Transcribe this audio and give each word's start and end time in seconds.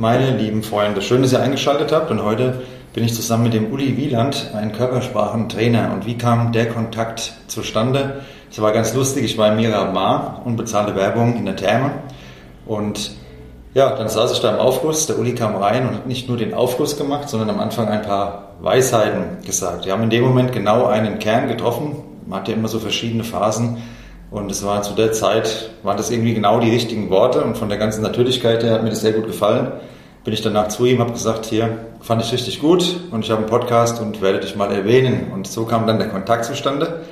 Meine 0.00 0.30
lieben 0.36 0.62
Freunde, 0.62 1.02
schön, 1.02 1.22
dass 1.22 1.32
ihr 1.32 1.42
eingeschaltet 1.42 1.90
habt 1.90 2.12
und 2.12 2.22
heute 2.22 2.62
bin 2.94 3.02
ich 3.02 3.14
zusammen 3.14 3.42
mit 3.42 3.52
dem 3.52 3.72
Uli 3.72 3.96
Wieland, 3.96 4.52
ein 4.54 4.70
Körpersprachentrainer. 4.70 5.92
Und 5.92 6.06
wie 6.06 6.16
kam 6.16 6.52
der 6.52 6.68
Kontakt 6.68 7.32
zustande? 7.48 8.20
Es 8.48 8.60
war 8.62 8.70
ganz 8.70 8.94
lustig, 8.94 9.24
ich 9.24 9.36
war 9.38 9.50
in 9.50 9.56
Miramar, 9.56 10.42
unbezahlte 10.44 10.94
Werbung 10.94 11.34
in 11.36 11.46
der 11.46 11.56
Therme 11.56 11.90
und 12.64 13.10
ja, 13.74 13.90
dann 13.96 14.08
saß 14.08 14.30
ich 14.30 14.38
da 14.38 14.54
im 14.54 14.60
Aufguss, 14.60 15.08
der 15.08 15.18
Uli 15.18 15.34
kam 15.34 15.56
rein 15.56 15.88
und 15.88 15.94
hat 15.96 16.06
nicht 16.06 16.28
nur 16.28 16.36
den 16.36 16.54
Aufguss 16.54 16.96
gemacht, 16.96 17.28
sondern 17.28 17.50
am 17.50 17.58
Anfang 17.58 17.88
ein 17.88 18.02
paar 18.02 18.52
Weisheiten 18.60 19.44
gesagt. 19.44 19.84
Wir 19.84 19.94
haben 19.94 20.04
in 20.04 20.10
dem 20.10 20.22
Moment 20.22 20.52
genau 20.52 20.86
einen 20.86 21.18
Kern 21.18 21.48
getroffen, 21.48 21.96
man 22.24 22.38
hat 22.38 22.46
ja 22.46 22.54
immer 22.54 22.68
so 22.68 22.78
verschiedene 22.78 23.24
Phasen 23.24 23.78
und 24.30 24.50
es 24.50 24.64
war 24.64 24.82
zu 24.82 24.92
der 24.94 25.12
Zeit, 25.12 25.70
waren 25.82 25.96
das 25.96 26.10
irgendwie 26.10 26.34
genau 26.34 26.60
die 26.60 26.70
richtigen 26.70 27.08
Worte 27.10 27.42
und 27.42 27.56
von 27.56 27.68
der 27.68 27.78
ganzen 27.78 28.02
Natürlichkeit 28.02 28.62
her 28.62 28.72
hat 28.72 28.82
mir 28.82 28.90
das 28.90 29.00
sehr 29.00 29.12
gut 29.12 29.26
gefallen. 29.26 29.72
Bin 30.24 30.34
ich 30.34 30.42
danach 30.42 30.68
zu 30.68 30.84
ihm, 30.84 30.98
habe 30.98 31.12
gesagt, 31.12 31.46
hier, 31.46 31.78
fand 32.00 32.22
ich 32.22 32.32
richtig 32.32 32.60
gut 32.60 33.00
und 33.10 33.24
ich 33.24 33.30
habe 33.30 33.40
einen 33.40 33.48
Podcast 33.48 34.00
und 34.02 34.20
werde 34.20 34.40
dich 34.40 34.56
mal 34.56 34.70
erwähnen. 34.70 35.30
Und 35.32 35.46
so 35.46 35.64
kam 35.64 35.86
dann 35.86 35.98
der 35.98 36.08
Kontakt 36.08 36.44
zustande. 36.44 37.04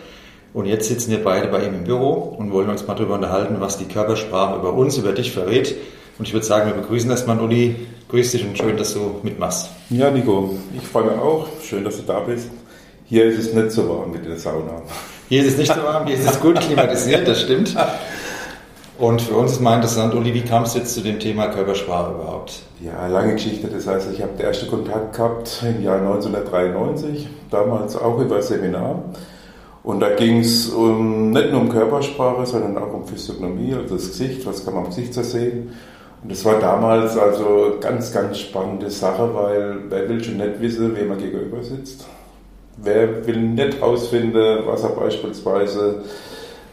Und 0.53 0.67
jetzt 0.67 0.89
sitzen 0.89 1.11
wir 1.11 1.22
beide 1.22 1.48
bei 1.48 1.64
ihm 1.64 1.75
im 1.75 1.84
Büro 1.84 2.12
und 2.12 2.53
wollen 2.53 2.69
uns 2.69 2.87
mal 2.87 2.94
darüber 2.94 3.14
unterhalten, 3.14 3.56
was 3.61 3.78
die 3.78 3.84
Körpersprache 3.87 4.59
über 4.59 4.72
uns, 4.75 4.98
über 4.98 5.12
dich 5.12 5.33
verrät. 5.33 5.75
Und 6.19 6.27
ich 6.28 6.34
würde 6.34 6.47
sagen, 6.47 6.67
wir 6.67 6.75
begrüßen 6.75 7.11
erstmal 7.11 7.39
Uli. 7.41 7.77
Grüß 8.09 8.33
dich 8.33 8.44
und 8.44 8.56
schön, 8.56 8.77
dass 8.77 8.94
du 8.94 9.20
mitmachst. 9.22 9.70
Ja, 9.91 10.11
Nico, 10.11 10.55
ich 10.75 10.87
freue 10.87 11.05
mich 11.05 11.19
auch. 11.19 11.47
Schön, 11.62 11.84
dass 11.84 11.97
du 11.97 12.03
da 12.03 12.20
bist. 12.20 12.48
Hier 13.06 13.25
ist 13.25 13.39
es 13.39 13.53
nicht 13.53 13.70
so 13.70 13.89
warm 13.89 14.12
mit 14.12 14.25
der 14.25 14.39
Sauna. 14.39 14.83
Hier 15.28 15.42
ist 15.42 15.55
es 15.55 15.58
nicht 15.58 15.74
so 15.74 15.82
warm, 15.82 16.06
hier 16.06 16.16
ist 16.16 16.30
es 16.30 16.41
gut 16.41 16.60
klimatisiert, 16.60 17.27
das 17.27 17.41
stimmt. 17.41 17.77
Und 18.96 19.20
für 19.20 19.34
uns 19.34 19.52
ist 19.52 19.60
mal 19.60 19.74
interessant, 19.74 20.14
Uli, 20.14 20.32
wie 20.32 20.42
kam 20.42 20.62
es 20.62 20.74
jetzt 20.74 20.94
zu 20.94 21.00
dem 21.00 21.19
Thema 21.19 21.48
Körpersprache 21.48 22.12
überhaupt? 22.12 22.62
Ja, 22.80 23.08
lange 23.08 23.34
Geschichte. 23.34 23.66
Das 23.66 23.86
heißt, 23.88 24.08
ich 24.12 24.22
habe 24.22 24.32
den 24.38 24.47
ersten 24.47 24.69
Kontakt 24.69 25.16
gehabt 25.16 25.62
im 25.62 25.82
Jahr 25.82 25.98
1993, 25.98 27.27
damals 27.50 27.97
auch 27.97 28.20
über 28.20 28.36
ein 28.36 28.42
Seminar. 28.42 29.02
Und 29.82 30.00
da 30.00 30.10
ging 30.14 30.41
es 30.41 30.69
um, 30.69 31.30
nicht 31.30 31.50
nur 31.50 31.62
um 31.62 31.69
Körpersprache, 31.69 32.47
sondern 32.47 32.78
auch 32.78 32.94
um 32.94 33.06
Physiognomie, 33.06 33.74
also 33.74 33.97
das 33.97 34.08
Gesicht, 34.08 34.47
was 34.47 34.64
kann 34.64 34.74
man 34.74 34.84
am 34.84 34.91
Gesicht 34.91 35.12
sehen. 35.12 35.72
Und 36.22 36.32
das 36.32 36.44
war 36.44 36.60
damals 36.60 37.19
also 37.19 37.78
ganz, 37.80 38.12
ganz 38.12 38.38
spannende 38.38 38.91
Sache, 38.91 39.28
weil 39.34 39.78
wer 39.88 40.08
will 40.08 40.22
schon 40.22 40.38
nicht 40.38 40.60
wissen, 40.60 40.97
wem 40.97 41.08
man 41.08 41.19
gegenüber 41.19 41.62
sitzt. 41.62 42.06
Wer 42.77 43.27
will 43.27 43.38
nicht 43.38 43.80
herausfinden, 43.80 44.66
was 44.66 44.82
er 44.82 44.91
beispielsweise 44.91 46.02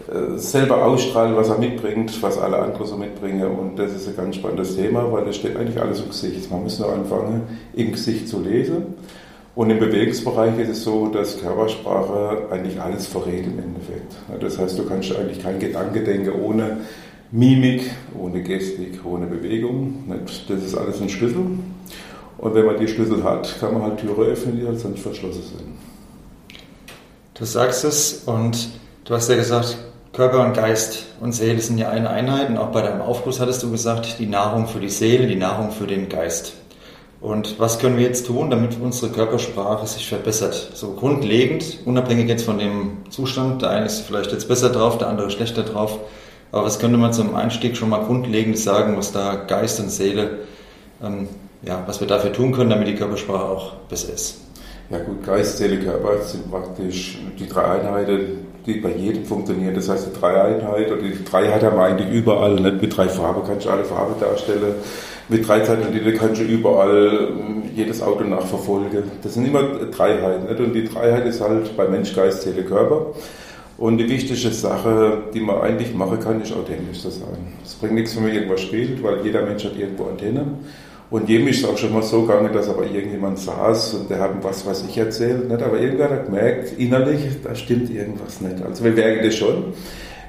äh, 0.08 0.38
selber 0.38 0.86
ausstrahlen, 0.86 1.36
was 1.36 1.50
er 1.50 1.58
mitbringt, 1.58 2.22
was 2.22 2.38
alle 2.38 2.58
anderen 2.58 2.86
so 2.86 2.98
mitbringen. 2.98 3.48
Und 3.48 3.78
das 3.78 3.94
ist 3.94 4.08
ein 4.10 4.16
ganz 4.16 4.36
spannendes 4.36 4.76
Thema, 4.76 5.10
weil 5.12 5.26
das 5.26 5.38
steht 5.38 5.56
eigentlich 5.56 5.80
alles 5.82 6.02
im 6.02 6.10
Gesicht. 6.10 6.52
Man 6.52 6.64
muss 6.64 6.80
nur 6.80 6.92
anfangen, 6.92 7.44
im 7.74 7.92
Gesicht 7.92 8.28
zu 8.28 8.42
lesen. 8.42 8.96
Und 9.56 9.70
im 9.70 9.80
Bewegungsbereich 9.80 10.58
ist 10.60 10.70
es 10.70 10.84
so, 10.84 11.08
dass 11.08 11.40
Körpersprache 11.40 12.48
eigentlich 12.50 12.82
alles 12.82 13.06
verrät 13.06 13.46
im 13.46 13.60
Endeffekt. 13.60 14.14
Das 14.42 14.58
heißt, 14.58 14.80
du 14.80 14.86
kannst 14.86 15.16
eigentlich 15.16 15.44
kein 15.44 15.60
Gedanke 15.60 16.04
denken 16.04 16.34
ohne 16.42 16.78
Mimik, 17.32 17.90
ohne 18.20 18.42
Gestik, 18.42 19.06
ohne 19.06 19.28
Bewegung. 19.28 20.04
Das 20.48 20.64
ist 20.64 20.76
alles 20.76 21.02
ein 21.02 21.10
Schlüssel. 21.10 21.46
Und 22.40 22.56
wenn 22.56 22.66
man 22.66 22.78
die 22.78 22.88
Schlüssel 22.88 23.24
hat, 23.24 23.60
kann 23.60 23.74
man 23.74 23.84
halt 23.84 24.00
Türen 24.00 24.20
öffnen, 24.24 24.60
die 24.60 24.66
halt 24.66 24.80
sonst 24.80 25.02
verschlossen 25.02 25.44
sind. 25.44 25.73
Du 27.44 27.50
sagst 27.50 27.84
es 27.84 28.22
und 28.26 28.70
du 29.04 29.14
hast 29.14 29.30
ja 29.30 29.36
gesagt, 29.36 29.78
Körper 30.14 30.46
und 30.46 30.54
Geist 30.54 31.04
und 31.20 31.34
Seele 31.34 31.60
sind 31.60 31.78
ja 31.78 31.90
eine 31.90 32.10
Einheit. 32.10 32.48
Und 32.48 32.58
auch 32.58 32.72
bei 32.72 32.82
deinem 32.82 33.02
Aufguss 33.02 33.42
hattest 33.42 33.62
du 33.64 33.70
gesagt, 33.70 34.18
die 34.20 34.28
Nahrung 34.28 34.66
für 34.66 34.80
die 34.80 34.88
Seele, 34.88 35.28
die 35.28 35.36
Nahrung 35.36 35.72
für 35.72 35.86
den 35.86 36.08
Geist. 36.08 36.54
Und 37.20 37.60
was 37.60 37.80
können 37.80 37.98
wir 37.98 38.06
jetzt 38.06 38.28
tun, 38.28 38.50
damit 38.50 38.78
unsere 38.82 39.12
Körpersprache 39.12 39.86
sich 39.88 40.08
verbessert? 40.08 40.70
So 40.74 40.94
grundlegend, 40.94 41.80
unabhängig 41.84 42.30
jetzt 42.30 42.46
von 42.46 42.60
dem 42.60 43.00
Zustand. 43.10 43.62
Der 43.62 43.72
eine 43.72 43.88
ist 43.88 44.06
vielleicht 44.08 44.32
jetzt 44.32 44.48
besser 44.48 44.70
drauf, 44.70 44.98
der 44.98 45.10
andere 45.10 45.30
schlechter 45.30 45.64
drauf. 45.64 46.00
Aber 46.54 46.64
was 46.64 46.80
könnte 46.80 46.98
man 46.98 47.12
zum 47.12 47.36
Einstieg 47.36 47.76
schon 47.76 47.90
mal 47.90 48.06
grundlegend 48.06 48.58
sagen, 48.58 48.96
was 48.96 49.12
da 49.12 49.36
Geist 49.36 49.82
und 49.82 49.90
Seele, 49.90 50.40
ähm, 51.04 51.28
ja, 51.62 51.84
was 51.88 52.00
wir 52.00 52.08
dafür 52.08 52.32
tun 52.32 52.54
können, 52.54 52.70
damit 52.70 52.88
die 52.88 52.96
Körpersprache 52.96 53.44
auch 53.44 53.74
besser 53.90 54.14
ist? 54.14 54.38
Ja 54.90 55.00
gut, 55.00 55.26
Geist, 55.26 55.58
Seele, 55.58 55.78
Körper 55.78 56.22
sind 56.22 56.52
praktisch 56.52 57.18
die 57.40 57.48
drei 57.48 57.80
Einheiten, 57.80 58.46
die 58.66 58.80
bei 58.80 58.92
jedem 58.92 59.26
funktionieren. 59.26 59.74
Das 59.74 59.90
heißt, 59.90 60.08
die 60.08 60.20
Dreieinheit 60.20 60.92
oder 60.92 61.02
die 61.02 61.24
Dreiheit 61.24 61.64
haben 61.64 61.78
wir 61.78 61.84
eigentlich 61.84 62.12
überall. 62.12 62.56
Nicht 62.56 62.82
mit 62.82 62.96
drei 62.96 63.08
Farben 63.08 63.42
kannst 63.48 63.66
du 63.66 63.70
alle 63.70 63.86
Farben 63.86 64.14
darstellen. 64.20 64.76
Mit 65.30 65.48
drei 65.48 65.62
Zeitlinien 65.62 66.18
kannst 66.18 66.42
du 66.42 66.46
überall 66.46 67.30
hm, 67.30 67.64
jedes 67.76 68.02
Auto 68.02 68.24
nachverfolgen. 68.24 69.04
Das 69.22 69.34
sind 69.34 69.48
immer 69.48 69.64
Dreiheiten. 69.64 70.48
Nicht? 70.48 70.60
Und 70.60 70.74
die 70.74 70.86
Dreiheit 70.86 71.26
ist 71.26 71.42
halt 71.42 71.76
bei 71.78 71.88
Mensch, 71.88 72.14
Geist, 72.14 72.44
Seele, 72.44 72.64
Körper. 72.64 73.08
Und 73.78 73.98
die 73.98 74.08
wichtigste 74.08 74.52
Sache, 74.52 75.24
die 75.34 75.40
man 75.40 75.62
eigentlich 75.62 75.94
machen 75.94 76.20
kann, 76.20 76.42
ist 76.42 76.54
authentisch 76.54 77.02
zu 77.02 77.10
sein. 77.10 77.54
Es 77.66 77.74
bringt 77.74 77.96
nichts, 77.96 78.16
wenn 78.16 78.24
man 78.24 78.34
irgendwas 78.34 78.62
spielt, 78.62 79.02
weil 79.02 79.24
jeder 79.24 79.44
Mensch 79.44 79.66
hat 79.66 79.76
irgendwo 79.78 80.06
Antennen. 80.06 80.60
Und 81.14 81.30
jedem 81.30 81.48
ist 81.48 81.60
es 81.60 81.70
auch 81.70 81.78
schon 81.78 81.94
mal 81.94 82.02
so 82.02 82.24
gegangen, 82.24 82.52
dass 82.54 82.68
aber 82.68 82.88
irgendjemand 82.88 83.38
saß 83.38 83.94
und 83.94 84.10
der 84.10 84.20
hat 84.20 84.32
was 84.42 84.66
weiß 84.66 84.84
ich 84.90 84.98
erzählt. 84.98 85.48
Nicht? 85.48 85.62
Aber 85.62 85.80
irgendwer 85.80 86.10
hat 86.10 86.26
gemerkt, 86.26 86.74
innerlich, 86.80 87.22
da 87.44 87.54
stimmt 87.54 87.92
irgendwas 87.92 88.42
nicht. 88.42 88.64
Also 88.64 88.84
wir 88.84 88.94
merken 88.94 89.24
das 89.24 89.36
schon. 89.36 89.66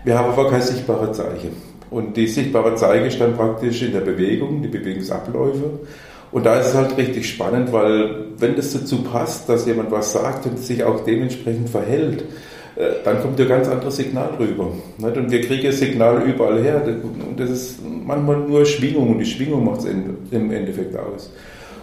Wir 0.04 0.18
haben 0.18 0.30
aber 0.30 0.50
kein 0.50 0.60
sichtbares 0.60 1.16
Zeichen. 1.16 1.56
Und 1.88 2.18
die 2.18 2.26
sichtbare 2.26 2.74
Zeichen 2.74 3.06
ist 3.06 3.18
dann 3.18 3.34
praktisch 3.34 3.80
in 3.80 3.92
der 3.92 4.02
Bewegung, 4.02 4.60
die 4.60 4.68
Bewegungsabläufe. 4.68 5.70
Und 6.32 6.44
da 6.44 6.60
ist 6.60 6.66
es 6.66 6.74
halt 6.74 6.98
richtig 6.98 7.30
spannend, 7.30 7.72
weil 7.72 8.26
wenn 8.36 8.54
das 8.54 8.74
dazu 8.74 9.04
passt, 9.04 9.48
dass 9.48 9.64
jemand 9.64 9.90
was 9.90 10.12
sagt 10.12 10.44
und 10.44 10.58
sich 10.58 10.84
auch 10.84 11.02
dementsprechend 11.02 11.70
verhält, 11.70 12.24
dann 13.04 13.22
kommt 13.22 13.40
ein 13.40 13.48
ganz 13.48 13.68
anderes 13.68 13.96
Signal 13.96 14.30
rüber. 14.38 14.72
Und 14.98 15.30
wir 15.30 15.40
kriegen 15.40 15.66
das 15.66 15.78
Signal 15.78 16.22
überall 16.22 16.62
her. 16.62 16.82
Und 16.84 17.38
das 17.38 17.50
ist 17.50 17.78
manchmal 17.84 18.38
nur 18.38 18.64
Schwingung 18.66 19.10
und 19.10 19.18
die 19.18 19.26
Schwingung 19.26 19.64
macht 19.64 19.80
es 19.80 19.86
im 20.30 20.50
Endeffekt 20.50 20.96
aus. 20.96 21.30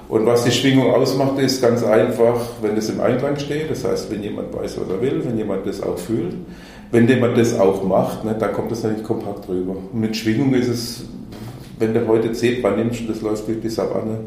Und 0.09 0.25
was 0.25 0.43
die 0.43 0.51
Schwingung 0.51 0.91
ausmacht, 0.91 1.39
ist 1.39 1.61
ganz 1.61 1.83
einfach, 1.83 2.35
wenn 2.61 2.75
es 2.75 2.89
im 2.89 2.99
Einklang 2.99 3.39
steht, 3.39 3.71
das 3.71 3.85
heißt, 3.85 4.11
wenn 4.11 4.21
jemand 4.21 4.53
weiß, 4.53 4.77
was 4.81 4.89
er 4.89 5.01
will, 5.01 5.21
wenn 5.23 5.37
jemand 5.37 5.65
das 5.65 5.81
auch 5.81 5.97
fühlt, 5.97 6.33
wenn 6.91 7.07
jemand 7.07 7.37
das 7.37 7.57
auch 7.57 7.81
macht, 7.85 8.25
ne, 8.25 8.35
dann 8.37 8.51
kommt 8.51 8.71
das 8.71 8.83
nicht 8.83 9.05
kompakt 9.05 9.47
rüber. 9.47 9.77
Und 9.93 10.01
mit 10.01 10.17
Schwingung 10.17 10.53
ist 10.53 10.67
es, 10.67 11.05
wenn 11.79 11.93
du 11.93 12.05
heute 12.07 12.33
Zebra 12.33 12.71
nimmst 12.71 12.99
und 12.99 13.09
das 13.09 13.21
läuft 13.21 13.47
durch 13.47 13.61
die 13.61 13.69
Savanne, 13.69 14.19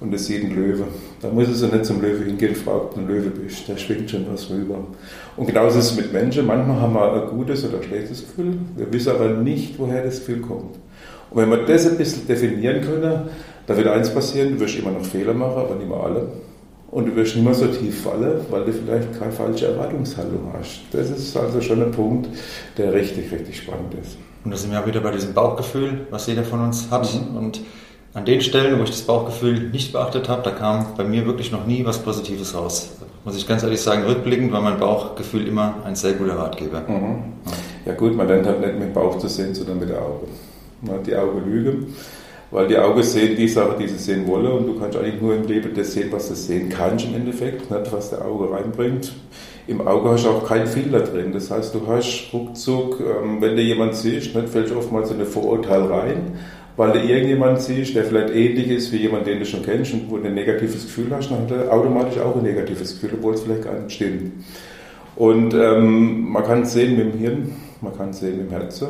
und 0.00 0.12
es 0.12 0.26
sieht 0.26 0.44
ein 0.44 0.54
Löwe. 0.54 0.84
Da 1.20 1.28
muss 1.28 1.48
es 1.48 1.62
ja 1.62 1.68
nicht 1.68 1.84
zum 1.84 2.00
Löwe 2.00 2.24
hingehen, 2.24 2.54
fragt 2.54 2.96
ein 2.96 3.06
Löwe 3.06 3.30
bist, 3.30 3.68
da 3.68 3.76
schwingt 3.76 4.10
schon 4.10 4.26
was 4.32 4.50
rüber. 4.50 4.78
Und 5.36 5.46
genauso 5.46 5.78
ist 5.78 5.92
es 5.92 5.96
mit 5.96 6.12
Menschen. 6.12 6.46
Manchmal 6.46 6.80
haben 6.80 6.94
wir 6.94 7.22
ein 7.22 7.28
gutes 7.28 7.64
oder 7.64 7.78
ein 7.78 7.82
schlechtes 7.82 8.20
Gefühl. 8.20 8.58
Wir 8.76 8.92
wissen 8.92 9.10
aber 9.10 9.28
nicht, 9.28 9.78
woher 9.78 10.04
das 10.04 10.18
Gefühl 10.18 10.40
kommt. 10.40 10.76
Und 11.30 11.40
wenn 11.40 11.50
wir 11.50 11.64
das 11.64 11.86
ein 11.86 11.96
bisschen 11.96 12.26
definieren 12.26 12.82
können, 12.82 13.28
da 13.66 13.76
wird 13.76 13.88
eins 13.88 14.10
passieren, 14.10 14.54
du 14.54 14.60
wirst 14.60 14.78
immer 14.78 14.90
noch 14.90 15.04
Fehler 15.04 15.34
machen, 15.34 15.56
aber 15.56 15.74
nicht 15.74 15.88
mehr 15.88 15.98
alle. 15.98 16.28
Und 16.90 17.06
du 17.06 17.16
wirst 17.16 17.34
nicht 17.34 17.44
mehr 17.44 17.54
so 17.54 17.66
tief 17.66 18.02
fallen, 18.02 18.40
weil 18.50 18.64
du 18.64 18.72
vielleicht 18.72 19.18
keine 19.18 19.32
falsche 19.32 19.66
Erwartungshaltung 19.66 20.52
hast. 20.56 20.82
Das 20.92 21.10
ist 21.10 21.36
also 21.36 21.60
schon 21.60 21.82
ein 21.82 21.90
Punkt, 21.90 22.28
der 22.78 22.92
richtig, 22.92 23.32
richtig 23.32 23.56
spannend 23.56 23.94
ist. 24.00 24.16
Und 24.44 24.50
da 24.50 24.56
sind 24.56 24.70
wir 24.70 24.80
auch 24.80 24.86
wieder 24.86 25.00
bei 25.00 25.10
diesem 25.10 25.32
Bauchgefühl, 25.32 26.06
was 26.10 26.26
jeder 26.26 26.44
von 26.44 26.60
uns 26.60 26.90
hat. 26.90 27.08
Mhm. 27.12 27.36
Und 27.36 27.60
an 28.14 28.24
den 28.24 28.40
Stellen, 28.40 28.78
wo 28.78 28.84
ich 28.84 28.90
das 28.90 29.02
Bauchgefühl 29.02 29.70
nicht 29.70 29.92
beachtet 29.92 30.28
habe, 30.28 30.42
da 30.42 30.52
kam 30.52 30.86
bei 30.96 31.02
mir 31.02 31.26
wirklich 31.26 31.50
noch 31.50 31.66
nie 31.66 31.84
was 31.84 31.98
Positives 31.98 32.54
raus. 32.54 32.92
Muss 33.24 33.36
ich 33.36 33.46
ganz 33.46 33.64
ehrlich 33.64 33.80
sagen, 33.80 34.04
rückblickend 34.04 34.52
war 34.52 34.62
mein 34.62 34.78
Bauchgefühl 34.78 35.48
immer 35.48 35.82
ein 35.84 35.96
sehr 35.96 36.12
guter 36.12 36.38
Ratgeber. 36.38 36.82
Mhm. 36.86 37.24
Ja 37.84 37.94
gut, 37.94 38.16
man 38.16 38.28
lernt 38.28 38.46
halt 38.46 38.60
nicht 38.60 38.74
mit 38.74 38.88
dem 38.88 38.92
Bauch 38.92 39.18
zu 39.18 39.28
sehen, 39.28 39.54
sondern 39.54 39.80
mit 39.80 39.88
den 39.88 39.96
Augen. 39.96 40.28
Man 40.82 40.96
hat 40.96 41.06
die 41.06 41.16
Augen 41.16 41.44
lügen, 41.44 41.94
weil 42.52 42.68
die 42.68 42.78
Augen 42.78 43.02
sehen 43.02 43.36
die 43.36 43.48
Sache, 43.48 43.76
die 43.80 43.88
sie 43.88 43.98
sehen 43.98 44.28
wollen 44.28 44.52
und 44.52 44.66
du 44.66 44.78
kannst 44.78 44.96
eigentlich 44.96 45.20
nur 45.20 45.34
im 45.34 45.46
Leben 45.48 45.74
das 45.74 45.92
sehen, 45.92 46.08
was 46.12 46.28
du 46.28 46.34
sehen 46.34 46.68
kannst 46.68 47.06
im 47.06 47.16
Endeffekt, 47.16 47.68
nicht 47.68 47.92
was 47.92 48.10
der 48.10 48.24
Auge 48.24 48.52
reinbringt. 48.52 49.12
Im 49.66 49.86
Auge 49.86 50.10
hast 50.10 50.26
du 50.26 50.30
auch 50.30 50.46
keinen 50.46 50.66
Filter 50.66 51.00
drin. 51.00 51.32
Das 51.32 51.50
heißt, 51.50 51.74
du 51.74 51.86
hast 51.88 52.28
ruckzuck, 52.32 53.00
ähm, 53.00 53.40
wenn 53.40 53.56
dir 53.56 53.64
jemand 53.64 53.96
siehst, 53.96 54.30
fällst 54.30 54.70
du 54.70 54.76
oftmals 54.76 55.10
in 55.10 55.20
ein 55.20 55.26
Vorurteil 55.26 55.82
rein 55.82 56.38
weil 56.76 56.92
du 56.92 56.98
irgendjemanden 57.00 57.60
siehst, 57.60 57.94
der 57.94 58.04
vielleicht 58.04 58.34
ähnlich 58.34 58.68
ist 58.68 58.92
wie 58.92 58.96
jemand, 58.96 59.26
den 59.26 59.38
du 59.38 59.46
schon 59.46 59.62
kennst 59.62 59.92
und 59.92 60.10
wo 60.10 60.16
du 60.18 60.26
ein 60.26 60.34
negatives 60.34 60.82
Gefühl 60.82 61.06
hast, 61.10 61.30
dann 61.30 61.42
hat 61.42 61.50
er 61.50 61.72
automatisch 61.72 62.18
auch 62.18 62.36
ein 62.36 62.42
negatives 62.42 62.94
Gefühl, 62.94 63.16
obwohl 63.18 63.34
es 63.34 63.42
vielleicht 63.42 63.62
gar 63.62 63.74
nicht 63.74 63.92
stimmt. 63.92 64.32
Und 65.16 65.54
ähm, 65.54 66.28
man 66.30 66.42
kann 66.42 66.62
es 66.62 66.72
sehen 66.72 66.96
mit 66.96 67.14
dem 67.14 67.18
Hirn, 67.20 67.52
man 67.80 67.96
kann 67.96 68.10
es 68.10 68.18
sehen 68.18 68.38
mit 68.38 68.50
dem 68.50 68.50
Herzen. 68.50 68.88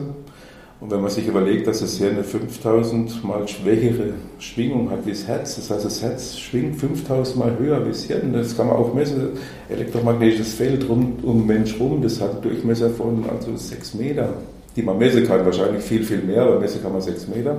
Und 0.80 0.90
wenn 0.90 1.00
man 1.00 1.10
sich 1.10 1.26
überlegt, 1.26 1.66
dass 1.66 1.80
das 1.80 1.96
Hirn 1.98 2.14
eine 2.14 2.24
5000 2.24 3.24
mal 3.24 3.46
schwächere 3.46 4.14
Schwingung 4.38 4.90
hat 4.90 5.06
wie 5.06 5.10
das 5.10 5.26
Herz, 5.26 5.56
das 5.56 5.70
heißt, 5.70 5.84
das 5.84 6.02
Herz 6.02 6.36
schwingt 6.36 6.76
5000 6.76 7.38
mal 7.38 7.58
höher 7.58 7.84
wie 7.84 7.90
das 7.90 8.04
Hirn, 8.04 8.32
das 8.32 8.56
kann 8.56 8.66
man 8.66 8.76
auch 8.76 8.92
messen. 8.92 9.30
Elektromagnetisches 9.68 10.54
Feld 10.54 10.88
rund 10.88 11.22
um 11.22 11.38
den 11.38 11.46
Mensch 11.46 11.78
rum, 11.78 12.02
das 12.02 12.20
hat 12.20 12.32
einen 12.32 12.42
Durchmesser 12.42 12.90
von 12.90 13.24
also 13.30 13.56
6 13.56 13.94
Meter 13.94 14.34
die 14.76 14.82
man 14.82 14.98
messen 14.98 15.26
kann. 15.26 15.44
Wahrscheinlich 15.44 15.82
viel, 15.82 16.04
viel 16.04 16.18
mehr, 16.18 16.42
aber 16.42 16.60
messen 16.60 16.82
kann 16.82 16.92
man 16.92 17.00
sechs 17.00 17.26
Meter. 17.28 17.58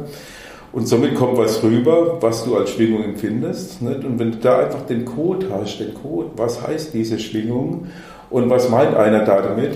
Und 0.71 0.88
somit 0.88 1.15
kommt 1.15 1.38
was 1.38 1.63
rüber, 1.63 2.21
was 2.21 2.44
du 2.44 2.57
als 2.57 2.71
Schwingung 2.71 3.03
empfindest. 3.03 3.81
Nicht? 3.81 4.03
Und 4.03 4.19
wenn 4.19 4.31
du 4.33 4.38
da 4.39 4.59
einfach 4.59 4.81
den 4.81 5.06
Code 5.06 5.47
hast, 5.50 5.79
den 5.79 5.94
Code, 5.94 6.31
was 6.35 6.65
heißt 6.67 6.94
diese 6.94 7.17
Schwingung 7.17 7.88
und 8.29 8.50
was 8.50 8.69
meint 8.69 8.94
einer 8.94 9.23
da 9.23 9.41
damit, 9.41 9.71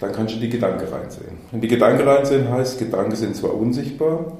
dann 0.00 0.12
kannst 0.12 0.34
du 0.34 0.40
die 0.40 0.48
Gedanken 0.48 0.92
reinsehen. 0.92 1.38
Und 1.52 1.60
die 1.60 1.68
Gedanken 1.68 2.02
reinsehen 2.02 2.50
heißt, 2.50 2.78
Gedanken 2.78 3.14
sind 3.14 3.36
zwar 3.36 3.54
unsichtbar, 3.54 4.38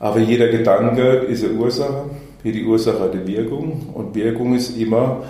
aber 0.00 0.18
jeder 0.18 0.48
Gedanke 0.48 1.02
ist 1.02 1.44
eine 1.44 1.54
Ursache. 1.54 2.10
Wie 2.42 2.52
die 2.52 2.64
Ursache 2.64 3.00
hat 3.00 3.12
eine 3.12 3.26
Wirkung 3.26 3.90
und 3.94 4.14
Wirkung 4.14 4.54
ist 4.54 4.76
immer 4.76 5.22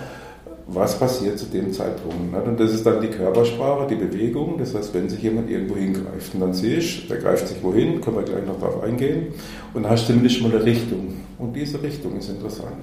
was 0.67 0.99
passiert 0.99 1.39
zu 1.39 1.45
dem 1.45 1.71
Zeitpunkt. 1.71 2.33
Nicht? 2.33 2.45
Und 2.45 2.59
das 2.59 2.73
ist 2.73 2.85
dann 2.85 2.99
die 3.01 3.07
Körpersprache, 3.07 3.87
die 3.87 3.95
Bewegung. 3.95 4.57
Das 4.57 4.75
heißt, 4.75 4.93
wenn 4.93 5.09
sich 5.09 5.21
jemand 5.21 5.49
irgendwo 5.49 5.75
hingreift 5.75 6.33
und 6.33 6.41
dann 6.41 6.53
sehe 6.53 6.77
ich, 6.77 7.07
der 7.07 7.17
greift 7.17 7.47
sich 7.47 7.63
wohin, 7.63 8.01
können 8.01 8.17
wir 8.17 8.23
gleich 8.23 8.45
noch 8.45 8.59
darauf 8.59 8.83
eingehen. 8.83 9.27
Und 9.73 9.83
dann 9.83 9.91
hast 9.91 10.09
du 10.09 10.13
nämlich 10.13 10.41
mal 10.41 10.51
eine 10.51 10.63
Richtung. 10.63 11.15
Und 11.37 11.55
diese 11.55 11.81
Richtung 11.81 12.17
ist 12.17 12.29
interessant. 12.29 12.75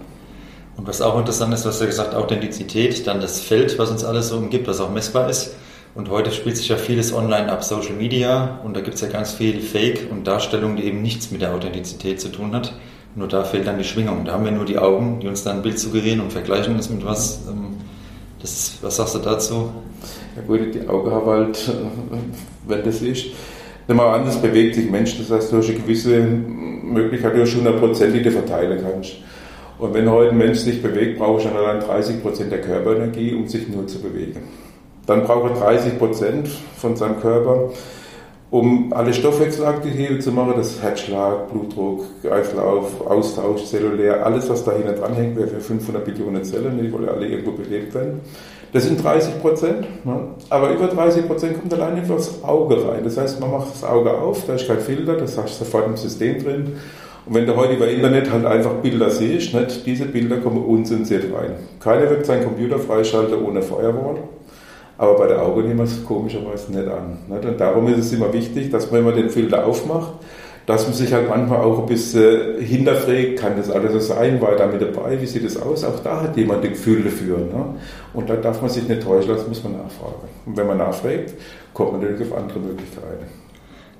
Und 0.77 0.89
was 0.89 1.03
auch 1.03 1.19
interessant 1.19 1.53
ist, 1.55 1.67
was 1.67 1.79
du 1.79 1.87
gesagt 1.87 2.15
Authentizität, 2.15 3.07
dann 3.07 3.21
das 3.21 3.41
Feld, 3.41 3.79
was 3.79 3.91
uns 3.91 4.03
alles 4.03 4.29
so 4.29 4.39
umgibt, 4.39 4.67
was 4.67 4.81
auch 4.81 4.91
messbar 4.91 5.29
ist. 5.29 5.55
Und 5.95 6.11
heute 6.11 6.33
spielt 6.33 6.57
sich 6.57 6.69
ja 6.69 6.77
vieles 6.77 7.13
online 7.15 7.53
ab, 7.53 7.63
Social 7.63 7.95
Media, 7.95 8.59
und 8.65 8.77
da 8.77 8.81
gibt 8.81 8.97
es 8.97 9.01
ja 9.01 9.09
ganz 9.09 9.33
viel 9.33 9.61
Fake 9.61 10.09
und 10.11 10.27
Darstellung, 10.27 10.75
die 10.75 10.85
eben 10.85 11.03
nichts 11.03 11.31
mit 11.31 11.41
der 11.41 11.55
Authentizität 11.55 12.21
zu 12.21 12.31
tun 12.31 12.53
hat. 12.53 12.75
Nur 13.15 13.29
da 13.29 13.45
fehlt 13.45 13.69
dann 13.69 13.79
die 13.79 13.85
Schwingung. 13.85 14.25
Da 14.25 14.33
haben 14.33 14.45
wir 14.45 14.51
nur 14.51 14.65
die 14.65 14.79
Augen, 14.79 15.21
die 15.21 15.29
uns 15.29 15.45
dann 15.45 15.59
ein 15.59 15.63
Bild 15.63 15.79
suggerieren 15.79 16.21
und 16.21 16.33
vergleichen 16.33 16.77
das 16.77 16.91
mit 16.91 17.05
was. 17.05 17.43
Das, 18.45 18.77
was 18.83 18.97
sagst 18.97 19.15
du 19.15 19.21
dazu? 19.21 19.71
Ja 20.37 20.43
gut, 20.47 20.75
die 20.75 20.87
Augen 20.87 21.11
haben 21.11 21.27
halt, 21.27 21.57
äh, 21.67 22.69
wenn 22.69 22.85
das 22.85 23.01
ist, 23.01 23.29
nimm 23.89 23.97
mal 23.97 24.15
an, 24.15 24.27
das 24.27 24.37
bewegt 24.37 24.75
sich 24.75 24.91
Mensch, 24.91 25.17
das 25.17 25.31
heißt, 25.31 25.51
du 25.51 25.57
hast 25.57 25.71
eine 25.71 25.79
gewisse 25.79 26.21
Möglichkeit, 26.21 27.35
du 27.35 27.41
hast 27.41 27.55
hundertprozentige 27.55 28.31
verteilen 28.31 28.85
kannst. 28.87 29.15
Und 29.79 29.95
wenn 29.95 30.11
heute 30.11 30.33
ein 30.33 30.37
Mensch 30.37 30.59
sich 30.59 30.83
bewegt, 30.83 31.19
braucht 31.19 31.43
er 31.43 31.49
schon 31.49 31.57
allein 31.57 31.81
30 31.81 32.21
Prozent 32.21 32.53
der 32.53 32.61
Körperenergie, 32.61 33.33
um 33.33 33.49
sich 33.49 33.67
nur 33.67 33.87
zu 33.87 34.03
bewegen. 34.03 34.41
Dann 35.07 35.25
braucht 35.25 35.53
er 35.53 35.61
30 35.61 35.99
Prozent 35.99 36.51
von 36.77 36.97
seinem 36.97 37.21
Körper, 37.21 37.71
um 38.55 38.93
alle 38.93 39.13
Stoffwechselaktivitäten 39.13 40.21
zu 40.21 40.31
machen, 40.31 40.53
das 40.57 40.81
Herzschlag, 40.81 41.51
Blutdruck, 41.51 42.05
Kreislauf, 42.23 43.05
Austausch, 43.05 43.65
zellulär, 43.65 44.25
alles, 44.25 44.49
was 44.49 44.63
da 44.63 44.71
hinten 44.71 44.95
dran 44.95 45.13
hängt, 45.15 45.37
wäre 45.37 45.49
für 45.49 45.61
500 45.61 46.05
Billionen 46.05 46.45
Zellen, 46.45 46.79
die 46.81 46.93
wollen 46.93 47.09
alle 47.09 47.27
irgendwo 47.27 47.51
belebt 47.51 47.93
werden. 47.95 48.21
Das 48.73 48.85
sind 48.85 49.03
30 49.03 49.41
Prozent, 49.41 49.89
ne? 50.05 50.21
aber 50.51 50.71
über 50.71 50.87
30 50.87 51.27
Prozent 51.27 51.59
kommt 51.59 51.75
allein 51.75 51.97
einfach 51.97 52.15
das 52.15 52.45
Auge 52.45 52.77
rein. 52.77 53.03
Das 53.03 53.17
heißt, 53.17 53.41
man 53.41 53.51
macht 53.51 53.75
das 53.75 53.83
Auge 53.83 54.13
auf, 54.13 54.47
da 54.47 54.55
ist 54.55 54.69
kein 54.69 54.79
Filter, 54.79 55.15
das 55.15 55.37
hast 55.37 55.61
du 55.61 55.65
sofort 55.65 55.89
im 55.89 55.97
System 55.97 56.41
drin. 56.41 56.77
Und 57.27 57.35
wenn 57.35 57.47
du 57.47 57.57
heute 57.57 57.73
über 57.73 57.89
Internet 57.89 58.31
halt 58.31 58.47
einfach 58.47 58.75
Bilder 58.75 59.11
siehst, 59.11 59.53
nicht, 59.53 59.85
diese 59.85 60.05
Bilder 60.05 60.37
kommen 60.37 60.65
unzensiert 60.65 61.25
rein. 61.35 61.55
Keiner 61.81 62.09
wird 62.09 62.25
seinen 62.25 62.45
Computer 62.45 62.79
freischalten 62.79 63.45
ohne 63.45 63.63
Firewall. 63.63 64.19
Aber 64.97 65.17
bei 65.17 65.27
der 65.27 65.43
Auge 65.43 65.63
nehmen 65.63 65.79
wir 65.79 65.85
es 65.85 66.05
komischerweise 66.05 66.73
nicht 66.73 66.89
an. 66.89 67.19
Und 67.29 67.61
darum 67.61 67.89
ist 67.89 67.99
es 67.99 68.13
immer 68.13 68.33
wichtig, 68.33 68.71
dass 68.71 68.91
man 68.91 69.01
immer 69.01 69.13
den 69.13 69.29
Filter 69.29 69.67
aufmacht, 69.67 70.13
dass 70.67 70.85
man 70.85 70.95
sich 70.95 71.13
halt 71.13 71.29
manchmal 71.29 71.61
auch 71.61 71.81
ein 71.81 71.87
bisschen 71.87 72.61
hinterfragt, 72.61 73.37
kann 73.37 73.57
das 73.57 73.71
alles 73.71 73.93
so 73.93 74.01
sein, 74.01 74.41
war 74.41 74.57
da 74.57 74.67
mit 74.67 74.81
dabei, 74.81 75.21
wie 75.21 75.27
sieht 75.27 75.45
das 75.45 75.61
aus? 75.61 75.85
Auch 75.85 75.99
da 76.03 76.23
hat 76.23 76.37
jemand 76.37 76.65
ein 76.65 76.71
Gefühl 76.71 77.03
dafür. 77.03 77.39
Ne? 77.39 77.75
Und 78.15 78.31
da 78.31 78.37
darf 78.37 78.61
man 78.63 78.71
sich 78.71 78.89
nicht 78.89 79.03
täuschen 79.03 79.33
lassen, 79.33 79.49
muss 79.49 79.63
man 79.63 79.73
nachfragen. 79.73 80.29
Und 80.47 80.57
wenn 80.57 80.67
man 80.67 80.79
nachfragt, 80.79 81.35
kommt 81.75 81.93
man 81.93 82.01
natürlich 82.01 82.31
auf 82.31 82.39
andere 82.39 82.61
Möglichkeiten. 82.61 83.27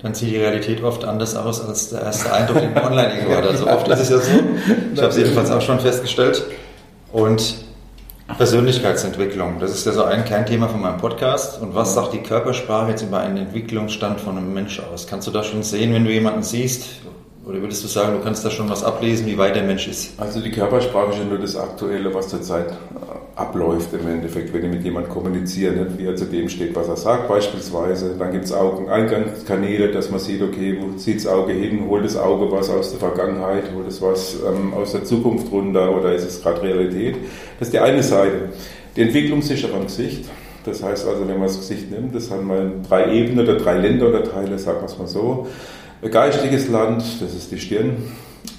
Dann 0.01 0.13
sieht 0.13 0.31
die 0.31 0.37
Realität 0.37 0.83
oft 0.83 1.03
anders 1.03 1.35
aus 1.35 1.67
als 1.67 1.89
der 1.89 2.01
erste 2.01 2.31
Eindruck, 2.31 2.59
den 2.59 2.73
man 2.73 2.85
online 2.85 3.13
irgendwo 3.15 3.35
hat. 3.35 3.47
Also 3.47 3.67
oft 3.67 3.87
ist 3.87 3.99
es 3.99 4.09
ja 4.09 4.17
so. 4.17 4.31
Ich 4.93 5.01
habe 5.01 5.09
es 5.09 5.17
jedenfalls 5.17 5.51
auch 5.51 5.61
schon 5.61 5.79
festgestellt. 5.79 6.45
Und 7.11 7.64
Persönlichkeitsentwicklung, 8.33 9.59
das 9.59 9.71
ist 9.71 9.85
ja 9.85 9.91
so 9.91 10.03
ein 10.03 10.25
Kernthema 10.25 10.67
von 10.67 10.81
meinem 10.81 10.97
Podcast. 10.97 11.61
Und 11.61 11.75
was 11.75 11.93
sagt 11.93 12.13
die 12.13 12.23
Körpersprache 12.23 12.89
jetzt 12.89 13.03
über 13.03 13.19
einen 13.19 13.37
Entwicklungsstand 13.37 14.19
von 14.19 14.37
einem 14.37 14.53
Mensch 14.53 14.79
aus? 14.79 15.05
Kannst 15.07 15.27
du 15.27 15.31
da 15.31 15.43
schon 15.43 15.61
sehen, 15.63 15.93
wenn 15.93 16.05
du 16.05 16.11
jemanden 16.11 16.41
siehst? 16.41 16.87
Oder 17.45 17.61
würdest 17.61 17.83
du 17.83 17.87
sagen, 17.87 18.17
du 18.17 18.23
kannst 18.23 18.43
da 18.43 18.49
schon 18.49 18.67
was 18.69 18.83
ablesen, 18.83 19.27
wie 19.27 19.37
weit 19.37 19.55
der 19.55 19.63
Mensch 19.63 19.87
ist? 19.87 20.19
Also 20.19 20.41
die 20.41 20.49
Körpersprache 20.49 21.11
ist 21.11 21.19
ja 21.19 21.25
nur 21.25 21.37
das 21.37 21.55
Aktuelle, 21.55 22.13
was 22.13 22.29
zurzeit 22.29 22.73
abläuft 23.35 23.93
im 23.93 24.07
Endeffekt, 24.07 24.53
wenn 24.53 24.63
ich 24.63 24.71
mit 24.71 24.83
jemandem 24.83 25.11
kommuniziere, 25.11 25.87
wie 25.97 26.05
er 26.05 26.15
zu 26.15 26.25
dem 26.25 26.47
steht, 26.47 26.73
was 26.73 26.87
er 26.87 26.95
sagt 26.95 27.27
beispielsweise. 27.27 28.15
Dann 28.17 28.31
gibt 28.31 28.45
es 28.45 28.53
Augeneingangskanäle, 28.53 29.91
dass 29.91 30.09
man 30.09 30.21
sieht, 30.21 30.41
okay, 30.41 30.77
wo 30.79 30.97
zieht 30.97 31.17
das 31.17 31.27
Auge 31.27 31.51
hin, 31.51 31.85
holt 31.87 32.05
das 32.05 32.15
Auge 32.15 32.49
was 32.49 32.69
aus 32.69 32.91
der 32.91 32.99
Vergangenheit, 32.99 33.63
holt 33.75 33.87
es 33.87 34.01
was 34.01 34.37
ähm, 34.47 34.73
aus 34.73 34.93
der 34.93 35.03
Zukunft 35.03 35.51
runter 35.51 35.95
oder 35.97 36.13
ist 36.13 36.25
es 36.25 36.41
gerade 36.41 36.61
Realität. 36.61 37.17
Das 37.59 37.67
ist 37.67 37.73
die 37.73 37.79
eine 37.79 38.03
Seite. 38.03 38.49
Die 38.95 39.01
Entwicklung 39.01 39.41
am 39.73 39.83
Gesicht. 39.83 40.25
Das 40.63 40.81
heißt 40.81 41.05
also, 41.05 41.27
wenn 41.27 41.37
man 41.37 41.47
das 41.47 41.57
Gesicht 41.57 41.91
nimmt, 41.91 42.15
das 42.15 42.31
haben 42.31 42.47
wir 42.47 42.71
drei 42.87 43.13
Ebenen 43.13 43.45
oder 43.45 43.57
drei 43.57 43.77
Länderunterteile, 43.77 44.57
sagen 44.57 44.79
wir 44.79 44.85
es 44.85 44.97
mal 44.97 45.07
so. 45.07 45.47
Geistiges 46.09 46.69
Land, 46.69 47.03
das 47.19 47.35
ist 47.35 47.51
die 47.51 47.59
Stirn 47.59 47.97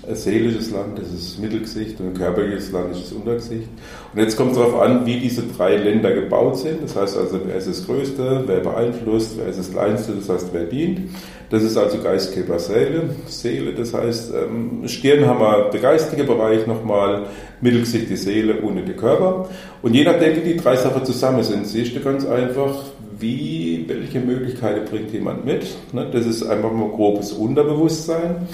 ein 0.08 0.14
seelisches 0.14 0.70
Land, 0.70 0.98
das 0.98 1.08
ist 1.08 1.32
das 1.32 1.38
Mittelgesicht 1.38 1.98
und 2.00 2.08
ein 2.08 2.14
körperliches 2.14 2.70
Land 2.70 2.92
ist 2.92 3.06
das 3.06 3.12
Untergesicht. 3.12 3.68
Und 4.12 4.20
jetzt 4.20 4.36
kommt 4.36 4.52
es 4.52 4.58
darauf 4.58 4.80
an, 4.80 5.04
wie 5.04 5.18
diese 5.18 5.42
drei 5.42 5.76
Länder 5.76 6.12
gebaut 6.12 6.58
sind. 6.58 6.82
Das 6.82 6.94
heißt 6.94 7.16
also, 7.16 7.40
wer 7.44 7.56
ist 7.56 7.68
das 7.68 7.84
Größte, 7.86 8.44
wer 8.46 8.60
beeinflusst, 8.60 9.36
wer 9.36 9.48
ist 9.48 9.58
das 9.58 9.70
Kleinste, 9.70 10.12
das 10.12 10.28
heißt, 10.28 10.48
wer 10.52 10.64
dient. 10.64 11.10
Das 11.50 11.62
ist 11.62 11.76
also 11.76 11.98
Geist, 11.98 12.34
Körper, 12.34 12.58
Seele. 12.58 13.10
Seele, 13.26 13.72
das 13.72 13.94
heißt, 13.94 14.32
ähm, 14.34 14.86
Stirn 14.86 15.26
haben 15.26 15.40
wir 15.40 15.70
der 15.70 15.80
geistige 15.80 16.24
Bereich 16.24 16.66
nochmal, 16.66 17.26
Mittelgesicht 17.60 18.10
die 18.10 18.16
Seele 18.16 18.62
ohne 18.62 18.82
den 18.82 18.96
Körper. 18.96 19.48
Und 19.82 19.94
je 19.94 20.05
nachdem, 20.05 20.36
wie 20.36 20.52
die 20.52 20.56
drei 20.56 20.76
Sachen 20.76 21.05
zusammen 21.05 21.43
sind, 21.43 21.66
siehst 21.66 21.94
du 21.94 22.00
ganz 22.00 22.26
einfach, 22.26 22.74
wie, 23.19 23.84
welche 23.86 24.20
Möglichkeiten 24.20 24.84
bringt 24.90 25.12
jemand 25.12 25.44
mit. 25.44 25.66
Ne? 25.93 26.06
Das 26.12 26.26
ist 26.26 26.43
einfach 26.43 26.72
mal 26.72 26.88
grobes 26.88 27.32
Unterbewusstsein. 27.32 28.46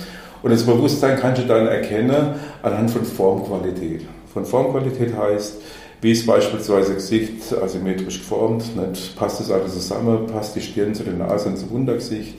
Und 0.42 0.50
das 0.50 0.64
Bewusstsein 0.64 1.18
kannst 1.18 1.42
du 1.42 1.46
dann 1.46 1.66
erkennen 1.66 2.34
anhand 2.62 2.90
von 2.90 3.04
Formqualität. 3.04 4.02
Von 4.32 4.44
Formqualität 4.44 5.16
heißt, 5.16 5.60
wie 6.00 6.10
ist 6.10 6.26
beispielsweise 6.26 6.94
Gesicht 6.94 7.54
asymmetrisch 7.62 8.18
geformt, 8.18 8.64
nicht? 8.76 9.16
passt 9.16 9.38
das 9.38 9.52
alles 9.52 9.72
zusammen, 9.74 10.26
passt 10.26 10.56
die 10.56 10.60
Stirn 10.60 10.94
zu 10.94 11.04
der 11.04 11.12
Nase 11.12 11.48
und 11.48 11.58
zum 11.58 11.68
Untergesicht, 11.70 12.34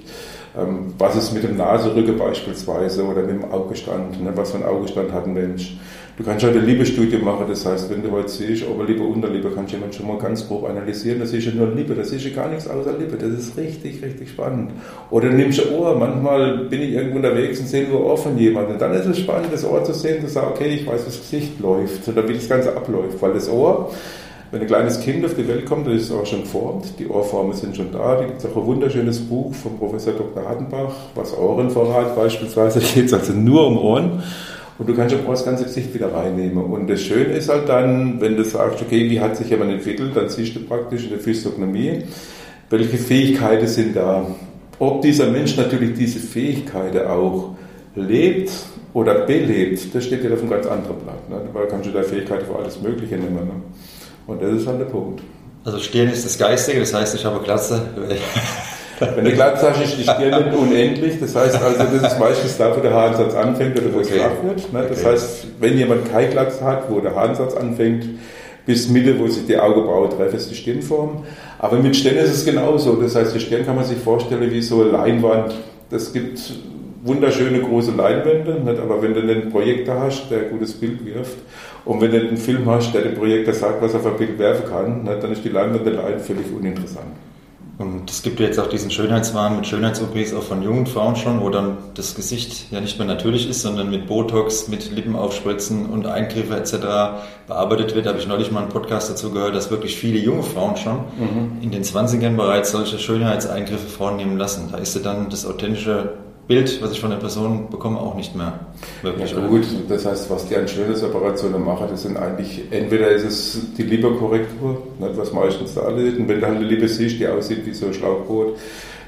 ähm, 0.58 0.94
was 0.98 1.16
ist 1.16 1.34
mit 1.34 1.44
dem 1.44 1.56
Naserücken 1.56 2.18
beispielsweise 2.18 3.06
oder 3.06 3.22
mit 3.22 3.42
dem 3.42 3.52
Augestand, 3.52 4.22
ne? 4.22 4.34
was 4.36 4.52
für 4.52 4.58
ein 4.58 4.66
Augestand 4.66 5.14
hat 5.14 5.26
ein 5.26 5.34
Mensch. 5.34 5.78
Du 6.16 6.24
kannst 6.24 6.46
heute 6.46 6.60
eine 6.60 6.68
Liebestudie 6.68 7.18
machen, 7.18 7.46
das 7.50 7.66
heißt, 7.66 7.90
wenn 7.90 8.04
du 8.04 8.12
heute 8.12 8.30
siehst, 8.30 8.70
Oberliebe, 8.70 9.02
Unterliebe, 9.02 9.50
kannst 9.50 9.72
du 9.72 9.78
jemand 9.78 9.96
schon 9.96 10.08
mal 10.08 10.20
ganz 10.20 10.48
grob 10.48 10.70
analysieren, 10.70 11.20
das 11.20 11.34
ist 11.34 11.44
ja 11.46 11.52
nur 11.52 11.74
Liebe, 11.74 11.96
das 11.96 12.12
ist 12.12 12.24
ja 12.24 12.30
gar 12.30 12.50
nichts 12.50 12.68
außer 12.68 12.94
Liebe, 13.00 13.18
das 13.18 13.32
ist 13.32 13.58
richtig, 13.58 14.04
richtig 14.04 14.30
spannend. 14.30 14.74
Oder 15.10 15.32
nimmst 15.32 15.58
du 15.58 15.76
Ohr, 15.76 15.98
manchmal 15.98 16.66
bin 16.66 16.84
ich 16.84 16.92
irgendwo 16.92 17.16
unterwegs 17.16 17.60
und 17.62 17.68
sehe 17.68 17.90
nur 17.90 18.06
Ohr 18.06 18.16
von 18.16 18.38
jemandem, 18.38 18.78
dann 18.78 18.94
ist 18.94 19.08
es 19.08 19.18
spannend, 19.18 19.48
das 19.52 19.66
Ohr 19.66 19.84
zu 19.84 19.94
sehen, 19.94 20.24
zu 20.24 20.32
sagen, 20.32 20.52
okay, 20.54 20.76
ich 20.76 20.86
weiß, 20.86 21.02
wie 21.02 21.06
das 21.06 21.20
Gesicht 21.20 21.60
läuft 21.60 22.08
oder 22.08 22.30
wie 22.30 22.34
das 22.34 22.48
Ganze 22.48 22.78
abläuft, 22.78 23.20
weil 23.20 23.34
das 23.34 23.50
Ohr, 23.50 23.90
wenn 24.52 24.62
ein 24.62 24.68
kleines 24.68 25.00
Kind 25.00 25.26
auf 25.26 25.34
die 25.34 25.48
Welt 25.48 25.66
kommt, 25.66 25.88
dann 25.88 25.96
ist 25.96 26.12
auch 26.12 26.28
schon 26.28 26.42
geformt, 26.42 26.94
die 27.00 27.08
Ohrformen 27.08 27.54
sind 27.54 27.76
schon 27.76 27.92
da, 27.92 28.18
da 28.18 28.26
gibt 28.26 28.38
es 28.38 28.46
auch 28.46 28.56
ein 28.56 28.68
wunderschönes 28.68 29.20
Buch 29.20 29.52
von 29.56 29.80
Professor 29.80 30.14
Dr. 30.14 30.48
Hartenbach, 30.48 30.94
was 31.16 31.36
Ohrenvorrat 31.36 32.16
beispielsweise, 32.16 32.82
da 32.82 32.86
geht 32.94 33.06
es 33.06 33.14
also 33.16 33.34
nur 33.34 33.66
um 33.66 33.80
Ohren. 33.80 34.22
Und 34.78 34.90
du 34.90 34.96
kannst 34.96 35.16
auch 35.16 35.30
das 35.30 35.46
ganze 35.46 35.66
Gesicht 35.66 35.94
wieder 35.94 36.14
reinnehmen. 36.14 36.64
Und 36.64 36.90
das 36.90 37.02
Schöne 37.02 37.34
ist 37.36 37.50
halt 37.50 37.70
dann, 37.70 38.20
wenn 38.20 38.36
du 38.36 38.44
sagst, 38.44 38.82
okay, 38.82 39.10
wie 39.10 39.20
hat 39.20 39.38
sich 39.38 39.50
jemand 39.50 39.72
entwickelt, 39.72 40.16
dann 40.16 40.30
siehst 40.30 40.56
du 40.56 40.62
praktisch 40.62 41.04
in 41.04 41.10
der 41.10 41.20
Physiognomie, 41.20 42.04
welche 42.70 42.98
Fähigkeiten 42.98 43.68
sind 43.68 43.96
da. 43.96 44.26
Ob 44.80 45.02
dieser 45.02 45.28
Mensch 45.28 45.56
natürlich 45.56 45.94
diese 45.94 46.20
Fähigkeiten 46.20 47.06
auch 47.08 47.56
lebt 47.96 48.52
oder 48.94 49.26
belebt, 49.26 49.94
das 49.94 50.06
steht 50.06 50.24
ja 50.24 50.34
auf 50.34 50.40
einem 50.40 50.50
ganz 50.50 50.66
anderen 50.66 50.98
Blatt. 50.98 51.30
Ne? 51.30 51.42
Weil 51.54 51.68
kannst 51.68 51.88
du 51.88 51.92
da 51.92 52.02
Fähigkeiten 52.02 52.46
für 52.46 52.56
alles 52.56 52.82
Mögliche 52.82 53.16
nehmen. 53.16 53.36
Ne? 53.36 53.54
Und 54.26 54.42
das 54.42 54.52
ist 54.54 54.68
halt 54.68 54.80
der 54.80 54.86
Punkt. 54.86 55.22
Also 55.64 55.80
Stirn 55.80 56.10
ist 56.10 56.26
das 56.26 56.38
Geistige, 56.38 56.80
das 56.80 56.94
heißt, 56.94 57.16
ich 57.16 57.24
habe 57.24 57.44
Klasse. 57.44 57.82
Wenn 59.16 59.26
eine 59.26 59.34
Glatze 59.34 59.70
hast, 59.70 59.84
ist 59.84 59.98
die 59.98 60.04
Stirn 60.04 60.44
nicht 60.46 60.58
unendlich. 60.58 61.20
Das 61.20 61.36
heißt 61.36 61.62
also, 61.62 61.84
das 61.84 62.14
ist 62.14 62.20
meistens 62.20 62.58
da, 62.58 62.76
wo 62.76 62.80
der 62.80 62.94
Haaransatz 62.94 63.36
anfängt 63.36 63.80
oder 63.80 63.94
wo 63.94 64.00
es 64.00 64.10
flach 64.10 64.44
wird. 64.44 64.74
Ne? 64.74 64.86
Das 64.90 65.00
okay. 65.00 65.12
heißt, 65.12 65.48
wenn 65.60 65.78
jemand 65.78 66.12
keine 66.12 66.30
Glatze 66.30 66.64
hat, 66.64 66.90
wo 66.90 67.00
der 67.00 67.16
Haaransatz 67.16 67.56
anfängt, 67.56 68.06
bis 68.66 68.90
Mitte, 68.90 69.20
wo 69.20 69.28
sich 69.28 69.46
die 69.46 69.58
Augenbraue 69.58 70.10
treffen, 70.10 70.38
ist 70.38 70.50
die 70.50 70.56
Stirnform. 70.56 71.24
Aber 71.60 71.78
mit 71.78 71.96
Stirn 71.96 72.18
ist 72.18 72.32
es 72.32 72.46
genauso. 72.46 72.96
Das 72.96 73.16
heißt, 73.16 73.36
die 73.36 73.40
Stirn 73.40 73.66
kann 73.66 73.76
man 73.76 73.86
sich 73.86 73.98
vorstellen 73.98 74.50
wie 74.52 74.62
so 74.62 74.82
eine 74.82 74.92
Leinwand. 74.92 75.54
Das 75.90 76.14
gibt 76.14 76.40
wunderschöne 77.04 77.60
große 77.60 77.92
Leinwände, 77.92 78.62
nicht? 78.64 78.80
aber 78.80 79.02
wenn 79.02 79.14
du 79.14 79.22
einen 79.22 79.50
Projektor 79.50 80.00
hast, 80.00 80.32
der 80.32 80.40
ein 80.40 80.50
gutes 80.52 80.74
Bild 80.74 81.06
wirft, 81.06 81.38
und 81.86 82.00
wenn 82.00 82.12
du 82.12 82.18
einen 82.18 82.38
Film 82.38 82.66
hast, 82.70 82.94
der 82.94 83.02
dem 83.02 83.16
Projektor 83.16 83.54
sagt, 83.54 83.82
was 83.82 83.94
er 83.94 84.00
auf 84.00 84.06
ein 84.06 84.18
Bild 84.18 84.40
werfen 84.40 84.66
kann, 84.70 85.04
nicht? 85.04 85.22
dann 85.22 85.32
ist 85.34 85.44
die 85.44 85.50
Leinwand 85.50 85.86
allein 85.86 86.20
völlig 86.20 86.46
uninteressant. 86.58 87.08
Und 87.84 88.10
es 88.10 88.24
gibt 88.24 88.40
ja 88.40 88.46
jetzt 88.46 88.60
auch 88.60 88.68
diesen 88.68 88.92
Schönheitswahn 88.92 89.58
mit 89.58 89.68
Schönheits-OPs 89.68 90.34
auch 90.34 90.44
von 90.44 90.64
jungen 90.64 90.86
Frauen 90.86 91.18
schon, 91.18 91.42
wo 91.42 91.50
dann 91.50 91.78
das 91.96 92.16
Gesicht 92.16 92.72
ja 92.72 92.80
nicht 92.80 92.98
mehr 92.98 93.08
natürlich 93.08 93.50
ist, 93.50 93.62
sondern 93.62 93.90
mit 93.90 94.08
Botox, 94.08 94.70
mit 94.70 94.90
Lippenaufspritzen 94.90 95.88
und 95.88 96.08
Eingriffe 96.08 96.56
etc. 96.56 96.78
bearbeitet 97.48 97.94
wird. 97.94 98.06
Da 98.06 98.12
habe 98.12 98.20
ich 98.20 98.28
neulich 98.28 98.52
mal 98.52 98.62
einen 98.62 98.70
Podcast 98.70 99.10
dazu 99.10 99.32
gehört, 99.32 99.54
dass 99.54 99.70
wirklich 99.70 99.98
viele 99.98 100.18
junge 100.18 100.44
Frauen 100.44 100.78
schon 100.78 101.00
mhm. 101.18 101.58
in 101.62 101.72
den 101.72 101.84
20ern 101.84 102.38
bereits 102.38 102.72
solche 102.72 102.98
Schönheitseingriffe 102.98 103.88
vornehmen 103.88 104.38
lassen. 104.38 104.70
Da 104.72 104.78
ist 104.78 104.96
ja 104.96 105.02
dann 105.02 105.30
das 105.30 105.46
authentische 105.46 106.14
Bild, 106.48 106.82
was 106.82 106.92
ich 106.92 107.00
von 107.00 107.10
der 107.10 107.18
Person 107.18 107.70
bekomme, 107.70 108.00
auch 108.00 108.16
nicht 108.16 108.36
mehr 108.36 108.60
wirklich. 109.02 109.32
Ja, 109.32 109.48
gut, 109.48 109.66
das 109.88 110.06
heißt, 110.06 110.30
was 110.30 110.48
die 110.48 110.58
an 110.58 110.68
Schönheitsoperationen 110.68 111.64
machen, 111.64 111.88
das 111.90 112.04
sind 112.04 112.18
eigentlich, 112.18 112.64
entweder 112.70 113.10
ist 113.10 113.24
es 113.24 113.74
die 113.78 113.84
Leberkorrektur, 113.84 114.82
nicht, 115.00 115.18
was 115.18 115.32
meistens 115.32 115.74
da 115.74 115.82
alle 115.82 116.02
ist, 116.02 116.18
und 116.18 116.28
wenn 116.28 116.42
du 116.42 116.46
halt 116.46 116.58
eine 116.58 116.66
Liebe 116.66 116.88
siehst, 116.88 117.20
die 117.20 117.28
aussieht 117.28 117.66
wie 117.66 117.74
so 117.74 117.86
ein 117.86 117.94
Schlauchboot, 117.94 118.58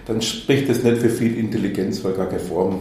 dann 0.06 0.22
spricht 0.22 0.70
das 0.70 0.84
nicht 0.84 0.98
für 0.98 1.10
viel 1.10 1.38
Intelligenz, 1.38 2.04
weil 2.04 2.14
gar 2.14 2.28
keine 2.28 2.40
Form 2.40 2.80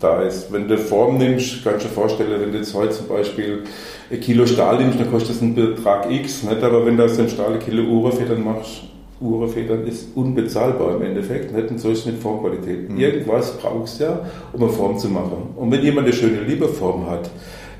da 0.00 0.22
ist. 0.22 0.52
Wenn 0.52 0.68
du 0.68 0.78
Form 0.78 1.18
nimmst, 1.18 1.64
kannst 1.64 1.84
du 1.84 1.88
dir 1.88 1.94
vorstellen, 1.94 2.40
wenn 2.40 2.52
du 2.52 2.58
jetzt 2.58 2.74
heute 2.74 2.92
zum 2.92 3.08
Beispiel 3.08 3.64
ein 4.10 4.20
Kilo 4.20 4.46
Stahl 4.46 4.78
nimmst, 4.78 5.00
dann 5.00 5.10
kostet 5.10 5.36
das 5.36 5.42
einen 5.42 5.54
Betrag 5.54 6.10
X, 6.10 6.42
nicht? 6.42 6.62
aber 6.62 6.84
wenn 6.86 6.96
du 6.96 7.04
aus 7.04 7.16
dem 7.16 7.28
Stahl 7.28 7.54
ein 7.54 7.58
Kilo 7.58 7.82
Uhrenfedern 7.82 8.44
machst, 8.44 8.82
Uhrenfedern 9.20 9.86
ist 9.86 10.08
unbezahlbar 10.14 10.96
im 10.96 11.02
Endeffekt, 11.02 11.54
nicht? 11.54 11.70
und 11.70 11.78
so 11.78 11.90
ist 11.90 12.00
es 12.00 12.06
mit 12.06 12.18
Formqualität. 12.18 12.90
Mhm. 12.90 12.98
Irgendwas 12.98 13.56
brauchst 13.58 14.00
du 14.00 14.04
ja, 14.04 14.20
um 14.52 14.62
eine 14.62 14.72
Form 14.72 14.98
zu 14.98 15.08
machen. 15.08 15.54
Und 15.56 15.70
wenn 15.70 15.82
jemand 15.82 16.06
eine 16.06 16.14
schöne 16.14 16.40
Liebeform 16.42 17.08
hat, 17.08 17.30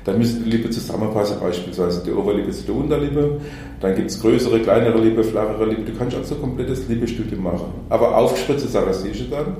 dann 0.03 0.17
müsste 0.17 0.41
die 0.41 0.49
Lippe 0.49 0.69
zusammenpassen, 0.69 1.37
beispielsweise 1.41 2.01
die 2.03 2.13
Oberlippe 2.13 2.51
zu 2.51 2.63
der 2.63 2.75
Unterlippe. 2.75 3.41
Dann 3.81 3.93
gibt 3.93 4.09
es 4.09 4.21
größere, 4.21 4.61
kleinere 4.61 4.97
Lippe, 4.99 5.23
flachere 5.23 5.65
Lippe. 5.65 5.91
Du 5.91 5.97
kannst 5.97 6.15
also 6.15 6.35
ein 6.35 6.41
komplettes 6.41 6.87
Liebestudium 6.87 7.43
machen. 7.43 7.65
Aber 7.89 8.17
aufgespritzte 8.17 8.69
Sachen 8.69 8.93
siehst 8.93 9.19
du 9.19 9.25
dann. 9.25 9.57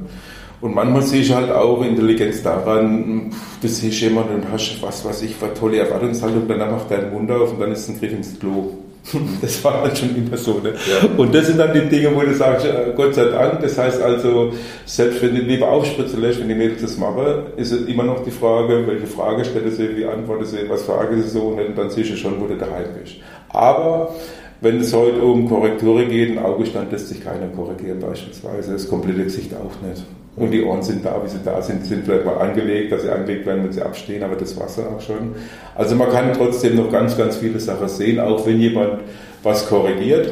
Und 0.61 0.73
manchmal 0.73 1.03
sehe 1.03 1.21
ich 1.21 1.35
halt 1.35 1.51
auch 1.51 1.83
Intelligenz 1.83 2.41
daran, 2.41 3.31
du 3.61 3.67
siehst 3.67 4.01
jemanden 4.01 4.35
und 4.35 4.51
hast, 4.51 4.81
was 4.81 5.05
weiß 5.05 5.21
ich, 5.23 5.35
was 5.39 5.53
tolle 5.59 5.77
Erwartungshaltung, 5.79 6.47
dann 6.47 6.71
macht 6.71 6.89
dein 6.89 7.13
Mund 7.13 7.29
auf 7.29 7.53
und 7.53 7.59
dann 7.59 7.71
ist 7.71 7.87
ein 7.89 7.99
Griff 7.99 8.13
ins 8.13 8.39
Klo. 8.39 8.71
Das 9.41 9.63
war 9.63 9.83
dann 9.83 9.95
schon 9.95 10.15
immer 10.15 10.37
so. 10.37 10.59
Ne? 10.59 10.73
Ja. 10.73 11.09
Und 11.17 11.33
das 11.33 11.47
sind 11.47 11.59
dann 11.59 11.73
die 11.73 11.87
Dinge, 11.87 12.15
wo 12.15 12.21
du 12.21 12.33
sagst, 12.33 12.65
äh, 12.65 12.93
Gott 12.95 13.15
sei 13.15 13.25
Dank, 13.25 13.61
das 13.61 13.77
heißt 13.77 14.01
also, 14.01 14.51
selbst 14.85 15.21
wenn 15.21 15.35
du 15.35 15.41
lieber 15.41 15.69
aufspritzen 15.69 16.21
lässt, 16.21 16.39
wenn 16.39 16.49
die 16.49 16.55
Mädels 16.55 16.81
das 16.81 16.97
machen, 16.97 17.47
ist 17.55 17.71
es 17.71 17.87
immer 17.87 18.03
noch 18.03 18.23
die 18.23 18.31
Frage, 18.31 18.85
welche 18.87 19.07
Frage 19.07 19.45
stelle 19.45 19.71
sie, 19.71 19.95
wie 19.95 20.05
antworte 20.05 20.45
sie, 20.45 20.57
was 20.67 20.83
frage 20.83 21.21
sie 21.21 21.29
so, 21.29 21.41
und 21.47 21.77
dann 21.77 21.89
siehst 21.89 22.11
du 22.11 22.17
schon, 22.17 22.39
wo 22.39 22.47
du 22.47 22.55
daheim 22.55 22.87
bist. 23.01 23.15
Aber 23.49 24.13
wenn 24.61 24.79
es 24.79 24.93
heute 24.93 25.21
um 25.21 25.47
Korrekturen 25.47 26.09
geht, 26.09 26.31
ein 26.31 26.39
Augenstand 26.39 26.91
lässt 26.91 27.09
sich 27.09 27.23
keiner 27.23 27.47
korrigieren 27.47 27.99
beispielsweise, 27.99 28.73
das 28.73 28.87
komplette 28.87 29.23
Gesicht 29.23 29.53
auch 29.53 29.87
nicht. 29.87 30.03
Und 30.37 30.51
die 30.51 30.63
Ohren 30.63 30.83
sind 30.83 31.03
da, 31.03 31.19
wie 31.23 31.27
sie 31.27 31.39
da 31.43 31.59
sind, 31.63 31.83
sind 31.83 32.05
vielleicht 32.05 32.23
mal 32.23 32.37
angelegt, 32.37 32.91
dass 32.91 33.01
sie 33.01 33.09
angelegt 33.09 33.47
werden, 33.47 33.63
wenn 33.63 33.71
sie 33.71 33.81
abstehen, 33.81 34.21
aber 34.21 34.35
das 34.35 34.57
Wasser 34.59 34.83
auch 34.95 35.01
schon. 35.01 35.33
Also 35.73 35.95
man 35.95 36.11
kann 36.11 36.31
trotzdem 36.33 36.75
noch 36.75 36.91
ganz, 36.91 37.17
ganz 37.17 37.37
viele 37.37 37.59
Sachen 37.59 37.87
sehen, 37.87 38.19
auch 38.19 38.45
wenn 38.45 38.59
jemand 38.59 39.01
was 39.41 39.67
korrigiert. 39.67 40.31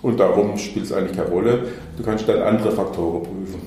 Und 0.00 0.20
darum 0.20 0.56
spielt 0.58 0.86
es 0.86 0.92
eigentlich 0.92 1.16
keine 1.16 1.28
Rolle. 1.28 1.58
Du 1.96 2.04
kannst 2.04 2.28
dann 2.28 2.40
andere 2.40 2.70
Faktoren 2.70 3.22
prüfen. 3.22 3.62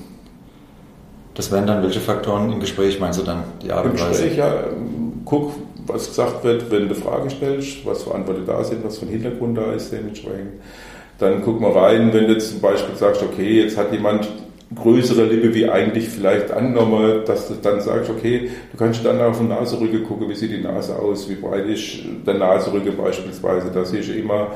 Das 1.34 1.52
wären 1.52 1.66
dann 1.66 1.82
welche 1.82 2.00
Faktoren 2.00 2.50
im 2.52 2.60
Gespräch, 2.60 2.98
meinst 2.98 3.18
du 3.18 3.24
dann? 3.24 3.44
Die 3.62 3.70
Art? 3.70 3.84
Im 3.84 3.92
Gespräch, 3.92 4.36
ja. 4.36 4.64
Guck, 5.26 5.52
was 5.86 6.08
gesagt 6.08 6.42
wird, 6.42 6.70
wenn 6.70 6.88
du 6.88 6.94
Fragen 6.94 7.28
stellst, 7.28 7.84
was 7.84 8.02
für 8.02 8.14
Antworten 8.14 8.46
da 8.46 8.64
sind, 8.64 8.82
was 8.82 8.96
für 8.96 9.04
ein 9.04 9.10
Hintergrund 9.10 9.58
da 9.58 9.72
ist 9.72 9.92
dementsprechend. 9.92 10.54
Dann 11.18 11.42
guck 11.44 11.60
mal 11.60 11.72
rein, 11.72 12.12
wenn 12.14 12.28
du 12.28 12.38
zum 12.38 12.60
Beispiel 12.60 12.94
sagst, 12.96 13.22
okay, 13.22 13.62
jetzt 13.62 13.76
hat 13.76 13.92
jemand 13.92 14.26
größere 14.74 15.24
Lippe 15.26 15.54
wie 15.54 15.68
eigentlich 15.68 16.08
vielleicht 16.08 16.50
angenommen, 16.50 17.20
dass 17.24 17.48
du 17.48 17.54
dann 17.62 17.80
sagst, 17.80 18.10
okay, 18.10 18.50
du 18.72 18.76
kannst 18.76 19.04
dann 19.04 19.20
auf 19.20 19.38
den 19.38 19.48
Naserügel 19.48 20.02
gucken, 20.02 20.28
wie 20.28 20.34
sieht 20.34 20.50
die 20.50 20.62
Nase 20.62 20.98
aus, 20.98 21.28
wie 21.28 21.36
breit 21.36 21.66
ist 21.66 21.98
der 22.26 22.34
Naserügel 22.34 22.92
beispielsweise, 22.92 23.70
da 23.72 23.84
siehst 23.84 24.08
du 24.08 24.14
immer, 24.14 24.48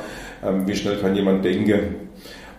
ähm, 0.44 0.66
wie 0.66 0.74
schnell 0.74 0.96
kann 0.96 1.14
jemand 1.14 1.44
denken. 1.44 2.10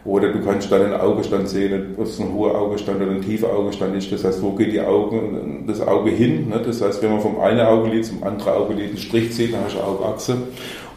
Oder 0.04 0.32
du 0.32 0.44
kannst 0.44 0.72
dann 0.72 0.82
einen 0.82 0.94
Augenstand 0.96 1.48
sehen, 1.48 1.94
ob 1.96 2.06
es 2.06 2.20
ein 2.20 2.34
hoher 2.34 2.56
Augenstand 2.56 3.02
oder 3.02 3.12
ein 3.12 3.22
tiefer 3.22 3.50
Augenstand 3.50 3.96
ist. 3.96 4.12
Das 4.12 4.24
heißt, 4.24 4.42
wo 4.42 4.54
geht 4.54 4.74
die 4.74 4.82
Augen, 4.82 5.66
das 5.68 5.80
Auge 5.80 6.10
hin? 6.10 6.50
Ne? 6.50 6.60
Das 6.66 6.82
heißt, 6.82 7.04
wenn 7.04 7.12
man 7.12 7.22
vom 7.22 7.40
einen 7.40 7.60
Augenlid 7.60 8.04
zum 8.04 8.24
anderen 8.24 8.54
Augenlid 8.54 8.90
einen 8.90 8.98
Strich 8.98 9.32
zieht, 9.32 9.54
dann 9.54 9.64
hast 9.64 9.76
du 9.76 9.80
eine 9.80 9.88
Augachse. 9.88 10.38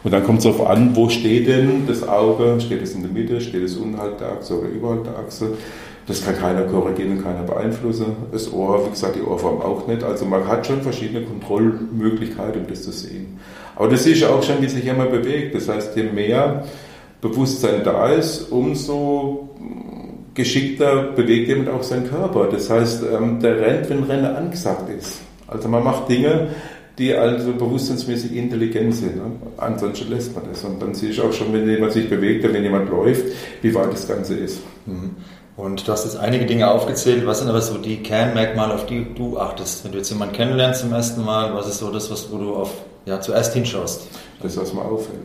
Und 0.03 0.11
dann 0.11 0.23
kommt 0.23 0.39
es 0.39 0.45
darauf 0.45 0.67
an, 0.67 0.95
wo 0.95 1.09
steht 1.09 1.47
denn 1.47 1.83
das 1.87 2.07
Auge? 2.07 2.59
Steht 2.59 2.81
es 2.81 2.95
in 2.95 3.03
der 3.03 3.11
Mitte? 3.11 3.41
Steht 3.41 3.63
es 3.63 3.75
unterhalb 3.75 4.17
der 4.17 4.31
Achse 4.31 4.59
oder 4.59 4.69
überhalb 4.69 5.03
der 5.03 5.19
Achse? 5.19 5.49
Das 6.07 6.23
kann 6.23 6.37
keiner 6.37 6.63
korrigieren 6.63 7.17
und 7.17 7.23
keiner 7.23 7.41
beeinflussen. 7.43 8.15
Das 8.31 8.51
Ohr, 8.53 8.85
wie 8.85 8.91
gesagt, 8.91 9.15
die 9.15 9.21
Ohrform 9.21 9.59
auch 9.61 9.87
nicht. 9.87 10.03
Also 10.03 10.25
man 10.25 10.47
hat 10.47 10.67
schon 10.67 10.81
verschiedene 10.81 11.25
Kontrollmöglichkeiten, 11.25 12.61
um 12.61 12.67
das 12.67 12.83
zu 12.83 12.91
sehen. 12.91 13.39
Aber 13.75 13.89
das 13.89 14.05
ist 14.05 14.23
auch 14.23 14.43
schon, 14.43 14.61
wie 14.61 14.67
sich 14.67 14.83
jemand 14.83 15.11
bewegt. 15.11 15.55
Das 15.55 15.67
heißt, 15.67 15.95
je 15.95 16.03
mehr 16.03 16.63
Bewusstsein 17.21 17.83
da 17.83 18.09
ist, 18.09 18.51
umso 18.51 19.49
geschickter 20.35 21.11
bewegt 21.15 21.47
jemand 21.47 21.69
auch 21.69 21.81
seinen 21.81 22.07
Körper. 22.07 22.49
Das 22.51 22.69
heißt, 22.69 23.03
ähm, 23.11 23.39
der 23.39 23.59
rennt, 23.59 23.89
wenn 23.89 24.03
Rennen 24.03 24.25
angesagt 24.25 24.89
ist. 24.89 25.21
Also 25.47 25.67
man 25.69 25.83
macht 25.83 26.09
Dinge, 26.09 26.49
die 26.97 27.13
also 27.13 27.51
bewusstseinsmäßig 27.53 28.35
intelligent 28.35 28.95
sind. 28.95 29.15
Ne? 29.17 29.23
Ansonsten 29.57 30.09
lässt 30.11 30.35
man 30.35 30.45
das. 30.49 30.63
Und 30.63 30.81
dann 30.81 30.93
sehe 30.93 31.09
ich 31.09 31.21
auch 31.21 31.33
schon, 31.33 31.51
wenn 31.51 31.67
jemand 31.67 31.93
sich 31.93 32.09
bewegt 32.09 32.43
oder 32.45 32.53
wenn 32.53 32.63
jemand 32.63 32.89
läuft, 32.89 33.25
wie 33.61 33.73
weit 33.73 33.91
das 33.91 34.07
Ganze 34.07 34.35
ist. 34.35 34.59
Mhm. 34.85 35.11
Und 35.57 35.87
du 35.87 35.91
hast 35.91 36.03
jetzt 36.03 36.17
einige 36.17 36.45
Dinge 36.45 36.69
aufgezählt. 36.69 37.25
Was 37.25 37.39
sind 37.39 37.49
aber 37.49 37.61
so 37.61 37.77
die 37.77 37.97
Kernmerkmale, 37.97 38.73
auf 38.73 38.85
die 38.87 39.05
du 39.15 39.37
achtest? 39.37 39.85
Wenn 39.85 39.93
du 39.93 39.99
jetzt 39.99 40.09
jemanden 40.09 40.35
kennenlernst 40.35 40.81
zum 40.81 40.91
ersten 40.91 41.23
Mal, 41.23 41.53
was 41.53 41.67
ist 41.67 41.79
so 41.79 41.91
das, 41.91 42.11
was, 42.11 42.29
wo 42.31 42.37
du 42.37 42.55
auf, 42.55 42.73
ja, 43.05 43.21
zuerst 43.21 43.53
hinschaust? 43.53 44.07
Das, 44.41 44.57
was 44.57 44.73
mir 44.73 44.81
auffällt. 44.81 45.19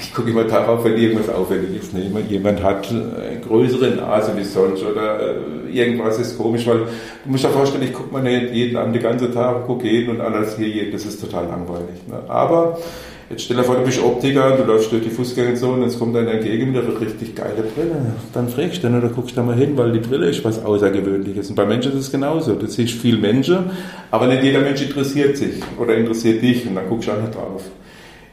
Ich 0.00 0.12
gucke 0.12 0.30
immer 0.30 0.42
darauf, 0.42 0.82
wenn 0.84 0.96
irgendwas 0.96 1.28
auffällig 1.28 1.80
ist. 1.80 1.94
Ne? 1.94 2.10
Jemand 2.28 2.60
hat 2.60 2.88
eine 2.90 3.40
größere 3.40 3.90
Nase 3.90 4.36
wie 4.36 4.42
sonst 4.42 4.82
oder 4.82 5.20
äh, 5.20 5.70
irgendwas 5.70 6.18
ist 6.18 6.36
komisch, 6.36 6.66
weil 6.66 6.78
du 6.78 6.86
musst 7.26 7.44
dir 7.44 7.50
vorstellen, 7.50 7.84
ich 7.84 7.92
gucke 7.92 8.12
mir 8.12 8.22
nicht 8.22 8.52
jeden 8.52 8.76
an, 8.76 8.92
den 8.92 9.00
ganzen 9.00 9.32
Tag, 9.32 9.64
gucke 9.64 9.86
jeden 9.86 10.10
und 10.10 10.20
alles 10.20 10.56
hier 10.56 10.66
jeden. 10.66 10.90
Das 10.90 11.04
ist 11.04 11.20
total 11.20 11.46
langweilig. 11.46 12.04
Ne? 12.08 12.18
Aber 12.26 12.78
Jetzt 13.28 13.42
stell 13.42 13.56
dir 13.56 13.64
vor, 13.64 13.74
du 13.74 13.82
bist 13.82 14.00
Optiker, 14.00 14.56
du 14.56 14.62
läufst 14.62 14.92
durch 14.92 15.02
die 15.02 15.10
Fußgängerzone, 15.10 15.84
jetzt 15.84 15.98
kommt 15.98 16.16
einer 16.16 16.30
entgegen 16.30 16.70
mit 16.70 16.84
einer 16.84 17.00
richtig 17.00 17.34
geile 17.34 17.64
Brille. 17.74 18.14
Dann 18.32 18.48
fragst 18.48 18.84
du 18.84 18.88
den 18.88 18.98
oder 18.98 19.08
guckst 19.08 19.36
da 19.36 19.42
mal 19.42 19.56
hin, 19.56 19.76
weil 19.76 19.90
die 19.90 19.98
Brille 19.98 20.28
ist 20.28 20.44
was 20.44 20.64
Außergewöhnliches. 20.64 21.48
Und 21.48 21.56
bei 21.56 21.66
Menschen 21.66 21.92
ist 21.92 21.98
es 21.98 22.12
genauso. 22.12 22.54
Du 22.54 22.68
siehst 22.68 22.92
viel 22.92 23.18
Menschen, 23.18 23.70
aber 24.12 24.28
nicht 24.28 24.44
jeder 24.44 24.60
Mensch 24.60 24.80
interessiert 24.80 25.36
sich 25.36 25.56
oder 25.76 25.96
interessiert 25.96 26.40
dich 26.40 26.68
und 26.68 26.76
dann 26.76 26.88
guckst 26.88 27.08
du 27.08 27.12
auch 27.12 27.20
nicht 27.20 27.34
drauf. 27.34 27.64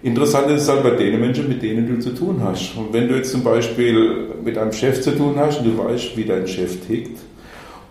Interessant 0.04 0.52
ist 0.52 0.62
es 0.62 0.70
halt 0.70 0.84
bei 0.84 0.92
den 0.92 1.20
Menschen, 1.20 1.50
mit 1.50 1.64
denen 1.64 1.88
du 1.88 1.98
zu 1.98 2.14
tun 2.14 2.40
hast. 2.44 2.78
Und 2.78 2.94
wenn 2.94 3.08
du 3.08 3.16
jetzt 3.16 3.32
zum 3.32 3.44
Beispiel 3.44 4.28
mit 4.44 4.60
einem 4.60 4.74
Chef 4.74 5.02
zu 5.02 5.18
tun 5.18 5.34
hast 5.38 5.62
und 5.62 5.66
du 5.66 5.78
weißt, 5.78 6.16
wie 6.16 6.26
dein 6.26 6.46
Chef 6.48 6.86
tickt, 6.86 7.18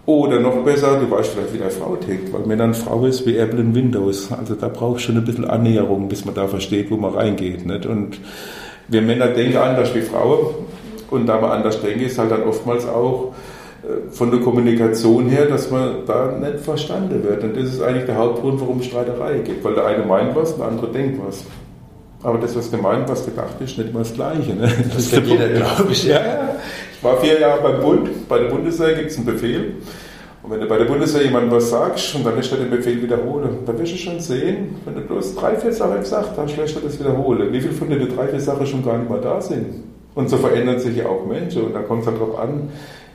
oder 0.05 0.41
noch 0.41 0.65
besser, 0.65 0.99
du 0.99 1.11
weißt 1.11 1.31
vielleicht, 1.31 1.55
wie 1.55 1.59
deine 1.59 1.71
Frau 1.71 1.95
tickt, 1.97 2.33
weil 2.33 2.43
wenn 2.47 2.61
eine 2.61 2.75
Frau 2.75 3.07
ist 3.07 3.25
wie 3.25 3.37
Apple 3.37 3.61
in 3.61 3.75
Windows, 3.75 4.33
also 4.33 4.55
da 4.55 4.69
braucht 4.69 5.01
schon 5.01 5.17
ein 5.17 5.25
bisschen 5.25 5.45
Annäherung, 5.45 6.09
bis 6.09 6.25
man 6.25 6.35
da 6.35 6.49
versteht, 6.49 6.91
wo 6.91 6.97
man 6.97 7.15
reingeht. 7.15 7.65
Nicht? 7.65 7.87
Und 7.87 8.19
wir 8.89 9.01
Männer 9.01 9.29
denken 9.29 9.59
anders 9.59 9.95
wie 9.95 10.03
Frauen 10.03 10.55
und 11.11 11.27
da 11.27 11.41
man 11.41 11.53
anders 11.53 11.81
denkt, 11.81 12.03
ist 12.03 12.19
halt 12.19 12.33
dann 12.33 12.43
oftmals 12.43 12.87
auch 12.87 13.33
äh, 13.85 14.11
von 14.11 14.33
der 14.33 14.41
Kommunikation 14.41 15.29
her, 15.29 15.47
dass 15.47 15.71
man 15.71 16.05
da 16.05 16.33
nicht 16.33 16.65
verstanden 16.65 17.23
wird. 17.23 17.45
Und 17.45 17.57
das 17.57 17.65
ist 17.65 17.81
eigentlich 17.81 18.07
der 18.07 18.17
Hauptgrund, 18.17 18.61
warum 18.61 18.81
es 18.81 18.87
Streiterei 18.87 19.39
gibt, 19.39 19.63
weil 19.63 19.75
der 19.75 19.87
eine 19.87 20.05
meint 20.05 20.35
was, 20.35 20.57
der 20.57 20.67
andere 20.67 20.89
denkt 20.89 21.21
was. 21.25 21.45
Aber 22.25 22.39
das, 22.39 22.55
was 22.57 22.71
gemeint, 22.71 23.09
was 23.09 23.25
gedacht 23.25 23.61
ist, 23.61 23.79
nicht 23.79 23.91
immer 23.91 24.01
das 24.01 24.15
Gleiche. 24.15 24.55
Ne? 24.55 24.63
Das, 24.63 24.95
das 24.95 25.11
kennt 25.11 25.27
jeder, 25.27 25.49
glaube 25.49 25.93
ich. 25.93 26.05
Ja, 26.05 26.17
ja. 26.17 26.55
War 27.03 27.17
vier 27.21 27.41
Jahre 27.41 27.61
beim 27.63 27.81
Bund. 27.81 28.29
Bei 28.29 28.39
der 28.39 28.49
Bundeswehr 28.49 28.95
gibt 28.95 29.11
es 29.11 29.17
einen 29.17 29.27
Befehl. 29.27 29.75
Und 30.43 30.51
wenn 30.53 30.61
du 30.61 30.67
bei 30.67 30.79
der 30.79 30.85
Bundeswehr 30.85 31.25
jemandem 31.25 31.51
was 31.51 31.71
sagst 31.71 32.15
und 32.15 32.25
dann 32.25 32.37
lässt 32.37 32.53
er 32.53 32.59
den 32.59 32.71
Befehl 32.71 33.03
wiederholen, 33.03 33.59
dann 33.67 33.79
wirst 33.79 33.93
du 33.93 33.97
schon 33.97 34.21
sehen, 34.21 34.77
wenn 34.85 34.95
du 34.95 35.01
bloß 35.01 35.35
drei, 35.35 35.57
vier 35.57 35.73
Sachen 35.73 35.99
gesagt 35.99 36.37
hast, 36.37 36.57
lässt 36.57 36.77
er 36.77 36.83
das 36.83 37.01
wiederholen. 37.01 37.53
Wie 37.53 37.61
viele 37.61 37.73
von 37.73 37.91
den 37.91 38.09
drei, 38.09 38.29
vier 38.29 38.41
Sachen 38.41 38.67
schon 38.67 38.85
gar 38.85 38.99
nicht 38.99 39.11
mehr 39.11 39.21
da 39.21 39.41
sind? 39.41 39.83
Und 40.15 40.31
so 40.31 40.37
verändern 40.37 40.79
sich 40.79 40.97
ja 40.97 41.07
auch 41.07 41.27
Menschen. 41.27 41.63
Und 41.63 41.75
dann 41.75 41.89
kommt 41.89 42.03
es 42.03 42.07
halt 42.07 42.21
darauf 42.21 42.39
an, 42.39 42.69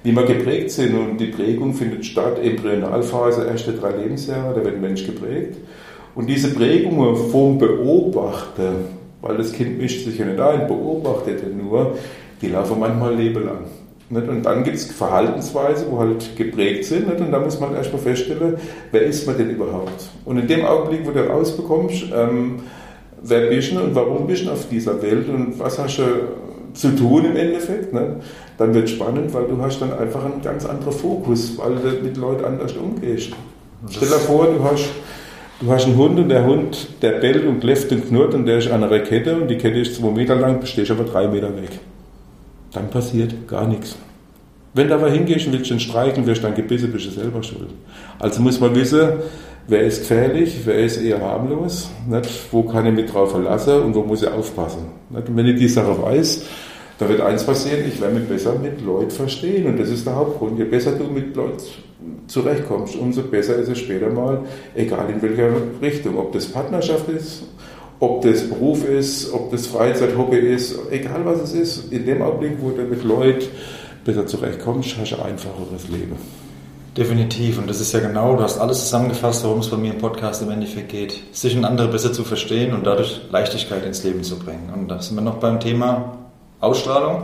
wie 0.03 0.11
wir 0.11 0.23
geprägt 0.23 0.71
sind. 0.71 0.93
Und 0.93 1.17
die 1.17 1.27
Prägung 1.27 1.73
findet 1.73 2.05
statt, 2.05 2.39
Embryonalphase, 2.43 3.45
erste 3.45 3.71
drei 3.71 3.91
Lebensjahre, 3.91 4.53
da 4.53 4.65
wird 4.65 4.75
ein 4.75 4.81
Mensch 4.81 5.05
geprägt. 5.05 5.55
Und 6.13 6.27
diese 6.27 6.53
Prägungen 6.53 7.15
vom 7.15 7.57
Beobachter, 7.57 8.73
weil 9.21 9.37
das 9.37 9.53
Kind 9.53 9.79
mischt 9.79 10.05
sich 10.05 10.17
ja 10.17 10.25
nicht 10.25 10.39
ein, 10.39 10.67
beobachtet 10.67 11.41
ja 11.41 11.49
nur, 11.49 11.95
die 12.41 12.49
laufen 12.49 12.79
manchmal 12.79 13.15
lebelang. 13.15 13.65
Und 14.09 14.45
dann 14.45 14.63
gibt 14.63 14.77
es 14.77 14.85
Verhaltensweisen, 14.85 15.87
wo 15.91 15.99
halt 15.99 16.35
geprägt 16.37 16.85
sind. 16.85 17.09
Und 17.09 17.31
da 17.31 17.39
muss 17.39 17.59
man 17.59 17.75
erstmal 17.75 18.01
feststellen, 18.01 18.55
wer 18.91 19.01
ist 19.01 19.27
man 19.27 19.37
denn 19.37 19.49
überhaupt? 19.49 20.09
Und 20.23 20.37
in 20.37 20.47
dem 20.47 20.63
Augenblick, 20.63 21.05
wo 21.05 21.11
du 21.11 21.27
rausbekommst, 21.27 22.05
ähm, 22.15 22.59
wer 23.21 23.47
bist 23.47 23.73
du 23.73 23.79
und 23.81 23.95
warum 23.95 24.25
bist 24.25 24.45
du 24.45 24.51
auf 24.51 24.69
dieser 24.69 25.01
Welt 25.01 25.27
und 25.27 25.59
was 25.59 25.77
hast 25.77 25.97
du 25.97 26.03
zu 26.73 26.95
tun 26.95 27.25
im 27.25 27.35
Endeffekt, 27.35 27.91
ne? 27.91 28.17
dann 28.57 28.73
wird 28.73 28.85
es 28.85 28.91
spannend, 28.91 29.33
weil 29.33 29.45
du 29.45 29.57
hast 29.61 29.81
dann 29.81 29.91
einfach 29.91 30.23
einen 30.23 30.41
ganz 30.41 30.65
anderen 30.65 30.93
Fokus, 30.93 31.57
weil 31.57 31.75
du 31.75 32.03
mit 32.03 32.15
Leuten 32.17 32.45
anders 32.45 32.73
umgehst. 32.73 33.31
Stell 33.89 34.07
dir 34.07 34.19
vor, 34.19 34.45
du 34.45 34.63
hast, 34.63 34.89
du 35.59 35.69
hast 35.69 35.85
einen 35.85 35.97
Hund 35.97 36.19
und 36.19 36.29
der 36.29 36.45
Hund, 36.45 36.87
der 37.01 37.13
bellt 37.13 37.45
und 37.45 37.59
kläfft 37.59 37.91
und 37.91 38.07
knurrt 38.07 38.33
und 38.35 38.45
der 38.45 38.59
ist 38.59 38.71
an 38.71 38.83
einer 38.83 38.99
Kette 38.99 39.35
und 39.35 39.49
die 39.49 39.57
Kette 39.57 39.79
ist 39.79 39.95
zwei 39.95 40.11
Meter 40.11 40.35
lang, 40.35 40.63
stehst 40.65 40.91
aber 40.91 41.03
drei 41.03 41.27
Meter 41.27 41.49
weg 41.59 41.79
dann 42.71 42.89
passiert 42.89 43.47
gar 43.47 43.67
nichts. 43.67 43.95
Wenn 44.73 44.89
du 44.89 44.95
aber 44.95 45.09
hingehst 45.09 45.47
und 45.47 45.53
willst 45.53 45.71
den 45.71 45.79
streichen, 45.79 46.25
wirst 46.25 46.43
du 46.43 46.47
dann 46.47 46.55
gebissen, 46.55 46.91
bist 46.91 47.07
du 47.07 47.09
selber 47.09 47.41
schuld. 47.41 47.69
Also 48.19 48.41
muss 48.41 48.59
man 48.59 48.75
wissen, 48.75 49.09
wer 49.67 49.81
ist 49.81 50.01
gefährlich, 50.01 50.59
wer 50.65 50.79
ist 50.79 50.97
eher 50.97 51.19
harmlos, 51.21 51.89
nicht? 52.07 52.29
wo 52.51 52.63
kann 52.63 52.85
ich 52.85 52.93
mich 52.93 53.09
drauf 53.09 53.31
verlassen 53.31 53.81
und 53.81 53.95
wo 53.95 54.03
muss 54.03 54.21
ich 54.21 54.29
aufpassen. 54.29 54.85
Nicht? 55.09 55.29
Und 55.29 55.35
wenn 55.35 55.47
ich 55.47 55.59
die 55.59 55.67
Sache 55.67 55.99
weiß, 56.01 56.43
da 56.99 57.07
wird 57.07 57.21
eins 57.21 57.43
passieren, 57.43 57.85
ich 57.87 58.01
werde 58.01 58.15
mich 58.15 58.27
besser 58.27 58.55
mit 58.57 58.81
Leuten 58.81 59.11
verstehen 59.11 59.67
und 59.67 59.79
das 59.79 59.89
ist 59.89 60.05
der 60.05 60.15
Hauptgrund. 60.15 60.57
Je 60.57 60.65
besser 60.65 60.91
du 60.91 61.05
mit 61.05 61.35
Leuten 61.35 61.57
zurechtkommst, 62.27 62.95
umso 62.95 63.23
besser 63.23 63.55
ist 63.55 63.69
es 63.69 63.79
später 63.79 64.09
mal, 64.09 64.41
egal 64.75 65.09
in 65.09 65.21
welcher 65.21 65.51
Richtung, 65.81 66.17
ob 66.17 66.31
das 66.33 66.45
Partnerschaft 66.47 67.07
ist, 67.09 67.43
ob 67.99 68.21
das 68.21 68.47
Beruf 68.47 68.87
ist, 68.87 69.33
ob 69.33 69.51
das 69.51 69.67
Freizeithobby 69.67 70.37
ist, 70.37 70.77
egal 70.91 71.25
was 71.25 71.41
es 71.41 71.53
ist, 71.53 71.91
in 71.91 72.05
dem 72.05 72.21
Augenblick, 72.21 72.57
wo 72.61 72.69
du 72.69 72.83
mit 72.83 73.03
Leuten 73.03 73.47
besser 74.05 74.25
zurechtkommst, 74.25 74.95
hast 74.99 75.11
du 75.11 75.15
ein 75.17 75.31
einfacheres 75.31 75.87
Leben. 75.89 76.15
Definitiv. 76.95 77.59
Und 77.59 77.69
das 77.69 77.79
ist 77.79 77.91
ja 77.91 77.99
genau, 77.99 78.35
du 78.35 78.41
hast 78.41 78.57
alles 78.57 78.79
zusammengefasst, 78.79 79.43
worum 79.43 79.59
es 79.59 79.69
bei 79.69 79.77
mir 79.77 79.93
im 79.93 79.99
Podcast 79.99 80.41
im 80.41 80.49
Endeffekt 80.49 80.89
geht. 80.89 81.23
Sich 81.31 81.55
und 81.55 81.63
andere 81.63 81.89
besser 81.89 82.11
zu 82.11 82.23
verstehen 82.23 82.73
und 82.73 82.87
dadurch 82.87 83.21
Leichtigkeit 83.29 83.85
ins 83.85 84.03
Leben 84.03 84.23
zu 84.23 84.39
bringen. 84.39 84.71
Und 84.73 84.87
da 84.87 84.99
sind 84.99 85.15
wir 85.15 85.21
noch 85.21 85.35
beim 85.35 85.59
Thema 85.59 86.17
Ausstrahlung. 86.59 87.23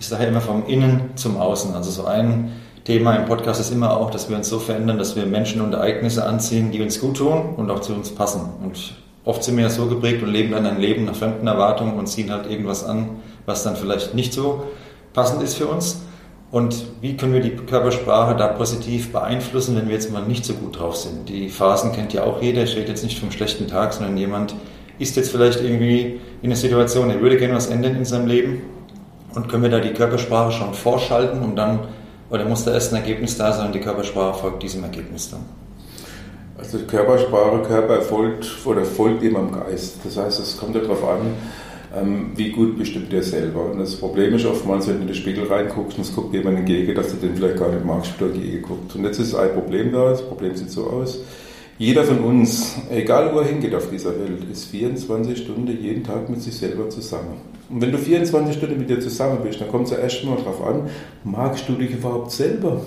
Ist 0.00 0.10
daher 0.10 0.26
immer 0.26 0.40
vom 0.40 0.66
Innen 0.66 1.10
zum 1.14 1.36
Außen. 1.36 1.72
Also 1.74 1.92
so 1.92 2.04
ein 2.04 2.50
Thema 2.82 3.14
im 3.14 3.26
Podcast 3.26 3.60
ist 3.60 3.70
immer 3.70 3.96
auch, 3.96 4.10
dass 4.10 4.28
wir 4.28 4.36
uns 4.36 4.48
so 4.48 4.58
verändern, 4.58 4.98
dass 4.98 5.14
wir 5.14 5.24
Menschen 5.24 5.60
und 5.60 5.72
Ereignisse 5.72 6.24
anziehen, 6.24 6.72
die 6.72 6.82
uns 6.82 6.98
gut 6.98 7.18
tun 7.18 7.54
und 7.56 7.70
auch 7.70 7.80
zu 7.80 7.94
uns 7.94 8.12
passen. 8.12 8.40
Und 8.60 8.94
oft 9.24 9.44
sind 9.44 9.56
wir 9.56 9.64
ja 9.64 9.70
so 9.70 9.86
geprägt 9.86 10.22
und 10.22 10.30
leben 10.30 10.52
dann 10.52 10.66
ein 10.66 10.80
Leben 10.80 11.04
nach 11.04 11.14
fremden 11.14 11.46
Erwartungen 11.46 11.98
und 11.98 12.06
ziehen 12.06 12.30
halt 12.30 12.50
irgendwas 12.50 12.84
an, 12.84 13.20
was 13.46 13.62
dann 13.62 13.76
vielleicht 13.76 14.14
nicht 14.14 14.32
so 14.32 14.64
passend 15.12 15.42
ist 15.42 15.54
für 15.54 15.66
uns. 15.66 16.02
Und 16.50 16.84
wie 17.00 17.16
können 17.16 17.32
wir 17.32 17.40
die 17.40 17.56
Körpersprache 17.56 18.36
da 18.36 18.48
positiv 18.48 19.10
beeinflussen, 19.10 19.74
wenn 19.74 19.86
wir 19.86 19.94
jetzt 19.94 20.12
mal 20.12 20.22
nicht 20.22 20.44
so 20.44 20.52
gut 20.52 20.78
drauf 20.78 20.96
sind? 20.96 21.28
Die 21.30 21.48
Phasen 21.48 21.92
kennt 21.92 22.12
ja 22.12 22.24
auch 22.24 22.42
jeder. 22.42 22.62
Rede 22.62 22.88
jetzt 22.88 23.04
nicht 23.04 23.18
vom 23.18 23.30
schlechten 23.30 23.68
Tag, 23.68 23.94
sondern 23.94 24.18
jemand 24.18 24.54
ist 24.98 25.16
jetzt 25.16 25.30
vielleicht 25.30 25.62
irgendwie 25.62 26.20
in 26.42 26.50
einer 26.50 26.56
Situation, 26.56 27.08
er 27.08 27.22
würde 27.22 27.38
gerne 27.38 27.54
was 27.54 27.68
ändern 27.68 27.96
in 27.96 28.04
seinem 28.04 28.26
Leben. 28.26 28.62
Und 29.34 29.48
können 29.48 29.62
wir 29.62 29.70
da 29.70 29.80
die 29.80 29.94
Körpersprache 29.94 30.52
schon 30.52 30.74
vorschalten 30.74 31.40
und 31.40 31.56
dann, 31.56 31.80
oder 32.28 32.44
muss 32.44 32.64
da 32.64 32.74
erst 32.74 32.92
ein 32.92 33.00
Ergebnis 33.00 33.38
da 33.38 33.50
sein 33.54 33.68
und 33.68 33.74
die 33.74 33.80
Körpersprache 33.80 34.38
folgt 34.38 34.62
diesem 34.62 34.84
Ergebnis 34.84 35.30
dann? 35.30 35.40
Also 36.58 36.78
Körpersprache, 36.78 37.62
Körper 37.62 38.02
folgt 38.02 38.46
oder 38.66 38.84
folgt 38.84 39.22
immer 39.22 39.40
im 39.40 39.52
Geist. 39.52 39.96
Das 40.04 40.16
heißt, 40.16 40.40
es 40.40 40.56
kommt 40.56 40.74
ja 40.74 40.82
darauf 40.82 41.02
an, 41.08 41.20
ähm, 41.96 42.32
wie 42.36 42.50
gut 42.50 42.78
bestimmt 42.78 43.12
der 43.12 43.22
selber. 43.22 43.70
Und 43.70 43.78
das 43.78 43.96
Problem 43.96 44.34
ist 44.34 44.44
oftmals, 44.44 44.86
wenn 44.86 44.96
du 44.96 45.00
in 45.02 45.06
den 45.08 45.16
Spiegel 45.16 45.46
reinguckst 45.46 45.96
und 45.98 46.04
es 46.04 46.14
guckt 46.14 46.34
jemand 46.34 46.58
entgegen, 46.58 46.94
dass 46.94 47.10
du 47.10 47.16
den 47.16 47.34
vielleicht 47.36 47.58
gar 47.58 47.70
nicht 47.70 47.84
magst, 47.84 48.14
wie 48.14 48.24
du 48.24 48.30
entgegen 48.30 48.62
guckt. 48.62 48.94
Und 48.94 49.04
jetzt 49.04 49.18
ist 49.18 49.34
ein 49.34 49.52
Problem 49.52 49.92
da, 49.92 50.10
das 50.10 50.22
Problem 50.22 50.54
sieht 50.54 50.70
so 50.70 50.86
aus. 50.86 51.20
Jeder 51.78 52.04
von 52.04 52.20
uns, 52.20 52.76
egal 52.90 53.34
wo 53.34 53.40
er 53.40 53.46
hingeht 53.46 53.74
auf 53.74 53.90
dieser 53.90 54.10
Welt, 54.10 54.44
ist 54.52 54.66
24 54.66 55.38
Stunden 55.38 55.66
jeden 55.66 56.04
Tag 56.04 56.28
mit 56.28 56.42
sich 56.42 56.54
selber 56.54 56.88
zusammen. 56.90 57.40
Und 57.70 57.80
wenn 57.80 57.90
du 57.90 57.98
24 57.98 58.56
Stunden 58.56 58.78
mit 58.78 58.90
dir 58.90 59.00
zusammen 59.00 59.38
bist, 59.42 59.60
dann 59.60 59.68
kommt 59.68 59.86
es 59.86 59.92
ja 59.92 59.98
erst 59.98 60.22
mal 60.24 60.36
darauf 60.36 60.64
an, 60.64 60.88
magst 61.24 61.68
du 61.68 61.72
dich 61.72 61.90
überhaupt 61.90 62.30
selber? 62.30 62.82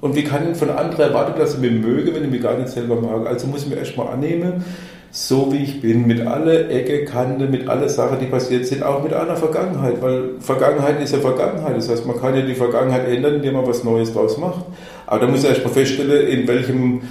Und 0.00 0.16
wie 0.16 0.24
kann 0.24 0.50
ich 0.50 0.56
von 0.56 0.70
anderen 0.70 1.10
erwarten, 1.10 1.38
dass 1.38 1.52
sie 1.52 1.58
mich 1.58 1.72
mögen, 1.72 2.14
wenn 2.14 2.24
ich 2.24 2.30
mich 2.30 2.42
gar 2.42 2.56
nicht 2.56 2.68
selber 2.68 2.96
mag? 2.96 3.26
Also 3.26 3.46
muss 3.46 3.64
ich 3.64 3.68
mir 3.68 3.76
erstmal 3.76 4.08
annehmen, 4.08 4.64
so 5.10 5.52
wie 5.52 5.58
ich 5.58 5.80
bin, 5.80 6.06
mit 6.06 6.26
alle 6.26 6.68
Ecke, 6.68 7.04
Kante, 7.04 7.46
mit 7.46 7.68
alle 7.68 7.88
Sachen, 7.88 8.20
die 8.20 8.26
passiert 8.26 8.64
sind, 8.66 8.82
auch 8.82 9.02
mit 9.02 9.12
einer 9.12 9.36
Vergangenheit, 9.36 10.00
weil 10.00 10.36
Vergangenheit 10.38 11.02
ist 11.02 11.12
ja 11.12 11.18
Vergangenheit. 11.18 11.76
Das 11.76 11.88
heißt, 11.88 12.06
man 12.06 12.18
kann 12.18 12.34
ja 12.34 12.42
die 12.42 12.54
Vergangenheit 12.54 13.08
ändern, 13.08 13.34
indem 13.34 13.54
man 13.54 13.66
was 13.66 13.84
Neues 13.84 14.12
draus 14.12 14.38
macht. 14.38 14.64
Aber 15.06 15.20
da 15.20 15.26
muss 15.26 15.42
ich 15.42 15.48
erstmal 15.48 15.74
feststellen, 15.74 16.28
in 16.28 16.46
welchem, 16.46 17.02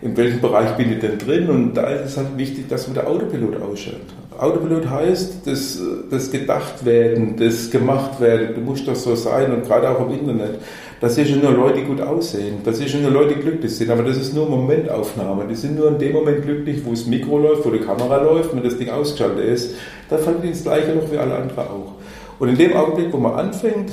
in 0.00 0.16
welchem 0.16 0.40
Bereich 0.40 0.70
bin 0.76 0.92
ich 0.92 1.00
denn 1.00 1.18
drin? 1.18 1.50
Und 1.50 1.74
da 1.74 1.88
ist 1.88 2.12
es 2.12 2.16
halt 2.16 2.36
wichtig, 2.36 2.68
dass 2.68 2.86
man 2.86 2.94
der 2.94 3.08
Autopilot 3.08 3.60
ausschaltet. 3.60 4.14
Autopilot 4.38 4.88
heißt, 4.88 5.46
das, 5.46 5.80
das 6.10 6.30
gedacht 6.30 6.84
werden, 6.84 7.36
das 7.36 7.70
gemacht 7.70 8.20
werden, 8.20 8.54
du 8.54 8.60
musst 8.60 8.86
doch 8.86 8.94
so 8.94 9.14
sein 9.14 9.52
und 9.52 9.66
gerade 9.66 9.90
auch 9.90 10.08
im 10.08 10.14
Internet. 10.14 10.60
Das 11.00 11.14
sind 11.14 11.42
nur 11.42 11.52
Leute, 11.52 11.80
die 11.80 11.84
gut 11.84 12.00
aussehen. 12.00 12.56
Das 12.64 12.78
sind 12.78 13.02
nur 13.02 13.10
Leute, 13.10 13.34
die 13.34 13.40
glücklich 13.40 13.76
sind. 13.76 13.90
Aber 13.90 14.02
das 14.02 14.16
ist 14.16 14.34
nur 14.34 14.48
Momentaufnahme. 14.48 15.46
Die 15.48 15.54
sind 15.54 15.76
nur 15.76 15.88
in 15.88 15.98
dem 15.98 16.12
Moment 16.12 16.42
glücklich, 16.42 16.82
wo 16.84 16.90
das 16.90 17.06
Mikro 17.06 17.38
läuft, 17.38 17.64
wo 17.64 17.70
die 17.70 17.78
Kamera 17.78 18.20
läuft, 18.22 18.54
wenn 18.54 18.64
das 18.64 18.78
Ding 18.78 18.90
ausgeschaltet 18.90 19.44
ist. 19.44 19.74
Da 20.08 20.18
fand 20.18 20.44
ich 20.44 20.50
das 20.50 20.62
Gleiche 20.64 20.92
noch 20.92 21.10
wie 21.12 21.18
alle 21.18 21.36
anderen 21.36 21.68
auch. 21.68 21.92
Und 22.40 22.48
in 22.48 22.56
dem 22.56 22.72
Augenblick, 22.74 23.12
wo 23.12 23.18
man 23.18 23.34
anfängt, 23.34 23.90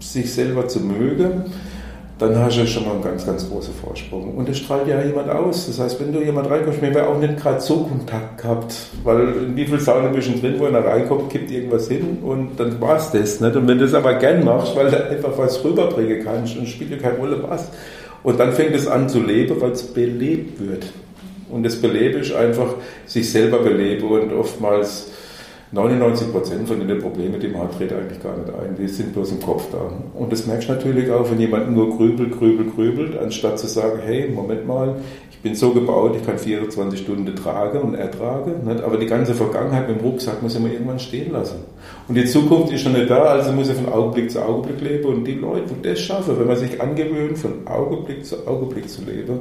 sich 0.00 0.32
selber 0.32 0.68
zu 0.68 0.80
mögen, 0.80 1.44
dann 2.28 2.44
hast 2.44 2.58
du 2.58 2.66
schon 2.66 2.84
mal 2.84 2.92
einen 2.92 3.02
ganz, 3.02 3.26
ganz 3.26 3.48
großen 3.48 3.74
Vorsprung. 3.74 4.34
Und 4.34 4.48
das 4.48 4.58
strahlt 4.58 4.86
ja 4.88 5.02
jemand 5.02 5.30
aus. 5.30 5.66
Das 5.66 5.78
heißt, 5.78 6.00
wenn 6.00 6.12
du 6.12 6.22
jemand 6.22 6.50
reinkommst, 6.50 6.82
mir 6.82 6.94
wäre 6.94 7.08
auch 7.08 7.18
nicht 7.18 7.36
gerade 7.36 7.60
so 7.60 7.84
Kontakt 7.84 8.42
gehabt, 8.42 8.74
weil 9.02 9.28
in 9.46 9.56
wie 9.56 9.66
viel 9.66 9.80
Sauna 9.80 10.08
bist 10.08 10.28
du 10.28 10.38
drin, 10.38 10.54
wo 10.58 10.66
einer 10.66 10.84
reinkommt, 10.84 11.30
kippt 11.30 11.50
irgendwas 11.50 11.88
hin 11.88 12.18
und 12.22 12.58
dann 12.58 12.80
war 12.80 12.96
es 12.96 13.10
das. 13.10 13.40
Nicht? 13.40 13.56
Und 13.56 13.68
wenn 13.68 13.78
du 13.78 13.84
das 13.84 13.94
aber 13.94 14.14
gern 14.14 14.44
machst, 14.44 14.74
weil 14.76 14.90
du 14.90 15.10
einfach 15.10 15.36
was 15.36 15.64
rüberbringen 15.64 16.24
kannst 16.24 16.56
und 16.56 16.66
spielt 16.68 16.90
ja 16.90 16.96
keine 16.98 17.18
Rolle 17.18 17.42
was. 17.46 17.68
Und 18.22 18.40
dann 18.40 18.52
fängt 18.52 18.74
es 18.74 18.86
an 18.86 19.08
zu 19.08 19.20
leben, 19.20 19.60
weil 19.60 19.72
es 19.72 19.82
belebt 19.82 20.58
wird. 20.60 20.86
Und 21.50 21.62
das 21.62 21.76
Beleben 21.76 22.20
ist 22.20 22.34
einfach 22.34 22.74
sich 23.06 23.30
selber 23.30 23.58
beleben 23.58 24.08
und 24.08 24.32
oftmals 24.32 25.08
99 25.74 26.30
Prozent 26.30 26.68
von 26.68 26.86
den 26.86 26.98
Problemen, 27.00 27.40
die 27.40 27.48
man 27.48 27.62
hat, 27.62 27.76
tritt 27.76 27.92
eigentlich 27.92 28.22
gar 28.22 28.36
nicht 28.36 28.48
ein. 28.48 28.76
Die 28.78 28.86
sind 28.86 29.12
bloß 29.12 29.32
im 29.32 29.40
Kopf 29.40 29.64
da. 29.72 29.90
Und 30.14 30.30
das 30.30 30.46
merkst 30.46 30.68
du 30.68 30.72
natürlich 30.74 31.10
auch, 31.10 31.28
wenn 31.28 31.40
jemand 31.40 31.72
nur 31.72 31.96
grübelt, 31.96 32.38
grübelt, 32.38 32.76
grübelt, 32.76 33.18
anstatt 33.18 33.58
zu 33.58 33.66
sagen, 33.66 33.98
hey, 34.04 34.30
Moment 34.32 34.68
mal, 34.68 34.94
ich 35.32 35.38
bin 35.40 35.56
so 35.56 35.72
gebaut, 35.72 36.14
ich 36.16 36.24
kann 36.24 36.38
24 36.38 37.00
Stunden 37.00 37.34
tragen 37.34 37.80
und 37.80 37.94
ertragen. 37.96 38.68
Aber 38.84 38.96
die 38.98 39.06
ganze 39.06 39.34
Vergangenheit 39.34 39.88
mit 39.88 39.98
dem 39.98 40.06
Rucksack 40.06 40.42
muss 40.42 40.54
ich 40.54 40.60
mal 40.60 40.70
irgendwann 40.70 41.00
stehen 41.00 41.32
lassen. 41.32 41.56
Und 42.06 42.14
die 42.14 42.24
Zukunft 42.24 42.72
ist 42.72 42.82
schon 42.82 42.92
nicht 42.92 43.10
da, 43.10 43.24
also 43.24 43.50
muss 43.50 43.68
ich 43.68 43.74
von 43.74 43.92
Augenblick 43.92 44.30
zu 44.30 44.42
Augenblick 44.42 44.80
leben. 44.80 45.06
Und 45.06 45.24
die 45.24 45.34
Leute, 45.34 45.74
die 45.74 45.88
das 45.88 45.98
schaffen, 45.98 46.38
wenn 46.38 46.46
man 46.46 46.56
sich 46.56 46.80
angewöhnt, 46.80 47.36
von 47.36 47.66
Augenblick 47.66 48.24
zu 48.24 48.46
Augenblick 48.46 48.88
zu 48.88 49.02
leben, 49.02 49.40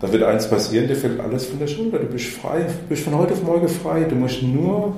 dann 0.00 0.12
wird 0.12 0.24
eins 0.24 0.46
passieren, 0.50 0.86
dir 0.86 0.96
fällt 0.96 1.18
alles 1.20 1.46
von 1.46 1.58
der 1.58 1.66
Schulter. 1.66 1.98
Du 1.98 2.06
bist 2.06 2.26
frei, 2.26 2.60
du 2.60 2.88
bist 2.90 3.04
von 3.04 3.16
heute 3.16 3.32
auf 3.32 3.42
morgen 3.42 3.68
frei. 3.68 4.04
Du 4.04 4.14
musst 4.14 4.42
nur 4.42 4.94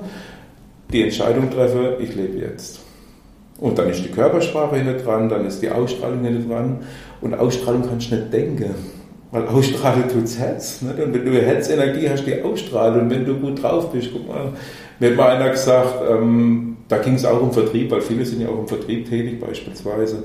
die 0.91 1.03
Entscheidung 1.03 1.49
treffe, 1.49 1.97
ich 1.99 2.15
lebe 2.15 2.37
jetzt. 2.37 2.79
Und 3.59 3.77
dann 3.77 3.89
ist 3.89 4.03
die 4.03 4.09
Körpersprache 4.09 4.75
hinter 4.77 4.93
dran, 4.93 5.29
dann 5.29 5.45
ist 5.45 5.61
die 5.61 5.69
Ausstrahlung 5.69 6.23
hinter 6.23 6.47
dran. 6.47 6.79
Und 7.21 7.33
Ausstrahlung 7.33 7.83
kannst 7.87 8.11
du 8.11 8.15
nicht 8.15 8.31
denken. 8.31 8.75
Weil 9.31 9.47
Ausstrahlung 9.47 10.07
tut's 10.07 10.37
Herz. 10.37 10.81
Nicht? 10.81 10.99
Und 10.99 11.13
wenn 11.13 11.25
du 11.25 11.31
Herzenergie 11.31 12.09
hast, 12.09 12.25
die 12.25 12.41
Ausstrahlung. 12.41 13.01
Und 13.01 13.09
wenn 13.09 13.25
du 13.25 13.35
gut 13.35 13.61
drauf 13.61 13.91
bist, 13.91 14.09
guck 14.13 14.27
mal, 14.27 14.53
mir 14.99 15.09
hat 15.09 15.17
mal 15.17 15.35
einer 15.35 15.49
gesagt, 15.49 15.95
ähm, 16.09 16.77
da 16.87 16.99
ging 16.99 17.15
es 17.15 17.25
auch 17.25 17.41
um 17.41 17.51
Vertrieb, 17.51 17.91
weil 17.91 18.01
viele 18.01 18.25
sind 18.25 18.41
ja 18.41 18.49
auch 18.49 18.59
im 18.59 18.67
Vertrieb 18.67 19.09
tätig 19.09 19.39
beispielsweise. 19.39 20.23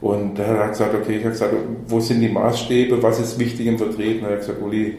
Und 0.00 0.38
da 0.38 0.46
hat 0.46 0.56
er 0.56 0.68
gesagt, 0.68 0.94
okay, 0.94 1.16
ich 1.18 1.22
habe 1.22 1.30
gesagt, 1.30 1.54
wo 1.86 2.00
sind 2.00 2.20
die 2.20 2.28
Maßstäbe, 2.28 3.02
was 3.02 3.20
ist 3.20 3.38
wichtig 3.38 3.66
im 3.66 3.78
Vertrieb? 3.78 4.22
Und 4.22 4.28
er 4.28 4.32
hat 4.32 4.40
gesagt, 4.40 4.60
Uli, 4.60 4.98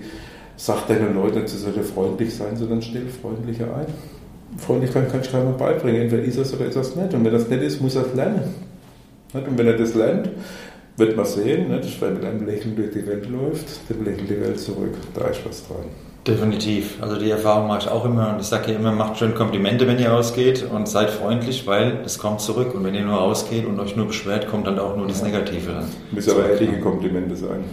sag 0.55 0.87
deinen 0.87 1.15
Leuten, 1.15 1.45
sie 1.45 1.57
sollen 1.57 1.83
freundlich 1.83 2.33
sein, 2.33 2.55
sondern 2.55 2.81
stell 2.81 3.07
freundlicher 3.07 3.75
ein. 3.75 4.16
Freundlichkeit 4.57 5.11
kann 5.11 5.21
ich 5.21 5.31
keinem 5.31 5.57
beibringen. 5.57 6.03
Entweder 6.03 6.23
ist 6.23 6.37
es 6.37 6.53
oder 6.53 6.65
ist 6.65 6.75
es 6.75 6.95
nicht. 6.95 7.13
Und 7.13 7.25
wenn 7.25 7.33
das 7.33 7.47
nicht 7.47 7.61
ist, 7.61 7.81
muss 7.81 7.95
er 7.95 8.05
es 8.05 8.13
lernen. 8.13 8.55
Und 9.33 9.57
wenn 9.57 9.67
er 9.67 9.77
das 9.77 9.93
lernt, 9.93 10.29
wird 10.95 11.15
man 11.15 11.25
sehen, 11.25 11.65
wenn 11.69 11.81
er 11.81 12.09
mit 12.11 12.25
einem 12.25 12.45
Lächeln 12.45 12.75
durch 12.75 12.91
die 12.91 13.05
Welt 13.05 13.29
läuft, 13.29 13.67
dann 13.89 14.03
lächelt 14.03 14.29
die 14.29 14.41
Welt 14.41 14.59
zurück. 14.59 14.95
Da 15.13 15.27
ist 15.27 15.41
was 15.45 15.67
dran. 15.67 15.85
Definitiv. 16.25 17.01
Also 17.01 17.17
die 17.17 17.29
Erfahrung 17.29 17.67
mache 17.67 17.83
ich 17.83 17.87
auch 17.87 18.03
immer 18.03 18.33
und 18.33 18.41
ich 18.41 18.47
sage 18.47 18.71
ja 18.71 18.77
immer, 18.77 18.91
macht 18.91 19.17
schön 19.17 19.33
Komplimente, 19.33 19.87
wenn 19.87 19.97
ihr 19.97 20.09
rausgeht 20.09 20.65
und 20.69 20.87
seid 20.87 21.09
freundlich, 21.09 21.65
weil 21.67 22.01
es 22.05 22.19
kommt 22.19 22.41
zurück 22.41 22.75
und 22.75 22.83
wenn 22.83 22.95
ihr 22.95 23.05
nur 23.05 23.15
rausgeht 23.15 23.65
und 23.65 23.79
euch 23.79 23.95
nur 23.95 24.07
beschwert, 24.07 24.47
kommt 24.49 24.67
dann 24.67 24.77
auch 24.77 24.97
nur 24.97 25.07
das 25.07 25.23
Negative 25.23 25.71
dann. 25.71 25.85
Müssen 26.11 26.31
aber 26.31 26.49
ehrliche 26.49 26.81
Komplimente 26.81 27.35
sein. 27.35 27.63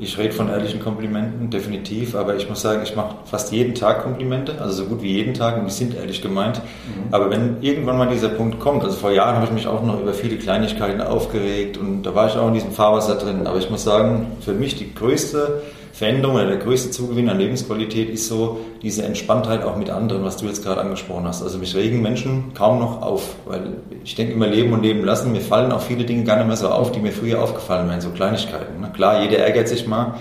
Ich 0.00 0.16
rede 0.16 0.32
von 0.32 0.48
ehrlichen 0.48 0.80
Komplimenten, 0.80 1.50
definitiv, 1.50 2.14
aber 2.14 2.36
ich 2.36 2.48
muss 2.48 2.62
sagen, 2.62 2.82
ich 2.84 2.94
mache 2.94 3.16
fast 3.24 3.52
jeden 3.52 3.74
Tag 3.74 4.02
Komplimente, 4.02 4.60
also 4.60 4.84
so 4.84 4.88
gut 4.88 5.02
wie 5.02 5.12
jeden 5.12 5.34
Tag 5.34 5.58
und 5.58 5.66
die 5.66 5.72
sind 5.72 5.94
ehrlich 5.94 6.22
gemeint. 6.22 6.58
Mhm. 6.58 7.12
Aber 7.12 7.30
wenn 7.30 7.56
irgendwann 7.62 7.98
mal 7.98 8.08
dieser 8.08 8.28
Punkt 8.28 8.60
kommt, 8.60 8.84
also 8.84 8.96
vor 8.96 9.10
Jahren 9.10 9.36
habe 9.36 9.46
ich 9.46 9.52
mich 9.52 9.66
auch 9.66 9.82
noch 9.82 10.00
über 10.00 10.14
viele 10.14 10.36
Kleinigkeiten 10.36 11.00
aufgeregt 11.00 11.76
und 11.76 12.04
da 12.04 12.14
war 12.14 12.28
ich 12.28 12.36
auch 12.36 12.48
in 12.48 12.54
diesem 12.54 12.72
Fahrwasser 12.72 13.16
drin, 13.16 13.46
aber 13.46 13.58
ich 13.58 13.70
muss 13.70 13.82
sagen, 13.82 14.26
für 14.40 14.52
mich 14.52 14.76
die 14.76 14.94
größte 14.94 15.62
Veränderung 15.98 16.36
oder 16.36 16.46
der 16.46 16.58
größte 16.58 16.92
Zugewinn 16.92 17.28
an 17.28 17.40
Lebensqualität 17.40 18.08
ist 18.08 18.28
so 18.28 18.60
diese 18.82 19.04
Entspanntheit 19.04 19.64
auch 19.64 19.74
mit 19.74 19.90
anderen, 19.90 20.22
was 20.22 20.36
du 20.36 20.46
jetzt 20.46 20.62
gerade 20.62 20.80
angesprochen 20.80 21.26
hast. 21.26 21.42
Also 21.42 21.58
mich 21.58 21.74
regen 21.74 22.02
Menschen 22.02 22.54
kaum 22.54 22.78
noch 22.78 23.02
auf, 23.02 23.34
weil 23.46 23.78
ich 24.04 24.14
denke 24.14 24.32
immer 24.32 24.46
leben 24.46 24.72
und 24.72 24.84
leben 24.84 25.04
lassen. 25.04 25.32
Mir 25.32 25.40
fallen 25.40 25.72
auch 25.72 25.80
viele 25.80 26.04
Dinge 26.04 26.22
gar 26.22 26.36
nicht 26.36 26.46
mehr 26.46 26.56
so 26.56 26.68
auf, 26.68 26.92
die 26.92 27.00
mir 27.00 27.10
früher 27.10 27.42
aufgefallen 27.42 27.88
wären, 27.88 28.00
so 28.00 28.10
Kleinigkeiten. 28.10 28.80
Ne? 28.80 28.92
Klar, 28.94 29.22
jeder 29.22 29.38
ärgert 29.38 29.66
sich 29.66 29.88
mal, 29.88 30.14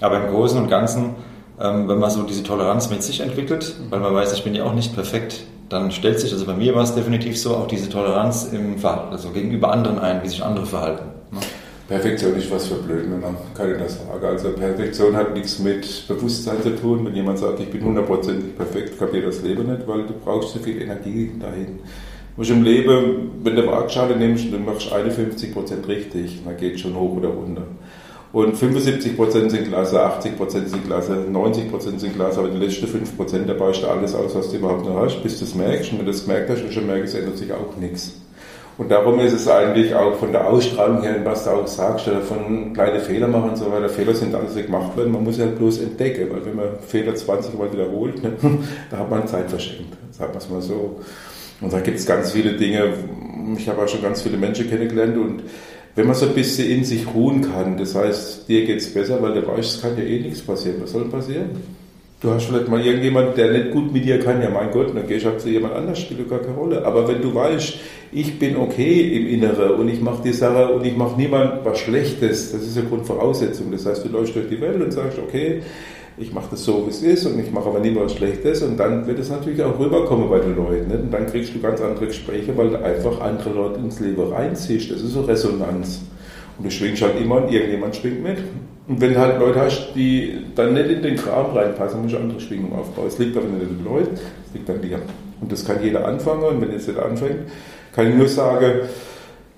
aber 0.00 0.22
im 0.22 0.28
Großen 0.28 0.56
und 0.62 0.70
Ganzen, 0.70 1.16
ähm, 1.60 1.88
wenn 1.88 1.98
man 1.98 2.10
so 2.10 2.22
diese 2.22 2.44
Toleranz 2.44 2.88
mit 2.88 3.02
sich 3.02 3.18
entwickelt, 3.18 3.74
weil 3.90 3.98
man 3.98 4.14
weiß, 4.14 4.32
ich 4.34 4.44
bin 4.44 4.54
ja 4.54 4.62
auch 4.62 4.74
nicht 4.74 4.94
perfekt, 4.94 5.42
dann 5.68 5.90
stellt 5.90 6.20
sich, 6.20 6.32
also 6.32 6.46
bei 6.46 6.54
mir 6.54 6.76
war 6.76 6.84
es 6.84 6.94
definitiv 6.94 7.36
so, 7.40 7.56
auch 7.56 7.66
diese 7.66 7.88
Toleranz 7.88 8.50
im 8.52 8.78
Verhalten, 8.78 9.10
also 9.10 9.30
gegenüber 9.30 9.72
anderen 9.72 9.98
ein, 9.98 10.22
wie 10.22 10.28
sich 10.28 10.44
andere 10.44 10.64
verhalten. 10.64 11.17
Perfektion 11.88 12.36
ist 12.36 12.50
was 12.50 12.66
für 12.66 12.74
Blödmänner, 12.74 13.34
kann 13.54 13.72
ich 13.72 13.78
das 13.78 13.94
sagen. 13.94 14.22
Also 14.22 14.50
Perfektion 14.50 15.16
hat 15.16 15.32
nichts 15.34 15.58
mit 15.58 16.06
Bewusstsein 16.06 16.62
zu 16.62 16.76
tun. 16.76 17.06
Wenn 17.06 17.14
jemand 17.14 17.38
sagt, 17.38 17.60
ich 17.60 17.70
bin 17.70 17.82
hundertprozentig 17.82 18.54
perfekt, 18.54 18.98
kapiert 18.98 19.26
das 19.26 19.40
Leben 19.40 19.72
nicht, 19.72 19.88
weil 19.88 20.02
du 20.02 20.12
brauchst 20.22 20.52
so 20.52 20.58
viel 20.58 20.82
Energie 20.82 21.30
dahin. 21.40 21.78
Du 21.78 22.42
musst 22.42 22.50
im 22.50 22.62
Leben, 22.62 23.30
wenn 23.42 23.56
du 23.56 23.66
Waagschale 23.66 24.16
nimmst 24.16 24.44
und 24.44 24.52
du 24.52 24.58
machst 24.58 24.92
51% 24.92 25.88
richtig, 25.88 26.42
dann 26.44 26.58
geht 26.58 26.74
es 26.74 26.82
schon 26.82 26.94
hoch 26.94 27.16
oder 27.16 27.30
runter. 27.30 27.62
Und 28.34 28.54
75% 28.54 29.48
sind 29.48 29.68
klasse, 29.68 29.98
80% 29.98 30.66
sind 30.66 30.86
klasse, 30.86 31.24
90% 31.32 31.98
sind 31.98 32.14
klasse, 32.14 32.40
aber 32.40 32.50
die 32.50 32.58
letzten 32.58 32.86
5 32.86 33.12
da 33.46 33.54
baust 33.54 33.82
du 33.82 33.86
alles 33.86 34.14
aus, 34.14 34.34
was 34.34 34.50
du 34.50 34.58
überhaupt 34.58 34.84
noch 34.84 34.96
hast, 34.96 35.22
bis 35.22 35.38
du 35.38 35.46
es 35.46 35.54
merkst. 35.54 35.92
Und 35.92 36.00
wenn 36.00 36.04
du 36.04 36.12
es 36.12 36.26
gemerkt 36.26 36.50
hast 36.50 36.70
schon 36.70 36.86
merkst, 36.86 37.14
ändert 37.14 37.38
sich 37.38 37.50
auch 37.50 37.74
nichts. 37.80 38.12
Und 38.78 38.92
darum 38.92 39.18
ist 39.18 39.32
es 39.32 39.48
eigentlich 39.48 39.92
auch 39.92 40.14
von 40.14 40.30
der 40.30 40.46
Ausstrahlung 40.46 41.02
her, 41.02 41.16
was 41.24 41.44
du 41.44 41.50
auch 41.50 41.66
sagst, 41.66 42.08
von 42.28 42.72
kleine 42.72 43.00
Fehler 43.00 43.26
machen 43.26 43.50
und 43.50 43.56
so 43.56 43.70
weiter. 43.72 43.88
Fehler 43.88 44.14
sind 44.14 44.32
alles 44.32 44.54
gemacht 44.54 44.96
worden. 44.96 45.12
Man 45.12 45.24
muss 45.24 45.36
ja 45.36 45.46
bloß 45.46 45.80
entdecken, 45.80 46.28
weil 46.30 46.46
wenn 46.46 46.54
man 46.54 46.66
Fehler 46.86 47.16
20 47.16 47.58
Mal 47.58 47.72
wiederholt, 47.72 48.22
ne, 48.22 48.32
da 48.90 48.98
hat 48.98 49.10
man 49.10 49.26
Zeit 49.26 49.50
verschenkt. 49.50 49.94
Sagen 50.12 50.32
wir 50.32 50.38
es 50.38 50.48
mal 50.48 50.62
so. 50.62 51.00
Und 51.60 51.72
da 51.72 51.80
gibt 51.80 51.98
es 51.98 52.06
ganz 52.06 52.30
viele 52.30 52.52
Dinge. 52.52 52.92
Ich 53.56 53.68
habe 53.68 53.82
auch 53.82 53.88
schon 53.88 54.00
ganz 54.00 54.22
viele 54.22 54.36
Menschen 54.36 54.70
kennengelernt 54.70 55.16
und 55.16 55.42
wenn 55.96 56.06
man 56.06 56.14
so 56.14 56.26
ein 56.26 56.34
bisschen 56.34 56.70
in 56.70 56.84
sich 56.84 57.12
ruhen 57.12 57.42
kann, 57.42 57.76
das 57.76 57.96
heißt, 57.96 58.48
dir 58.48 58.64
geht 58.64 58.78
es 58.78 58.94
besser, 58.94 59.20
weil 59.20 59.34
du 59.34 59.44
weißt, 59.44 59.76
es 59.76 59.82
kann 59.82 59.98
ja 59.98 60.04
eh 60.04 60.20
nichts 60.20 60.40
passieren. 60.40 60.76
Was 60.80 60.92
soll 60.92 61.06
passieren? 61.06 61.50
Du 62.20 62.30
hast 62.30 62.46
vielleicht 62.46 62.68
mal 62.68 62.84
irgendjemand, 62.84 63.36
der 63.36 63.52
nicht 63.52 63.70
gut 63.70 63.92
mit 63.92 64.04
dir 64.04 64.18
kann, 64.18 64.42
ja 64.42 64.50
mein 64.50 64.72
Gott, 64.72 64.88
dann 64.92 65.06
gehst 65.06 65.24
du 65.24 65.30
halt 65.30 65.40
zu 65.40 65.50
jemand 65.50 65.74
anders, 65.74 66.00
spielt 66.00 66.28
gar 66.28 66.40
keine 66.40 66.54
Rolle. 66.54 66.84
Aber 66.84 67.06
wenn 67.06 67.22
du 67.22 67.32
weißt, 67.32 67.74
ich 68.10 68.40
bin 68.40 68.56
okay 68.56 69.16
im 69.16 69.28
Inneren 69.28 69.74
und 69.78 69.88
ich 69.88 70.00
mache 70.00 70.24
die 70.24 70.32
Sache 70.32 70.72
und 70.74 70.84
ich 70.84 70.96
mache 70.96 71.16
niemand 71.16 71.64
was 71.64 71.78
Schlechtes, 71.78 72.50
das 72.50 72.62
ist 72.62 72.76
eine 72.76 72.88
Grundvoraussetzung. 72.88 73.70
Das 73.70 73.86
heißt, 73.86 74.04
du 74.04 74.08
läufst 74.08 74.34
durch 74.34 74.48
die 74.48 74.60
Welt 74.60 74.82
und 74.82 74.92
sagst, 74.92 75.16
okay, 75.16 75.62
ich 76.16 76.32
mache 76.32 76.48
das 76.50 76.64
so, 76.64 76.86
wie 76.86 76.90
es 76.90 77.02
ist 77.02 77.24
und 77.26 77.38
ich 77.38 77.52
mache 77.52 77.68
aber 77.68 77.78
niemand 77.78 78.06
was 78.06 78.16
Schlechtes 78.16 78.62
und 78.62 78.76
dann 78.78 79.06
wird 79.06 79.20
es 79.20 79.30
natürlich 79.30 79.62
auch 79.62 79.78
rüberkommen 79.78 80.28
bei 80.28 80.40
den 80.40 80.56
Leuten. 80.56 80.88
Nicht? 80.88 81.00
Und 81.00 81.12
dann 81.12 81.26
kriegst 81.26 81.54
du 81.54 81.60
ganz 81.60 81.80
andere 81.80 82.06
Gespräche, 82.06 82.56
weil 82.56 82.70
du 82.70 82.82
einfach 82.82 83.20
andere 83.20 83.50
Leute 83.50 83.78
ins 83.78 84.00
Leben 84.00 84.22
reinziehst. 84.22 84.90
Das 84.90 85.02
ist 85.02 85.12
so 85.12 85.20
Resonanz. 85.20 86.00
Und 86.58 86.64
du 86.64 86.70
schwingst 86.70 87.02
halt 87.02 87.20
immer 87.20 87.36
und 87.36 87.52
irgendjemand 87.52 87.96
schwingt 87.96 88.22
mit. 88.22 88.38
Und 88.88 89.00
wenn 89.00 89.14
du 89.14 89.20
halt 89.20 89.38
Leute 89.38 89.60
hast, 89.60 89.92
die 89.94 90.38
dann 90.54 90.74
nicht 90.74 90.90
in 90.90 91.02
den 91.02 91.16
Kram 91.16 91.52
reinpassen, 91.54 92.02
musst 92.02 92.14
du 92.14 92.18
andere 92.18 92.40
Schwingungen 92.40 92.72
aufbauen. 92.72 93.06
Es 93.06 93.18
liegt 93.18 93.36
aber 93.36 93.46
nicht 93.46 93.62
an 93.62 93.76
den 93.76 93.84
Leuten, 93.84 94.14
es 94.46 94.54
liegt 94.54 94.70
an 94.70 94.80
dir. 94.80 94.98
Und 95.40 95.52
das 95.52 95.64
kann 95.64 95.82
jeder 95.82 96.06
anfangen 96.06 96.42
und 96.42 96.60
wenn 96.60 96.72
jetzt 96.72 96.88
nicht 96.88 96.98
anfängt, 96.98 97.40
kann 97.94 98.08
ich 98.08 98.14
nur 98.16 98.28
sagen, 98.28 98.80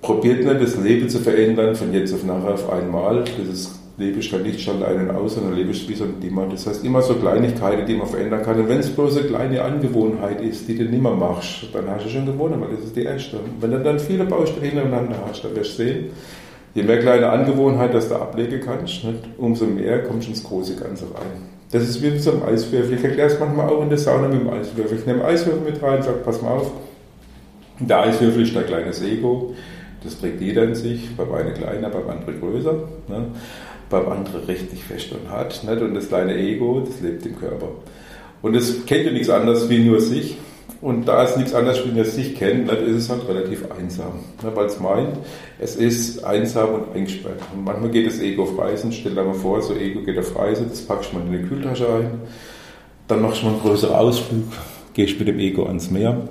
probiert 0.01 0.43
nicht 0.43 0.61
das 0.61 0.77
Leben 0.77 1.09
zu 1.09 1.19
verändern 1.19 1.75
von 1.75 1.93
jetzt 1.93 2.13
auf 2.13 2.23
nachher 2.23 2.53
auf 2.53 2.71
einmal. 2.71 3.23
Das 3.47 3.79
Leben 3.97 4.21
stellt 4.21 4.43
nicht 4.43 4.61
schon 4.61 4.83
einen 4.83 5.11
aus, 5.11 5.35
sondern 5.35 5.55
Leben 5.55 5.71
ist 5.71 5.87
wie 5.87 5.95
so 5.95 6.03
ein 6.03 6.19
Dimmer. 6.19 6.47
Das 6.49 6.67
heißt, 6.67 6.83
immer 6.83 7.01
so 7.01 7.15
Kleinigkeiten, 7.15 7.85
die 7.85 7.95
man 7.95 8.07
verändern 8.07 8.41
kann. 8.41 8.59
Und 8.59 8.69
wenn 8.69 8.79
es 8.79 8.89
bloß 8.89 9.17
eine 9.17 9.27
kleine 9.27 9.61
Angewohnheit 9.61 10.41
ist, 10.41 10.67
die 10.67 10.77
du 10.77 10.85
nicht 10.85 11.01
mehr 11.01 11.13
machst, 11.13 11.67
dann 11.73 11.89
hast 11.89 12.05
du 12.05 12.09
schon 12.09 12.25
gewonnen, 12.25 12.59
weil 12.59 12.75
das 12.75 12.85
ist 12.85 12.95
die 12.95 13.03
erste. 13.03 13.37
Und 13.37 13.61
wenn 13.61 13.71
du 13.71 13.79
dann 13.79 13.99
viele 13.99 14.25
Baustellen 14.25 14.71
hintereinander 14.71 15.15
hast, 15.27 15.43
dann 15.43 15.55
wirst 15.55 15.79
du 15.79 15.83
sehen, 15.83 16.05
je 16.73 16.83
mehr 16.83 16.99
kleine 16.99 17.29
Angewohnheit, 17.29 17.93
dass 17.93 18.09
du 18.09 18.15
ablegen 18.15 18.61
kannst, 18.61 19.03
nicht, 19.03 19.19
umso 19.37 19.65
mehr 19.65 20.03
kommst 20.03 20.27
du 20.27 20.31
ins 20.31 20.43
große 20.43 20.75
Ganze 20.75 21.05
rein. 21.05 21.49
Das 21.71 21.83
ist 21.83 22.01
wie 22.01 22.11
mit 22.11 22.21
so 22.21 22.31
einem 22.31 22.43
Eiswürfel. 22.43 22.97
Ich 22.97 23.03
erkläre 23.03 23.29
es 23.29 23.39
manchmal 23.39 23.69
auch 23.69 23.81
in 23.81 23.89
der 23.89 23.97
Sauna 23.97 24.27
mit 24.27 24.41
dem 24.41 24.49
Eiswürfel. 24.49 24.97
Ich 24.97 25.05
nehme 25.05 25.23
Eiswürfel 25.23 25.61
mit 25.61 25.81
rein 25.81 25.97
und 25.97 26.03
sage, 26.03 26.17
pass 26.17 26.41
mal 26.41 26.51
auf, 26.51 26.71
der 27.79 28.01
Eiswürfel 28.01 28.43
ist 28.43 28.55
ein 28.55 28.65
kleines 28.65 29.01
Ego, 29.01 29.55
das 30.03 30.19
trägt 30.19 30.41
jeder 30.41 30.63
in 30.63 30.75
sich, 30.75 31.15
beim 31.15 31.31
einen 31.33 31.53
kleiner, 31.53 31.89
beim 31.89 32.09
anderen 32.09 32.39
größer, 32.39 32.73
ne? 33.07 33.25
beim 33.89 34.07
anderen 34.07 34.43
richtig 34.45 34.83
fest 34.83 35.11
und 35.11 35.29
hart. 35.29 35.63
Nicht? 35.63 35.81
Und 35.81 35.93
das 35.93 36.07
kleine 36.07 36.35
Ego, 36.35 36.83
das 36.85 37.01
lebt 37.01 37.25
im 37.25 37.39
Körper. 37.39 37.69
Und 38.41 38.55
es 38.55 38.85
kennt 38.85 39.05
ja 39.05 39.11
nichts 39.11 39.29
anderes 39.29 39.69
wie 39.69 39.79
nur 39.79 40.01
sich. 40.01 40.37
Und 40.81 41.07
da 41.07 41.23
es 41.23 41.37
nichts 41.37 41.53
anderes 41.53 41.85
wie 41.85 41.91
nur 41.91 42.05
sich 42.05 42.35
kennt, 42.35 42.65
nicht, 42.65 42.81
ist 42.81 42.95
es 42.95 43.09
halt 43.09 43.27
relativ 43.27 43.65
einsam. 43.71 44.13
Ne? 44.43 44.51
Weil 44.55 44.65
es 44.65 44.79
meint, 44.79 45.15
es 45.59 45.75
ist 45.75 46.23
einsam 46.23 46.73
und 46.73 46.95
eingesperrt. 46.95 47.39
Und 47.53 47.63
manchmal 47.63 47.91
geht 47.91 48.07
das 48.07 48.19
Ego 48.19 48.43
auf 48.43 48.57
Reisen, 48.57 48.91
stell 48.91 49.13
dir 49.13 49.23
mal 49.23 49.35
vor, 49.35 49.61
so 49.61 49.75
Ego 49.75 50.01
geht 50.01 50.17
auf 50.17 50.35
Reise, 50.35 50.65
das 50.67 50.81
packst 50.81 51.11
du 51.11 51.17
mal 51.17 51.25
in 51.27 51.43
die 51.43 51.47
Kühltasche 51.47 51.87
ein, 51.87 52.11
dann 53.07 53.21
machst 53.21 53.41
du 53.41 53.45
mal 53.45 53.53
einen 53.53 53.61
größeren 53.61 53.93
Ausflug, 53.93 54.45
gehst 54.93 55.19
mit 55.19 55.27
dem 55.27 55.39
Ego 55.39 55.65
ans 55.65 55.91
Meer 55.91 56.27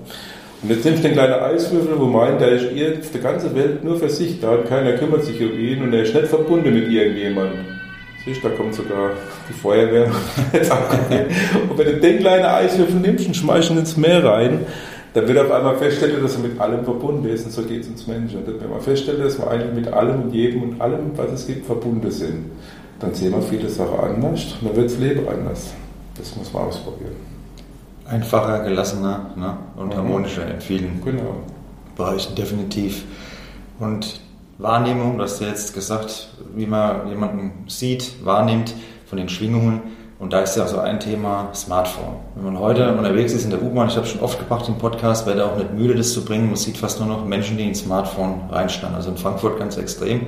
und 0.62 0.70
jetzt 0.70 0.84
nimmst 0.84 1.02
du 1.02 1.08
den 1.08 1.16
kleinen 1.16 1.40
Eiswürfel, 1.40 1.98
wo 1.98 2.04
meint, 2.04 2.40
der 2.40 2.50
ist 2.50 2.66
auf 2.66 3.12
der 3.12 3.20
ganzen 3.22 3.54
Welt 3.54 3.82
nur 3.82 3.96
für 3.96 4.10
sich 4.10 4.40
da 4.40 4.50
und 4.52 4.68
keiner 4.68 4.92
kümmert 4.92 5.24
sich 5.24 5.40
um 5.40 5.58
ihn 5.58 5.82
und 5.82 5.94
er 5.94 6.02
ist 6.02 6.14
nicht 6.14 6.26
verbunden 6.26 6.74
mit 6.74 6.90
irgendjemandem. 6.90 7.79
Siehst 8.24 8.44
da 8.44 8.50
kommt 8.50 8.74
sogar 8.74 9.12
die 9.48 9.52
Feuerwehr. 9.52 10.06
und 11.70 11.78
wenn 11.78 11.86
du 11.86 12.00
den 12.00 12.18
kleinen 12.18 12.44
Eiswürfel 12.44 13.00
nimmst 13.00 13.26
und 13.26 13.34
schmeißt 13.34 13.70
ihn 13.70 13.78
ins 13.78 13.96
Meer 13.96 14.22
rein, 14.24 14.66
dann 15.14 15.26
wird 15.26 15.38
auf 15.38 15.50
einmal 15.50 15.76
feststellen, 15.76 16.22
dass 16.22 16.36
er 16.36 16.42
mit 16.42 16.60
allem 16.60 16.84
verbunden 16.84 17.26
ist. 17.28 17.46
Und 17.46 17.52
so 17.52 17.62
geht 17.62 17.82
es 17.82 17.88
uns 17.88 18.06
Menschen. 18.06 18.44
Und 18.44 18.60
wenn 18.60 18.70
man 18.70 18.80
feststellt, 18.80 19.24
dass 19.24 19.38
wir 19.38 19.50
eigentlich 19.50 19.84
mit 19.84 19.92
allem 19.92 20.22
und 20.22 20.34
jedem 20.34 20.62
und 20.62 20.80
allem, 20.80 21.12
was 21.16 21.32
es 21.32 21.46
gibt, 21.46 21.66
verbunden 21.66 22.10
sind, 22.10 22.50
dann 23.00 23.14
sehen 23.14 23.32
wir 23.32 23.42
viele 23.42 23.68
Sachen 23.68 23.98
anders 23.98 24.56
und 24.60 24.68
dann 24.68 24.76
wird 24.76 24.90
das 24.90 24.98
Leben 24.98 25.26
anders. 25.26 25.72
Das 26.16 26.36
muss 26.36 26.52
man 26.52 26.64
ausprobieren 26.64 27.30
einfacher, 28.10 28.60
gelassener 28.64 29.30
ne? 29.36 29.56
und 29.76 29.88
mhm. 29.88 29.96
harmonischer 29.96 30.52
in 30.52 30.60
vielen 30.60 31.00
genau. 31.04 31.36
Bereichen, 31.96 32.34
definitiv. 32.34 33.04
Und 33.78 34.20
Wahrnehmung, 34.60 35.16
du 35.16 35.24
hast 35.24 35.40
ja 35.40 35.48
jetzt 35.48 35.72
gesagt, 35.72 36.28
wie 36.54 36.66
man 36.66 37.08
jemanden 37.08 37.64
sieht, 37.66 38.24
wahrnimmt 38.24 38.74
von 39.06 39.16
den 39.16 39.28
Schwingungen. 39.28 39.80
Und 40.18 40.34
da 40.34 40.40
ist 40.40 40.54
ja 40.54 40.66
so 40.66 40.78
ein 40.78 41.00
Thema 41.00 41.48
Smartphone. 41.54 42.16
Wenn 42.34 42.44
man 42.44 42.58
heute 42.58 42.94
unterwegs 42.94 43.32
ist 43.32 43.44
in 43.44 43.50
der 43.50 43.62
U-Bahn, 43.62 43.88
ich 43.88 43.96
habe 43.96 44.06
schon 44.06 44.20
oft 44.20 44.38
gebracht 44.38 44.68
im 44.68 44.76
Podcast, 44.76 45.26
werde 45.26 45.46
auch 45.46 45.56
nicht 45.56 45.72
müde, 45.72 45.94
das 45.94 46.12
zu 46.12 46.26
bringen. 46.26 46.48
Man 46.48 46.56
sieht 46.56 46.76
fast 46.76 47.00
nur 47.00 47.08
noch 47.08 47.24
Menschen, 47.24 47.56
die 47.56 47.66
ins 47.66 47.80
Smartphone 47.80 48.42
reinstanden. 48.50 48.96
Also 48.96 49.08
in 49.08 49.16
Frankfurt 49.16 49.58
ganz 49.58 49.78
extrem. 49.78 50.26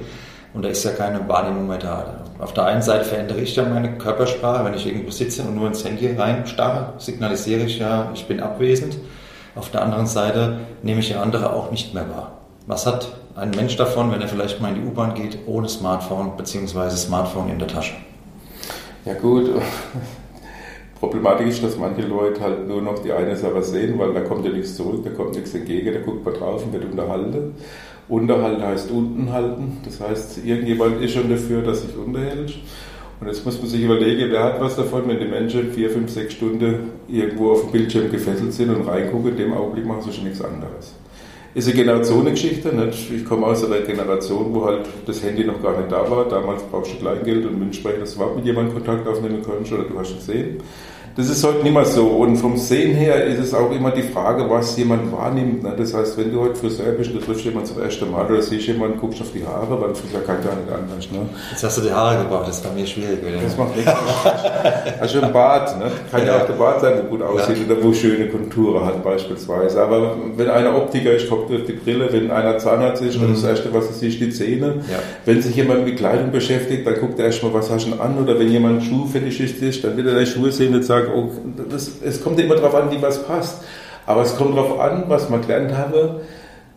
Und 0.55 0.65
da 0.65 0.71
ist 0.71 0.83
ja 0.83 0.93
keine 0.93 1.29
Wahrnehmung 1.29 1.69
mehr 1.69 1.77
da. 1.77 2.25
Auf 2.39 2.55
der 2.55 2.65
einen 2.65 2.81
Seite 2.81 3.05
verändere 3.05 3.41
ich 3.41 3.55
ja 3.55 3.65
meine 3.65 3.99
Körpersprache, 3.99 4.65
wenn 4.65 4.75
ich 4.75 4.87
irgendwo 4.87 5.11
sitze 5.11 5.43
und 5.43 5.55
nur 5.55 5.67
ins 5.67 5.85
Handy 5.85 6.11
reinstarre, 6.11 6.95
signalisiere 6.97 7.65
ich 7.65 7.79
ja, 7.79 8.11
ich 8.15 8.27
bin 8.27 8.41
abwesend. 8.41 8.97
Auf 9.55 9.71
der 9.71 9.83
anderen 9.83 10.07
Seite 10.07 10.61
nehme 10.83 11.01
ich 11.01 11.11
ja 11.11 11.21
andere 11.21 11.53
auch 11.53 11.71
nicht 11.71 11.93
mehr 11.93 12.09
wahr. 12.09 12.42
Was 12.73 12.87
hat 12.87 13.07
ein 13.37 13.51
Mensch 13.51 13.77
davon, 13.77 14.11
wenn 14.11 14.23
er 14.23 14.29
vielleicht 14.29 14.63
mal 14.63 14.71
in 14.75 14.77
die 14.77 14.89
U-Bahn 14.89 15.13
geht, 15.13 15.41
ohne 15.45 15.69
Smartphone 15.69 16.39
bzw. 16.39 16.89
Smartphone 16.97 17.51
in 17.51 17.59
der 17.59 17.69
Tasche? 17.69 17.93
Ja 19.05 19.13
gut, 19.13 19.51
Problematisch 20.99 21.49
ist, 21.49 21.65
dass 21.65 21.77
manche 21.77 22.01
Leute 22.01 22.41
halt 22.41 22.67
nur 22.67 22.81
noch 22.81 23.01
die 23.01 23.13
eine 23.13 23.37
Sache 23.37 23.63
sehen, 23.63 23.99
weil 23.99 24.15
da 24.15 24.23
kommt 24.23 24.47
ja 24.47 24.51
nichts 24.51 24.75
zurück, 24.75 25.03
da 25.05 25.11
kommt 25.11 25.35
nichts 25.35 25.53
entgegen, 25.53 25.93
da 25.93 26.01
guckt 26.01 26.25
man 26.25 26.33
drauf 26.33 26.65
und 26.65 26.73
wird 26.73 26.87
unterhalten. 26.87 27.57
Unterhalten 28.09 28.63
heißt 28.63 28.91
unten 28.91 29.31
halten. 29.31 29.77
Das 29.85 30.01
heißt, 30.01 30.43
irgendjemand 30.43 31.03
ist 31.03 31.13
schon 31.13 31.29
dafür, 31.29 31.61
dass 31.61 31.83
sich 31.83 31.95
unterhält. 31.95 32.55
Und 33.21 33.27
jetzt 33.27 33.45
muss 33.45 33.59
man 33.59 33.69
sich 33.69 33.83
überlegen, 33.83 34.31
wer 34.31 34.45
hat 34.45 34.61
was 34.63 34.77
davon, 34.77 35.07
wenn 35.09 35.19
die 35.19 35.27
Menschen 35.27 35.73
vier, 35.73 35.91
fünf, 35.91 36.11
sechs 36.11 36.33
Stunden 36.33 36.93
irgendwo 37.07 37.53
auf 37.53 37.65
dem 37.65 37.73
Bildschirm 37.73 38.11
gefesselt 38.11 38.55
sind 38.55 38.75
und 38.75 38.89
reingucken, 38.89 39.33
in 39.33 39.37
dem 39.37 39.53
Augenblick 39.53 39.85
machen 39.85 40.01
sie 40.07 40.13
schon 40.15 40.25
nichts 40.25 40.43
anderes. 40.43 40.95
Ist 41.55 41.69
eine 41.69 41.77
Generationengeschichte. 41.77 42.75
Nicht? 42.75 43.13
Ich 43.13 43.25
komme 43.27 43.47
aus 43.47 43.63
einer 43.65 43.81
Generation, 43.81 44.55
wo 44.55 44.65
halt 44.65 44.87
das 45.05 45.23
Handy 45.23 45.45
noch 45.45 45.63
gar 45.63 45.77
nicht 45.77 45.93
da 45.93 46.11
war. 46.11 46.27
Damals 46.27 46.63
brauchst 46.63 46.93
du 46.93 46.97
Kleingeld 46.97 47.45
und 47.45 47.59
Münzsprecher, 47.59 48.01
dass 48.01 48.15
du 48.15 48.25
mit 48.35 48.47
jemandem 48.47 48.75
Kontakt 48.75 49.07
aufnehmen 49.07 49.43
konntest 49.43 49.73
oder 49.73 49.85
du 49.85 49.99
hast 49.99 50.13
es 50.13 50.27
gesehen. 50.27 50.63
Das 51.15 51.29
ist 51.29 51.45
heute 51.45 51.63
nicht 51.63 51.75
mehr 51.75 51.85
so. 51.85 52.07
Und 52.07 52.37
vom 52.37 52.57
Sehen 52.57 52.95
her 52.95 53.25
ist 53.27 53.39
es 53.39 53.53
auch 53.53 53.71
immer 53.71 53.91
die 53.91 54.03
Frage, 54.03 54.49
was 54.49 54.77
jemand 54.79 55.13
wahrnimmt. 55.13 55.63
Ne? 55.63 55.75
Das 55.77 55.93
heißt, 55.93 56.17
wenn 56.17 56.33
du 56.33 56.41
heute 56.41 56.55
Friseur 56.55 56.93
bist, 56.93 57.13
du 57.13 57.19
triffst 57.19 57.45
jemanden 57.45 57.69
zum 57.69 57.83
ersten 57.83 58.11
Mal 58.11 58.25
oder 58.25 58.41
siehst 58.41 58.67
jemanden, 58.67 58.99
guckst 58.99 59.21
auf 59.21 59.31
die 59.35 59.45
Haare, 59.45 59.79
weil 59.79 59.95
Friseur 59.95 60.23
kann 60.23 60.37
gar 60.43 60.57
nicht 60.57 60.73
anders. 60.73 61.11
Ne? 61.11 61.29
Jetzt 61.51 61.65
hast 61.65 61.77
du 61.77 61.83
die 61.83 61.93
Haare 61.93 62.23
gebracht, 62.23 62.49
das 62.49 62.65
war 62.65 62.73
mir 62.73 62.87
schwierig. 62.87 63.19
Oder? 63.23 63.43
Das 63.43 63.57
macht 63.59 63.77
nichts. 63.77 63.93
Du 65.13 65.21
ein 65.23 65.33
Bart, 65.33 65.79
ne? 65.79 65.91
Kann 66.11 66.27
ja 66.27 66.41
auch 66.41 66.47
der 66.47 66.55
Bart 66.55 66.81
sein, 66.81 66.95
wo 67.03 67.17
gut 67.17 67.23
aussieht 67.23 67.59
ja. 67.59 67.75
oder 67.75 67.85
wo 67.85 67.93
schöne 67.93 68.29
Konturen 68.29 68.83
hat 68.85 69.05
beispielsweise. 69.05 69.83
Aber 69.83 70.17
wenn 70.37 70.49
einer 70.49 70.75
Optiker 70.75 71.13
ist, 71.13 71.29
guckt 71.29 71.53
auf 71.53 71.67
die 71.67 71.73
Brille. 71.73 72.11
Wenn 72.11 72.31
einer 72.31 72.57
Zahnarzt 72.57 73.03
ist, 73.03 73.19
mhm. 73.19 73.23
dann 73.23 73.35
das 73.35 73.45
Erste, 73.45 73.75
was 73.75 73.89
er 73.89 73.93
sieht, 73.93 74.19
die 74.21 74.31
Zähne. 74.31 74.77
Ja. 74.91 74.99
Wenn 75.27 75.43
sich 75.43 75.55
jemand 75.57 75.85
mit 75.85 75.99
Kleidung 75.99 76.31
beschäftigt, 76.31 76.87
dann 76.87 76.95
guckt 76.99 77.19
er 77.19 77.27
erstmal, 77.27 77.53
was 77.53 77.71
hast 77.71 77.87
du 77.87 78.01
an? 78.01 78.17
Oder 78.23 78.39
wenn 78.39 78.51
jemand 78.51 78.85
Schuhfetischist 78.85 79.61
ist, 79.61 79.85
dann 79.85 79.97
will 79.99 80.09
er 80.09 80.15
deine 80.15 80.27
Schuhe 80.27 80.51
sehen 80.51 80.75
und 80.75 80.85
sagt, 80.85 81.02
oh, 81.09 81.31
das, 81.71 81.91
es 82.03 82.23
kommt 82.23 82.39
immer 82.41 82.57
darauf 82.57 82.75
an, 82.75 82.91
wie 82.91 83.01
was 83.01 83.23
passt. 83.25 83.63
Aber 84.07 84.23
es 84.23 84.37
kommt 84.37 84.57
darauf 84.57 84.81
an, 84.81 85.05
was 85.09 85.29
man 85.31 85.43
gelernt 85.43 85.77
habe, 85.77 86.23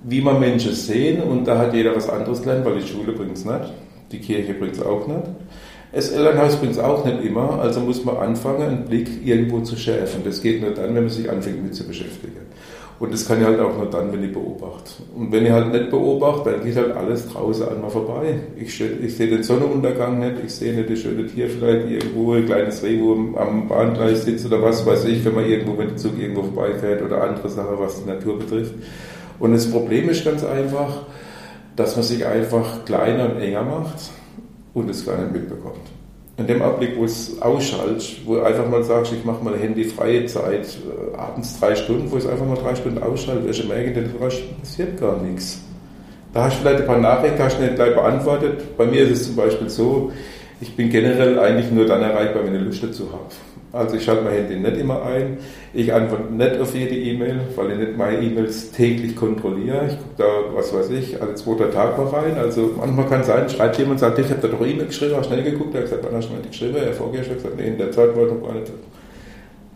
wie 0.04 0.22
man 0.22 0.40
Menschen 0.40 0.74
sehen. 0.74 1.24
Und 1.24 1.46
da 1.46 1.58
hat 1.58 1.74
jeder 1.74 1.96
was 1.96 2.10
anderes 2.10 2.42
gelernt, 2.42 2.66
weil 2.66 2.80
die 2.80 2.88
Schule 2.88 3.14
bringt 3.14 3.38
es 3.38 3.46
nicht. 3.46 3.74
Die 4.12 4.20
Kirche 4.20 4.54
bringt 4.54 4.76
es 4.76 4.82
auch 4.82 5.08
nicht. 5.08 5.24
Das 5.92 6.10
Elternhaus 6.10 6.58
bringt 6.58 6.74
es 6.74 6.80
auch 6.80 7.06
nicht 7.06 7.24
immer, 7.24 7.62
also 7.62 7.80
muss 7.80 8.04
man 8.04 8.18
anfangen, 8.18 8.62
einen 8.64 8.86
Blick 8.86 9.26
irgendwo 9.26 9.62
zu 9.62 9.78
schärfen. 9.78 10.24
Das 10.26 10.42
geht 10.42 10.62
nur 10.62 10.72
dann, 10.72 10.94
wenn 10.94 11.04
man 11.04 11.10
sich 11.10 11.30
anfängt 11.30 11.64
mit 11.64 11.74
zu 11.74 11.88
beschäftigen. 11.88 12.45
Und 12.98 13.14
das 13.14 13.28
kann 13.28 13.42
ich 13.42 13.46
halt 13.46 13.60
auch 13.60 13.76
nur 13.76 13.88
dann, 13.88 14.12
wenn 14.14 14.24
ich 14.24 14.32
beobachte. 14.32 15.04
Und 15.16 15.30
wenn 15.32 15.46
ich 15.46 15.52
halt 15.52 15.72
nicht 15.74 15.90
beobachte, 15.90 16.52
dann 16.52 16.64
geht 16.64 16.78
halt 16.78 16.96
alles 16.96 17.28
draußen 17.28 17.82
mir 17.82 17.90
vorbei. 17.90 18.40
Ich, 18.56 18.82
ich 18.82 19.18
sehe 19.18 19.28
den 19.28 19.44
Sonnenuntergang 19.44 20.20
nicht, 20.20 20.36
ich 20.46 20.54
sehe 20.54 20.74
nicht 20.74 20.90
das 20.90 21.00
schöne 21.00 21.28
Tier 21.28 21.50
vielleicht 21.50 21.90
irgendwo, 21.90 22.34
ein 22.34 22.46
kleines 22.46 22.82
Reh, 22.84 22.98
wo 23.02 23.38
am 23.38 23.68
Bahngleis 23.68 24.24
sitzt 24.24 24.46
oder 24.46 24.62
was 24.62 24.86
weiß 24.86 25.06
ich, 25.06 25.26
wenn 25.26 25.36
man 25.36 25.46
irgendwo, 25.46 25.78
wenn 25.78 25.90
der 25.90 25.98
Zug 25.98 26.18
irgendwo 26.18 26.44
vorbeifährt 26.44 27.02
oder 27.02 27.22
andere 27.22 27.50
Sachen, 27.50 27.78
was 27.78 28.02
die 28.02 28.10
Natur 28.10 28.40
betrifft. 28.40 28.74
Und 29.40 29.52
das 29.52 29.70
Problem 29.70 30.08
ist 30.08 30.24
ganz 30.24 30.46
einfach, 30.46 31.02
dass 31.76 31.98
man 31.98 32.06
sich 32.06 32.26
einfach 32.26 32.86
kleiner 32.86 33.26
und 33.26 33.42
enger 33.42 33.64
macht 33.64 34.10
und 34.74 34.90
es 34.90 35.06
gar 35.06 35.18
nicht 35.18 35.34
mitbekommt 35.34 35.95
in 36.38 36.48
dem 36.48 36.62
Augenblick, 36.62 36.98
wo 36.98 37.06
es 37.06 37.42
ausschaltet, 37.42 38.18
wo 38.26 38.36
du 38.36 38.44
einfach 38.44 38.68
mal 38.68 38.84
sagst, 38.84 39.14
ich 39.14 39.24
mache 39.24 39.44
mal 39.44 39.58
handyfreie 39.58 40.26
Zeit, 40.26 40.68
äh, 40.68 41.16
abends 41.16 41.60
drei 41.60 41.76
Stunden, 41.76 42.12
wo 42.12 42.18
es 42.18 42.28
einfach 42.28 42.46
mal 42.46 42.58
drei 42.58 42.76
Stunden 42.76 43.02
ausschalte, 43.02 43.46
wirst 43.46 43.64
du 43.64 43.68
merken, 43.68 43.94
da 43.94 44.28
passiert 44.60 45.00
gar 45.00 45.22
nichts. 45.22 45.62
Da 46.34 46.44
hast 46.44 46.58
du 46.58 46.62
vielleicht 46.64 46.82
ein 46.82 46.88
paar 46.88 47.00
Nachrichten, 47.00 47.42
hast 47.42 47.58
du 47.58 47.64
nicht 47.64 47.76
gleich 47.76 47.96
beantwortet. 47.96 48.78
Bei 48.78 48.86
mir 48.86 49.04
ist 49.04 49.12
es 49.12 49.28
zum 49.28 49.38
Beispiel 49.38 49.70
so, 49.70 50.12
ich 50.60 50.76
bin 50.76 50.90
generell 50.90 51.40
eigentlich 51.40 51.72
nur 51.72 51.86
dann 51.86 52.02
erreichbar, 52.02 52.44
wenn 52.46 52.56
ich 52.56 52.62
Lust 52.62 52.84
dazu 52.84 53.10
habe. 53.12 53.24
Also 53.76 53.98
ich 53.98 54.04
schalte 54.04 54.24
mein 54.24 54.34
Handy 54.34 54.56
nicht 54.56 54.78
immer 54.78 55.04
ein. 55.04 55.38
Ich 55.74 55.94
antworte 55.94 56.34
nicht 56.34 56.60
auf 56.60 56.74
jede 56.74 56.96
E-Mail, 56.96 57.42
weil 57.56 57.72
ich 57.72 57.78
nicht 57.78 57.98
meine 57.98 58.22
E-Mails 58.22 58.72
täglich 58.72 59.16
kontrolliere. 59.16 59.88
Ich 59.88 59.98
gucke 59.98 60.16
da, 60.18 60.26
was 60.54 60.74
weiß 60.74 60.92
ich, 60.92 61.22
alle 61.22 61.36
zwei, 61.36 61.56
drei 61.56 61.68
Tage 61.68 62.02
mal 62.02 62.08
rein. 62.08 62.38
Also 62.38 62.74
manchmal 62.78 63.08
kann 63.08 63.22
es 63.22 63.28
sein, 63.28 63.50
schreibt 63.50 63.78
jemand 63.78 63.94
und 63.94 64.00
sagt, 64.00 64.20
ich 64.20 64.30
habe 64.30 64.42
da 64.42 64.48
doch 64.48 64.66
E-Mail 64.66 64.86
geschrieben, 64.86 65.16
habe 65.16 65.26
schnell 65.26 65.44
geguckt, 65.44 65.76
er 65.76 65.82
hat 65.82 65.90
gesagt, 65.90 66.06
wann 66.06 66.16
hast 66.16 66.30
du 66.30 66.34
mal 66.34 66.42
die 66.42 66.50
geschrieben? 66.50 66.76
Er 66.78 66.94
vorgestern 66.94 67.36
gesagt, 67.36 67.58
nee, 67.58 67.68
in 67.68 67.78
der 67.78 67.92
Zeit 67.92 68.16
wollte 68.16 68.34
ich 68.34 68.42
noch 68.42 68.48
gar 68.48 68.56
nicht. 68.56 68.72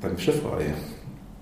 Dann 0.02 0.16
bist 0.16 0.28
du 0.28 0.32
frei. 0.32 0.66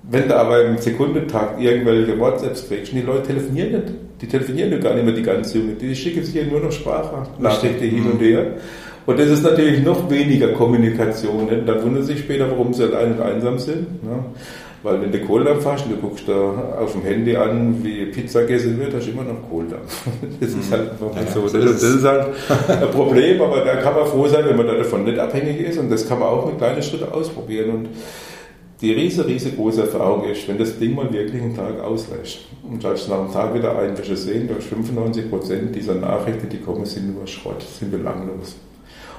Wenn 0.10 0.28
du 0.28 0.36
aber 0.36 0.64
im 0.64 0.78
Sekundentakt 0.78 1.62
irgendwelche 1.62 2.18
WhatsApps 2.18 2.68
kriegst, 2.68 2.94
die 2.94 3.02
Leute 3.02 3.28
telefonieren 3.28 3.72
nicht. 3.72 3.94
Die 4.22 4.28
telefonieren 4.28 4.72
ja 4.72 4.78
gar 4.80 4.96
nicht 4.96 5.06
mehr 5.06 5.14
die 5.14 5.22
ganze 5.22 5.60
Junge. 5.60 5.74
Die 5.74 5.96
schicken 5.96 6.24
sich 6.24 6.34
ja 6.34 6.44
nur 6.44 6.62
noch 6.62 6.72
Sprachnachrichten 6.72 7.90
hin 7.90 8.12
und 8.12 8.20
her. 8.20 8.54
Und 9.08 9.18
das 9.18 9.30
ist 9.30 9.42
natürlich 9.42 9.84
noch 9.84 10.10
weniger 10.10 10.50
Kommunikation. 10.50 11.46
Ne? 11.46 11.64
Dann 11.66 11.82
wundern 11.82 12.04
sich 12.04 12.20
später, 12.20 12.52
warum 12.52 12.74
sie 12.74 12.84
allein 12.84 13.14
und 13.14 13.22
einsam 13.22 13.58
sind. 13.58 14.04
Ne? 14.04 14.26
Weil 14.84 15.02
wenn 15.02 15.12
du 15.14 15.20
Kohldampf 15.22 15.66
hast 15.66 15.86
und 15.86 15.94
du 15.94 15.98
guckst 15.98 16.28
da 16.28 16.76
auf 16.78 16.92
dem 16.92 17.04
Handy 17.04 17.36
an, 17.36 17.84
wie 17.84 18.06
Pizza 18.08 18.42
gegessen 18.42 18.78
wird, 18.78 18.94
hast 18.94 19.08
du 19.08 19.12
immer 19.12 19.24
noch 19.24 19.50
Kohldampf. 19.50 20.06
Das 20.42 20.50
ist 20.50 20.70
halt 20.70 20.92
einfach 20.92 21.16
ja, 21.16 21.26
so. 21.26 21.42
Das, 21.44 21.54
das 21.54 21.84
ist 21.84 22.04
halt 22.04 22.28
ein 22.68 22.92
Problem, 22.92 23.42
aber 23.42 23.62
da 23.62 23.78
kann 23.78 23.96
man 23.96 24.06
froh 24.08 24.28
sein, 24.28 24.44
wenn 24.46 24.58
man 24.58 24.68
davon 24.68 25.06
nicht 25.06 25.18
abhängig 25.18 25.62
ist. 25.62 25.78
Und 25.80 25.90
das 25.90 26.08
kann 26.08 26.20
man 26.20 26.28
auch 26.28 26.46
mit 26.46 26.58
kleinen 26.58 26.84
Schritten 26.84 27.10
ausprobieren. 27.10 27.70
Und 27.70 27.88
die 28.82 28.92
riese, 28.92 29.26
riesengroße 29.26 29.84
Erfahrung 29.84 30.26
ist, 30.26 30.46
wenn 30.50 30.58
das 30.58 30.78
Ding 30.78 30.94
mal 30.96 31.12
wirklich 31.14 31.42
einen 31.42 31.56
Tag 31.56 31.80
auslöscht 31.82 32.50
und 32.70 32.84
schaltest 32.84 33.08
nach 33.08 33.22
einem 33.22 33.32
Tag 33.32 33.54
wieder 33.54 33.80
ein, 33.80 33.98
wirst 33.98 34.10
du 34.10 34.18
sehen, 34.18 34.50
dass 34.50 34.66
95 34.66 35.30
Prozent 35.30 35.76
dieser 35.76 35.96
Nachrichten, 35.96 36.50
die 36.50 36.58
kommen, 36.58 36.86
sind 36.86 37.16
nur 37.16 37.26
Schrott, 37.26 37.62
sind 37.62 37.90
belanglos. 37.90 38.58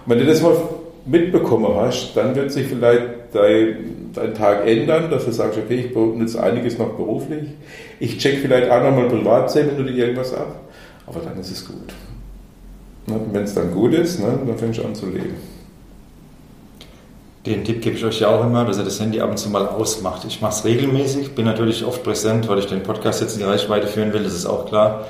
Wenn 0.08 0.18
du 0.18 0.24
das 0.24 0.40
mal 0.40 0.56
mitbekommen 1.04 1.74
hast, 1.76 2.16
dann 2.16 2.34
wird 2.34 2.50
sich 2.50 2.66
vielleicht 2.66 3.04
dein, 3.32 4.10
dein 4.14 4.34
Tag 4.34 4.66
ändern, 4.66 5.10
dass 5.10 5.26
du 5.26 5.32
sagst, 5.32 5.58
okay, 5.58 5.74
ich 5.74 5.92
benutze 5.92 6.42
einiges 6.42 6.78
noch 6.78 6.94
beruflich. 6.94 7.44
Ich 8.00 8.16
check 8.16 8.38
vielleicht 8.38 8.70
auch 8.70 8.82
nochmal 8.82 9.08
privat 9.08 9.50
10 9.50 9.66
Minuten 9.66 9.94
irgendwas 9.94 10.32
ab, 10.32 10.60
aber 11.06 11.20
dann 11.20 11.38
ist 11.38 11.50
es 11.50 11.66
gut. 11.66 11.92
Ne, 13.06 13.20
Wenn 13.32 13.44
es 13.44 13.54
dann 13.54 13.70
gut 13.70 13.92
ist, 13.92 14.18
ne, 14.18 14.38
dann 14.46 14.56
fängst 14.56 14.78
du 14.78 14.84
an 14.84 14.94
zu 14.94 15.06
leben. 15.06 15.36
Den 17.44 17.64
Tipp 17.64 17.82
gebe 17.82 17.96
ich 17.96 18.04
euch 18.04 18.20
ja 18.20 18.28
auch 18.28 18.44
immer, 18.44 18.64
dass 18.64 18.78
ihr 18.78 18.84
das 18.84 18.98
Handy 18.98 19.20
ab 19.20 19.30
und 19.30 19.38
zu 19.38 19.50
mal 19.50 19.66
ausmacht. 19.66 20.24
Ich 20.26 20.40
mache 20.40 20.52
es 20.52 20.64
regelmäßig, 20.64 21.34
bin 21.34 21.44
natürlich 21.44 21.84
oft 21.84 22.02
präsent, 22.02 22.48
weil 22.48 22.58
ich 22.58 22.66
den 22.66 22.82
Podcast 22.82 23.20
jetzt 23.20 23.34
in 23.34 23.40
die 23.40 23.44
Reichweite 23.46 23.86
führen 23.86 24.14
will, 24.14 24.22
das 24.22 24.34
ist 24.34 24.46
auch 24.46 24.66
klar. 24.66 25.06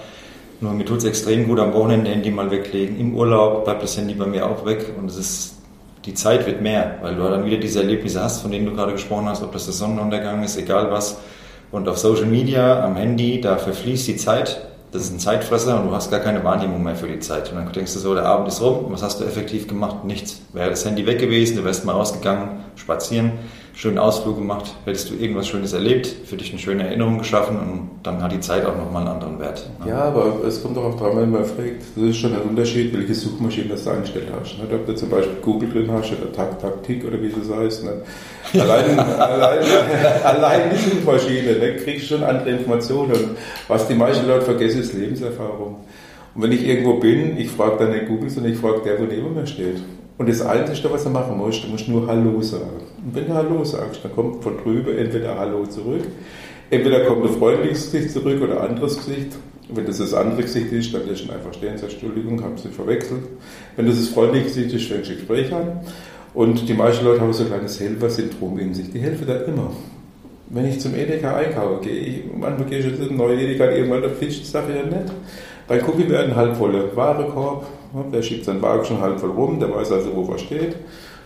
Nur 0.60 0.72
mir 0.72 0.84
tut 0.84 0.98
es 0.98 1.04
extrem 1.04 1.46
gut, 1.46 1.60
am 1.60 1.72
Wochenende 1.72 2.10
Handy 2.10 2.30
mal 2.30 2.50
weglegen. 2.50 2.98
Im 2.98 3.14
Urlaub 3.14 3.64
bleibt 3.64 3.82
das 3.82 3.96
Handy 3.96 4.14
bei 4.14 4.26
mir 4.26 4.46
auch 4.46 4.66
weg 4.66 4.92
und 4.98 5.08
es 5.08 5.16
ist, 5.16 5.54
die 6.04 6.14
Zeit 6.14 6.46
wird 6.46 6.60
mehr, 6.62 6.98
weil 7.00 7.14
du 7.14 7.22
dann 7.22 7.44
wieder 7.44 7.58
diese 7.58 7.80
Erlebnisse 7.80 8.22
hast, 8.22 8.42
von 8.42 8.50
denen 8.50 8.66
du 8.66 8.74
gerade 8.74 8.92
gesprochen 8.92 9.28
hast, 9.28 9.42
ob 9.42 9.52
das 9.52 9.66
der 9.66 9.74
Sonnenuntergang 9.74 10.42
ist, 10.42 10.56
egal 10.56 10.90
was. 10.90 11.18
Und 11.70 11.88
auf 11.88 11.98
Social 11.98 12.26
Media, 12.26 12.84
am 12.84 12.96
Handy, 12.96 13.40
da 13.40 13.56
verfließt 13.56 14.08
die 14.08 14.16
Zeit. 14.16 14.66
Das 14.90 15.02
ist 15.02 15.12
ein 15.12 15.20
Zeitfresser 15.20 15.80
und 15.80 15.88
du 15.88 15.94
hast 15.94 16.10
gar 16.10 16.20
keine 16.20 16.42
Wahrnehmung 16.42 16.82
mehr 16.82 16.96
für 16.96 17.08
die 17.08 17.20
Zeit. 17.20 17.52
Und 17.52 17.58
dann 17.58 17.70
denkst 17.70 17.92
du 17.92 17.98
so, 17.98 18.14
der 18.14 18.24
Abend 18.24 18.48
ist 18.48 18.60
rum, 18.62 18.86
was 18.88 19.02
hast 19.02 19.20
du 19.20 19.24
effektiv 19.24 19.68
gemacht? 19.68 20.04
Nichts. 20.04 20.40
Wäre 20.54 20.70
das 20.70 20.84
Handy 20.84 21.06
weg 21.06 21.20
gewesen, 21.20 21.56
du 21.58 21.64
wärst 21.64 21.84
mal 21.84 21.92
rausgegangen, 21.92 22.64
spazieren 22.74 23.32
schönen 23.78 23.98
Ausflug 23.98 24.36
gemacht, 24.36 24.74
hättest 24.86 25.08
du 25.08 25.14
irgendwas 25.14 25.46
Schönes 25.46 25.72
erlebt, 25.72 26.08
für 26.24 26.36
dich 26.36 26.50
eine 26.50 26.58
schöne 26.58 26.84
Erinnerung 26.84 27.18
geschaffen 27.18 27.56
und 27.56 27.90
dann 28.02 28.20
hat 28.20 28.32
die 28.32 28.40
Zeit 28.40 28.66
auch 28.66 28.76
nochmal 28.76 29.02
einen 29.02 29.12
anderen 29.12 29.38
Wert. 29.38 29.70
Ne? 29.78 29.90
Ja, 29.90 29.98
aber 30.06 30.44
es 30.44 30.60
kommt 30.60 30.76
auch 30.78 30.86
auf 30.86 30.96
dran, 30.96 31.16
wenn 31.16 31.30
man 31.30 31.44
fragt, 31.44 31.82
das 31.94 32.04
ist 32.04 32.16
schon 32.16 32.34
ein 32.34 32.42
Unterschied, 32.42 32.92
welche 32.92 33.14
Suchmaschine 33.14 33.68
das 33.68 33.84
du 33.84 33.90
eingestellt 33.90 34.26
hast. 34.32 34.58
Nicht? 34.58 34.72
Ob 34.72 34.84
du 34.84 34.96
zum 34.96 35.10
Beispiel 35.10 35.36
Google 35.42 35.70
drin 35.70 35.92
hast 35.92 36.10
oder 36.10 36.32
Tak 36.32 36.60
Taktik 36.60 37.04
oder 37.06 37.22
wie 37.22 37.28
das 37.28 37.56
heißt. 37.56 37.84
Nicht? 37.84 38.60
Allein, 38.60 38.98
allein, 38.98 39.58
allein 40.24 40.60
die 40.72 40.90
Suchmaschine, 40.90 41.52
ne, 41.60 41.76
kriegst 41.76 42.10
du 42.10 42.16
schon 42.16 42.24
andere 42.24 42.50
Informationen. 42.50 43.12
Und 43.12 43.36
was 43.68 43.86
die 43.86 43.94
meisten 43.94 44.26
Leute 44.26 44.44
vergessen, 44.44 44.80
ist 44.80 44.92
Lebenserfahrung. 44.94 45.76
Und 46.34 46.42
wenn 46.42 46.50
ich 46.50 46.66
irgendwo 46.66 46.94
bin, 46.94 47.38
ich 47.38 47.48
frage 47.48 47.76
dann 47.78 47.92
nicht 47.92 48.08
Google, 48.08 48.28
sondern 48.28 48.52
ich 48.52 48.58
frage 48.58 48.80
der, 48.84 48.98
wo 48.98 49.04
neben 49.04 49.34
mir 49.34 49.46
steht. 49.46 49.76
Und 50.18 50.28
das 50.28 50.42
Einzige, 50.42 50.90
was 50.90 51.04
du 51.04 51.10
machen 51.10 51.38
musst, 51.38 51.62
du 51.62 51.68
musst 51.68 51.88
nur 51.88 52.08
Hallo 52.08 52.42
sagen. 52.42 52.82
Und 53.04 53.14
wenn 53.14 53.26
du 53.26 53.34
Hallo 53.34 53.64
sagst, 53.64 54.04
dann 54.04 54.12
kommt 54.12 54.42
von 54.42 54.58
drüben 54.58 54.98
entweder 54.98 55.38
Hallo 55.38 55.64
zurück, 55.64 56.02
entweder 56.70 57.04
kommt 57.04 57.24
ein 57.24 57.38
freundliches 57.38 57.92
Gesicht 57.92 58.12
zurück 58.12 58.42
oder 58.42 58.60
ein 58.60 58.70
anderes 58.70 58.96
Gesicht. 58.96 59.36
Wenn 59.72 59.86
das 59.86 59.98
das 59.98 60.14
andere 60.14 60.42
Gesicht 60.42 60.72
ist, 60.72 60.92
dann 60.92 61.06
lässt 61.06 61.28
du 61.28 61.32
einfach 61.32 61.52
stehen 61.52 61.72
und 61.72 61.78
sagst, 61.78 61.94
Entschuldigung, 62.02 62.42
haben 62.42 62.56
Sie 62.56 62.68
verwechselt. 62.68 63.20
Wenn 63.76 63.86
das 63.86 63.96
das 63.96 64.08
freundliche 64.08 64.46
Gesicht 64.46 64.74
ist, 64.74 64.86
fängst 64.86 65.10
du 65.10 65.14
Gespräch 65.14 65.52
an. 65.52 65.80
Und 66.34 66.68
die 66.68 66.74
meisten 66.74 67.04
Leute 67.04 67.20
haben 67.20 67.32
so 67.32 67.44
ein 67.44 67.50
kleines 67.50 67.78
Helfer-Syndrom 67.78 68.58
in 68.58 68.74
sich. 68.74 68.90
Die 68.90 68.98
helfen 68.98 69.26
da 69.26 69.36
immer. 69.42 69.70
Wenn 70.50 70.66
ich 70.66 70.80
zum 70.80 70.94
Edeka 70.94 71.36
einkaufe, 71.36 71.84
gehe 71.84 71.92
ich, 71.92 72.22
manchmal 72.34 72.68
gehe 72.68 72.78
ich 72.78 72.86
einen 72.86 73.16
neuen 73.16 73.38
Edeka, 73.38 73.70
irgendwann 73.70 74.00
der 74.00 74.10
Fisch, 74.10 74.42
sage 74.44 74.72
ich 74.72 74.76
ja 74.76 74.82
nicht. 74.84 75.12
Dann 75.68 75.80
gucke 75.82 76.02
ich 76.02 76.08
mir 76.08 76.20
einen 76.20 76.34
halbvolle 76.34 76.96
Warekorb, 76.96 77.66
der 78.12 78.22
schiebt 78.22 78.44
seinen 78.44 78.62
Wagen 78.62 78.84
schon 78.84 79.00
halb 79.00 79.20
voll 79.20 79.30
rum, 79.30 79.58
der 79.58 79.74
weiß 79.74 79.92
also, 79.92 80.14
wo 80.14 80.30
er 80.32 80.38
steht. 80.38 80.76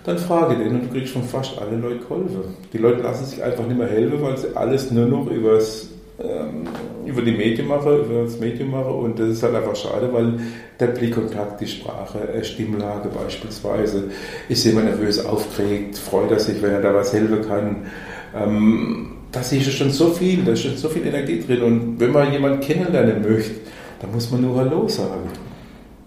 Dann 0.05 0.19
frage 0.19 0.57
den 0.57 0.75
und 0.75 0.85
du 0.85 0.89
kriegst 0.89 1.13
von 1.13 1.23
fast 1.23 1.59
alle 1.61 1.77
Leute 1.77 2.01
geholfen. 2.01 2.57
Die 2.73 2.79
Leute 2.79 3.03
lassen 3.03 3.25
sich 3.25 3.43
einfach 3.43 3.67
nicht 3.67 3.79
mehr 3.79 3.87
helfen, 3.87 4.21
weil 4.21 4.37
sie 4.37 4.57
alles 4.57 4.91
nur 4.91 5.07
noch 5.07 5.31
übers, 5.31 5.91
ähm, 6.21 6.67
über 7.07 7.23
die 7.23 7.33
Medien 7.33 7.69
machen, 7.69 8.05
über 8.05 8.25
das 8.25 8.39
Medium 8.41 8.73
machen 8.73 8.93
und 8.95 9.19
das 9.19 9.29
ist 9.29 9.43
halt 9.45 9.55
einfach 9.55 9.77
schade, 9.77 10.13
weil 10.13 10.41
der 10.81 10.89
Blickkontakt, 10.89 11.61
die 11.61 11.69
Sprache, 11.69 12.19
Stimmlage 12.43 13.09
beispielsweise, 13.11 14.05
ist 14.49 14.65
jemand 14.65 14.87
nervös, 14.87 15.25
aufgeregt, 15.25 15.99
freut 15.99 16.33
er 16.33 16.41
sich, 16.41 16.61
wenn 16.63 16.73
er 16.73 16.83
da 16.83 16.93
was 16.95 17.13
helfen 17.13 17.43
kann. 17.47 17.87
Ähm, 18.35 19.13
das 19.31 19.53
ist 19.53 19.73
schon 19.73 19.91
so 19.91 20.09
viel, 20.09 20.45
da 20.45 20.53
ist 20.53 20.63
schon 20.63 20.77
so 20.77 20.89
viel 20.89 21.07
Energie 21.07 21.41
drin 21.41 21.63
und 21.63 22.01
wenn 22.01 22.11
man 22.11 22.33
jemanden 22.33 22.61
kennenlernen 22.61 23.23
möchte, 23.23 23.53
dann 24.01 24.11
muss 24.11 24.31
man 24.33 24.43
nur 24.43 24.57
Hallo 24.57 24.89
sagen. 24.89 25.31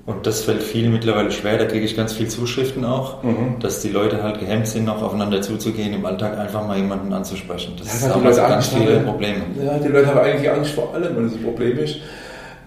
Und 0.05 0.27
das 0.27 0.41
fällt 0.41 0.61
vielen 0.61 0.93
mittlerweile 0.93 1.31
schwer, 1.31 1.57
da 1.57 1.65
kriege 1.65 1.83
ich 1.83 1.97
ganz 1.97 2.13
viele 2.13 2.29
Zuschriften 2.29 2.85
auch, 2.85 3.23
mhm. 3.23 3.55
dass 3.59 3.81
die 3.81 3.89
Leute 3.89 4.21
halt 4.21 4.39
gehemmt 4.39 4.67
sind, 4.67 4.85
noch 4.85 5.01
aufeinander 5.01 5.41
zuzugehen, 5.41 5.93
im 5.93 6.05
Alltag 6.05 6.37
einfach 6.37 6.67
mal 6.67 6.77
jemanden 6.77 7.11
anzusprechen. 7.11 7.73
Das 7.79 8.01
ja, 8.01 8.09
ist 8.09 8.39
auch 8.39 8.49
ganz 8.49 8.67
viele 8.67 8.99
Probleme. 8.99 9.41
Ja, 9.63 9.79
die 9.79 9.87
Leute 9.87 10.07
haben 10.07 10.19
eigentlich 10.19 10.51
Angst 10.51 10.71
vor 10.71 10.93
allem 10.93 11.17
und 11.17 11.33
das 11.33 11.41
Problem 11.41 11.79
ist, 11.79 11.97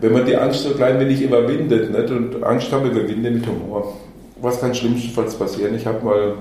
wenn 0.00 0.12
man 0.12 0.26
die 0.26 0.36
Angst 0.36 0.64
so 0.64 0.70
klein 0.70 0.98
wenig 0.98 1.22
überwindet, 1.22 1.92
nicht? 1.92 2.10
und 2.10 2.42
Angst 2.42 2.70
kann 2.70 2.82
man 2.82 2.90
überwinden 2.90 3.34
mit 3.34 3.46
Humor. 3.46 3.94
Was 4.40 4.60
kann 4.60 4.74
schlimmstenfalls 4.74 5.36
passieren? 5.36 5.74
Ich 5.76 5.86
habe 5.86 6.04
mal 6.04 6.34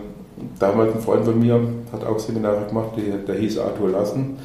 Damals 0.60 0.94
ein 0.94 1.02
Freund 1.02 1.26
von 1.26 1.40
mir 1.40 1.60
hat 1.92 2.06
auch 2.06 2.20
Seminare 2.20 2.66
gemacht, 2.68 2.92
der, 2.96 3.18
der 3.18 3.36
hieß 3.36 3.58
Arthur 3.58 3.90
Lassen. 3.90 4.38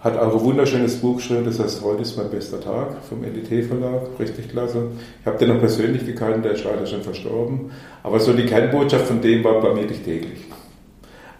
Hat 0.00 0.16
auch 0.16 0.32
ein 0.32 0.40
wunderschönes 0.40 0.96
Buch 1.00 1.16
geschrieben, 1.16 1.44
das 1.44 1.58
heißt 1.58 1.82
Heute 1.82 2.02
ist 2.02 2.16
mein 2.16 2.30
bester 2.30 2.60
Tag 2.60 3.02
vom 3.08 3.24
LIT 3.24 3.66
Verlag, 3.66 4.02
richtig 4.20 4.48
klasse. 4.48 4.90
Ich 5.20 5.26
habe 5.26 5.38
den 5.38 5.48
noch 5.48 5.58
persönlich 5.58 6.06
gekannt, 6.06 6.44
der 6.44 6.52
ist 6.52 6.62
leider 6.62 6.86
schon 6.86 7.02
verstorben. 7.02 7.72
Aber 8.04 8.20
so 8.20 8.32
die 8.32 8.46
Kernbotschaft 8.46 9.08
von 9.08 9.20
dem 9.20 9.42
war, 9.42 9.60
blamier 9.60 9.88
dich 9.88 10.02
täglich. 10.02 10.38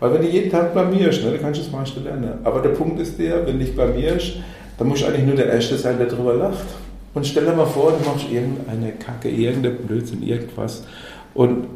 Weil 0.00 0.14
wenn 0.14 0.22
du 0.22 0.28
jeden 0.28 0.50
Tag 0.50 0.72
blamierst, 0.72 1.22
ne, 1.22 1.30
dann 1.30 1.40
kannst 1.40 1.60
du 1.60 1.64
es 1.66 1.70
meiste 1.70 2.00
lernen. 2.00 2.40
Aber 2.42 2.60
der 2.60 2.70
Punkt 2.70 2.98
ist 2.98 3.16
der, 3.16 3.46
wenn 3.46 3.60
du 3.60 3.64
dich 3.64 3.76
blamierst, 3.76 4.38
dann 4.76 4.88
musst 4.88 5.02
du 5.02 5.06
eigentlich 5.06 5.26
nur 5.26 5.36
der 5.36 5.52
Erste 5.52 5.76
sein, 5.76 5.96
der 5.98 6.08
darüber 6.08 6.34
lacht. 6.34 6.66
Und 7.14 7.26
stell 7.26 7.44
dir 7.44 7.52
mal 7.52 7.66
vor, 7.66 7.92
du 7.92 8.08
machst 8.08 8.26
irgendeine 8.28 8.92
Kacke, 8.92 9.28
irgendein 9.28 9.76
Blödsinn, 9.76 10.22
irgendwas. 10.22 10.84
Und 11.32 11.68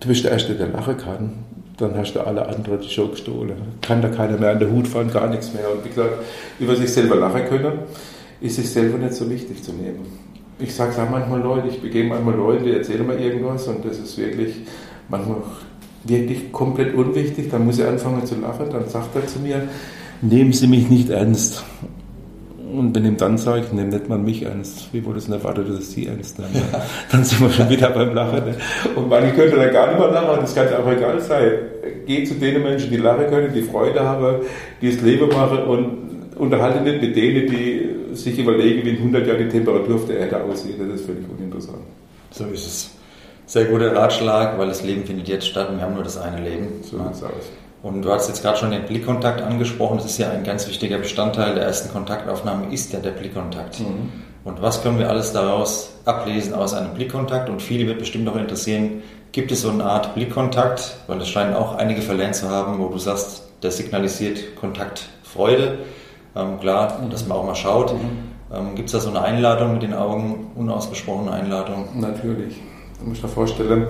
du 0.00 0.08
bist 0.08 0.24
der 0.24 0.32
Erste, 0.32 0.54
der 0.54 0.68
lachen 0.68 0.96
kann. 0.98 1.32
Dann 1.80 1.96
hast 1.96 2.12
du 2.12 2.20
alle 2.20 2.46
anderen 2.46 2.82
Show 2.82 3.08
gestohlen. 3.08 3.56
Kann 3.80 4.02
da 4.02 4.08
keiner 4.08 4.36
mehr 4.36 4.50
an 4.50 4.58
der 4.58 4.70
Hut 4.70 4.86
fahren, 4.86 5.10
gar 5.10 5.28
nichts 5.28 5.54
mehr. 5.54 5.64
Und 5.72 5.82
wie 5.82 5.88
gesagt, 5.88 6.12
über 6.58 6.76
sich 6.76 6.92
selber 6.92 7.16
lachen 7.16 7.46
können, 7.46 7.72
ist 8.42 8.56
sich 8.56 8.68
selber 8.70 8.98
nicht 8.98 9.14
so 9.14 9.28
wichtig 9.30 9.62
zu 9.62 9.72
nehmen. 9.72 10.06
Ich 10.58 10.74
sage 10.74 10.90
es 10.92 10.98
auch 10.98 11.08
manchmal 11.08 11.40
Leute, 11.40 11.68
ich 11.68 11.80
begebe 11.80 12.10
manchmal 12.10 12.34
Leute, 12.34 12.64
die 12.64 12.72
erzählen 12.72 13.06
mir 13.06 13.18
irgendwas 13.18 13.66
und 13.66 13.82
das 13.82 13.98
ist 13.98 14.18
wirklich 14.18 14.56
manchmal 15.08 15.38
wirklich 16.04 16.52
komplett 16.52 16.94
unwichtig. 16.94 17.50
Dann 17.50 17.64
muss 17.64 17.78
ich 17.78 17.86
anfangen 17.86 18.26
zu 18.26 18.34
lachen. 18.34 18.66
Dann 18.70 18.86
sagt 18.86 19.16
er 19.16 19.26
zu 19.26 19.38
mir, 19.38 19.62
nehmen 20.20 20.52
Sie 20.52 20.66
mich 20.66 20.90
nicht 20.90 21.08
ernst. 21.08 21.64
Und 22.78 22.94
wenn 22.94 23.04
ihm 23.04 23.16
dann 23.16 23.38
sage, 23.38 23.62
ich 23.66 23.72
nehme 23.72 23.88
nicht 23.88 24.08
mal 24.08 24.18
mich 24.18 24.42
ernst, 24.42 24.92
wie 24.92 25.04
wohl 25.04 25.16
es 25.16 25.28
nicht 25.28 25.42
erwartet, 25.42 25.68
dass 25.68 25.90
sie 25.90 26.06
ernst 26.06 26.38
nehme, 26.38 26.50
dann 27.12 27.24
sind 27.24 27.40
wir 27.40 27.50
schon 27.50 27.68
wieder 27.68 27.90
beim 27.90 28.14
Lachen. 28.14 28.44
Ne? 28.44 28.56
Und 28.94 29.08
manche 29.08 29.32
können 29.32 29.56
dann 29.56 29.72
gar 29.72 29.88
nicht 29.88 29.98
mehr 29.98 30.10
lachen, 30.10 30.40
das 30.40 30.54
kann 30.54 30.68
auch 30.74 30.90
egal 30.90 31.20
sein. 31.20 31.52
Geh 32.06 32.24
zu 32.24 32.34
den 32.34 32.62
Menschen, 32.62 32.90
die 32.90 32.96
lachen 32.96 33.26
können, 33.28 33.52
die 33.52 33.62
Freude 33.62 34.00
haben, 34.00 34.42
die 34.80 34.90
das 34.90 35.00
Leben 35.02 35.28
machen 35.28 35.58
und 35.64 36.10
unterhalte 36.36 36.80
nicht 36.82 37.02
mit 37.02 37.16
denen, 37.16 37.46
die 37.46 38.14
sich 38.16 38.38
überlegen, 38.38 38.84
wie 38.84 38.90
in 38.90 38.96
100 38.96 39.26
Jahren 39.26 39.38
die 39.38 39.48
Temperatur 39.48 39.96
auf 39.96 40.06
der 40.06 40.18
Erde 40.20 40.42
aussieht. 40.42 40.76
Das 40.78 41.00
ist 41.00 41.06
völlig 41.06 41.24
uninteressant. 41.28 41.78
So 42.30 42.44
ist 42.46 42.66
es. 42.66 42.90
Sehr 43.46 43.64
guter 43.64 43.94
Ratschlag, 43.94 44.58
weil 44.58 44.68
das 44.68 44.84
Leben 44.84 45.04
findet 45.04 45.28
jetzt 45.28 45.46
statt 45.46 45.68
und 45.70 45.78
wir 45.78 45.82
haben 45.82 45.94
nur 45.94 46.04
das 46.04 46.16
eine 46.16 46.40
Leben. 46.40 46.68
So 46.82 46.98
sieht 46.98 47.12
es 47.12 47.22
aus. 47.22 47.50
Und 47.82 48.02
du 48.02 48.12
hast 48.12 48.28
jetzt 48.28 48.42
gerade 48.42 48.58
schon 48.58 48.70
den 48.70 48.84
Blickkontakt 48.84 49.40
angesprochen. 49.40 49.96
Das 49.96 50.06
ist 50.06 50.18
ja 50.18 50.30
ein 50.30 50.44
ganz 50.44 50.68
wichtiger 50.68 50.98
Bestandteil 50.98 51.54
der 51.54 51.64
ersten 51.64 51.90
Kontaktaufnahme, 51.90 52.72
ist 52.72 52.92
ja 52.92 53.00
der 53.00 53.12
Blickkontakt. 53.12 53.80
Mhm. 53.80 54.12
Und 54.44 54.62
was 54.62 54.82
können 54.82 54.98
wir 54.98 55.08
alles 55.08 55.32
daraus 55.32 55.90
ablesen 56.04 56.54
aus 56.54 56.74
einem 56.74 56.94
Blickkontakt? 56.94 57.48
Und 57.48 57.62
viele 57.62 57.86
wird 57.86 57.98
bestimmt 57.98 58.28
auch 58.28 58.36
interessieren, 58.36 59.02
gibt 59.32 59.52
es 59.52 59.62
so 59.62 59.70
eine 59.70 59.84
Art 59.84 60.14
Blickkontakt? 60.14 60.96
Weil 61.06 61.18
das 61.18 61.28
scheinen 61.28 61.54
auch 61.54 61.76
einige 61.76 62.02
verlernt 62.02 62.34
zu 62.34 62.48
haben, 62.48 62.78
wo 62.78 62.88
du 62.88 62.98
sagst, 62.98 63.44
der 63.62 63.70
signalisiert 63.70 64.56
Kontaktfreude. 64.56 65.78
Ähm, 66.36 66.60
klar, 66.60 67.00
mhm. 67.00 67.10
dass 67.10 67.26
man 67.26 67.38
auch 67.38 67.44
mal 67.44 67.54
schaut. 67.54 67.94
Mhm. 67.94 68.30
Ähm, 68.52 68.74
gibt 68.74 68.88
es 68.88 68.92
da 68.92 69.00
so 69.00 69.10
eine 69.10 69.22
Einladung 69.22 69.72
mit 69.74 69.82
den 69.82 69.94
Augen, 69.94 70.52
unausgesprochene 70.54 71.32
Einladung? 71.32 71.88
Natürlich. 71.98 72.56
Du 72.98 73.08
musst 73.08 73.22
dir 73.22 73.28
vorstellen, 73.28 73.86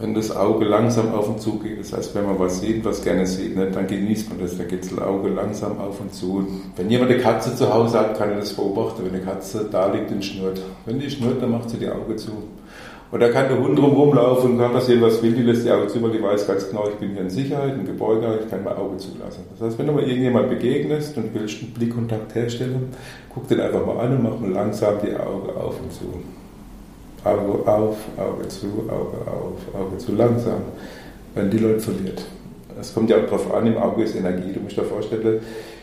wenn 0.00 0.14
das 0.14 0.34
Auge 0.34 0.64
langsam 0.64 1.12
auf 1.12 1.28
und 1.28 1.40
zu 1.40 1.58
geht, 1.58 1.78
das 1.78 1.92
heißt, 1.92 2.14
wenn 2.14 2.24
man 2.24 2.38
was 2.38 2.60
sieht, 2.60 2.84
was 2.84 3.02
gerne 3.02 3.26
sieht, 3.26 3.54
ne, 3.54 3.70
dann 3.70 3.86
genießt 3.86 4.30
man 4.30 4.40
das, 4.40 4.56
dann 4.56 4.66
geht 4.66 4.90
das 4.90 4.98
Auge 4.98 5.28
langsam 5.28 5.78
auf 5.78 6.00
und 6.00 6.14
zu. 6.14 6.46
Wenn 6.76 6.88
jemand 6.88 7.10
eine 7.10 7.20
Katze 7.20 7.54
zu 7.54 7.72
Hause 7.72 8.00
hat, 8.00 8.16
kann 8.16 8.30
er 8.30 8.38
das 8.38 8.54
beobachten, 8.54 9.04
wenn 9.04 9.14
eine 9.14 9.22
Katze 9.22 9.68
da 9.70 9.92
liegt 9.92 10.10
und 10.10 10.24
schnurrt. 10.24 10.62
Wenn 10.86 10.98
die 10.98 11.10
schnurrt, 11.10 11.42
dann 11.42 11.50
macht 11.50 11.68
sie 11.68 11.76
die 11.76 11.88
Augen 11.88 12.16
zu. 12.16 12.32
Oder 13.12 13.30
kann 13.30 13.48
der 13.48 13.58
Hund 13.58 13.76
rumlaufen 13.78 14.52
und 14.52 14.58
kann 14.58 14.72
passieren, 14.72 15.02
was 15.02 15.20
will, 15.20 15.32
die 15.32 15.42
lässt 15.42 15.66
die 15.66 15.70
Augen 15.70 15.88
zu, 15.88 16.00
weil 16.00 16.12
die 16.12 16.22
weiß 16.22 16.46
ganz 16.46 16.68
genau, 16.68 16.88
ich 16.88 16.94
bin 16.94 17.10
hier 17.10 17.22
in 17.22 17.30
Sicherheit, 17.30 17.74
im 17.74 17.84
Gebäude, 17.84 18.38
ich 18.42 18.48
kann 18.48 18.62
mein 18.62 18.76
Auge 18.76 18.98
zulassen. 18.98 19.42
Das 19.52 19.66
heißt, 19.66 19.78
wenn 19.78 19.88
du 19.88 19.92
mal 19.92 20.04
irgendjemand 20.04 20.48
begegnest 20.48 21.16
und 21.16 21.34
willst 21.34 21.60
einen 21.60 21.72
Blickkontakt 21.72 22.34
herstellen, 22.34 22.88
guck 23.34 23.48
den 23.48 23.60
einfach 23.60 23.84
mal 23.84 23.98
an 23.98 24.16
und 24.16 24.22
mach 24.22 24.38
mal 24.38 24.50
langsam 24.50 24.94
die 25.04 25.14
Augen 25.16 25.50
auf 25.50 25.74
und 25.80 25.92
zu. 25.92 26.04
Auge 27.24 27.68
auf, 27.68 27.96
Auge 28.16 28.48
zu, 28.48 28.66
Auge 28.88 29.18
auf, 29.26 29.80
Auge 29.80 29.98
zu, 29.98 30.14
langsam, 30.14 30.62
wenn 31.34 31.50
die 31.50 31.58
Leute 31.58 31.80
verliert. 31.80 32.24
Es 32.80 32.94
kommt 32.94 33.10
ja 33.10 33.16
auch 33.16 33.24
darauf 33.24 33.52
an, 33.52 33.66
im 33.66 33.76
Auge 33.76 34.04
ist 34.04 34.16
Energie. 34.16 34.52
Du 34.54 34.60
musst 34.60 34.76
dir 34.76 34.84
vorstellen, 34.84 35.40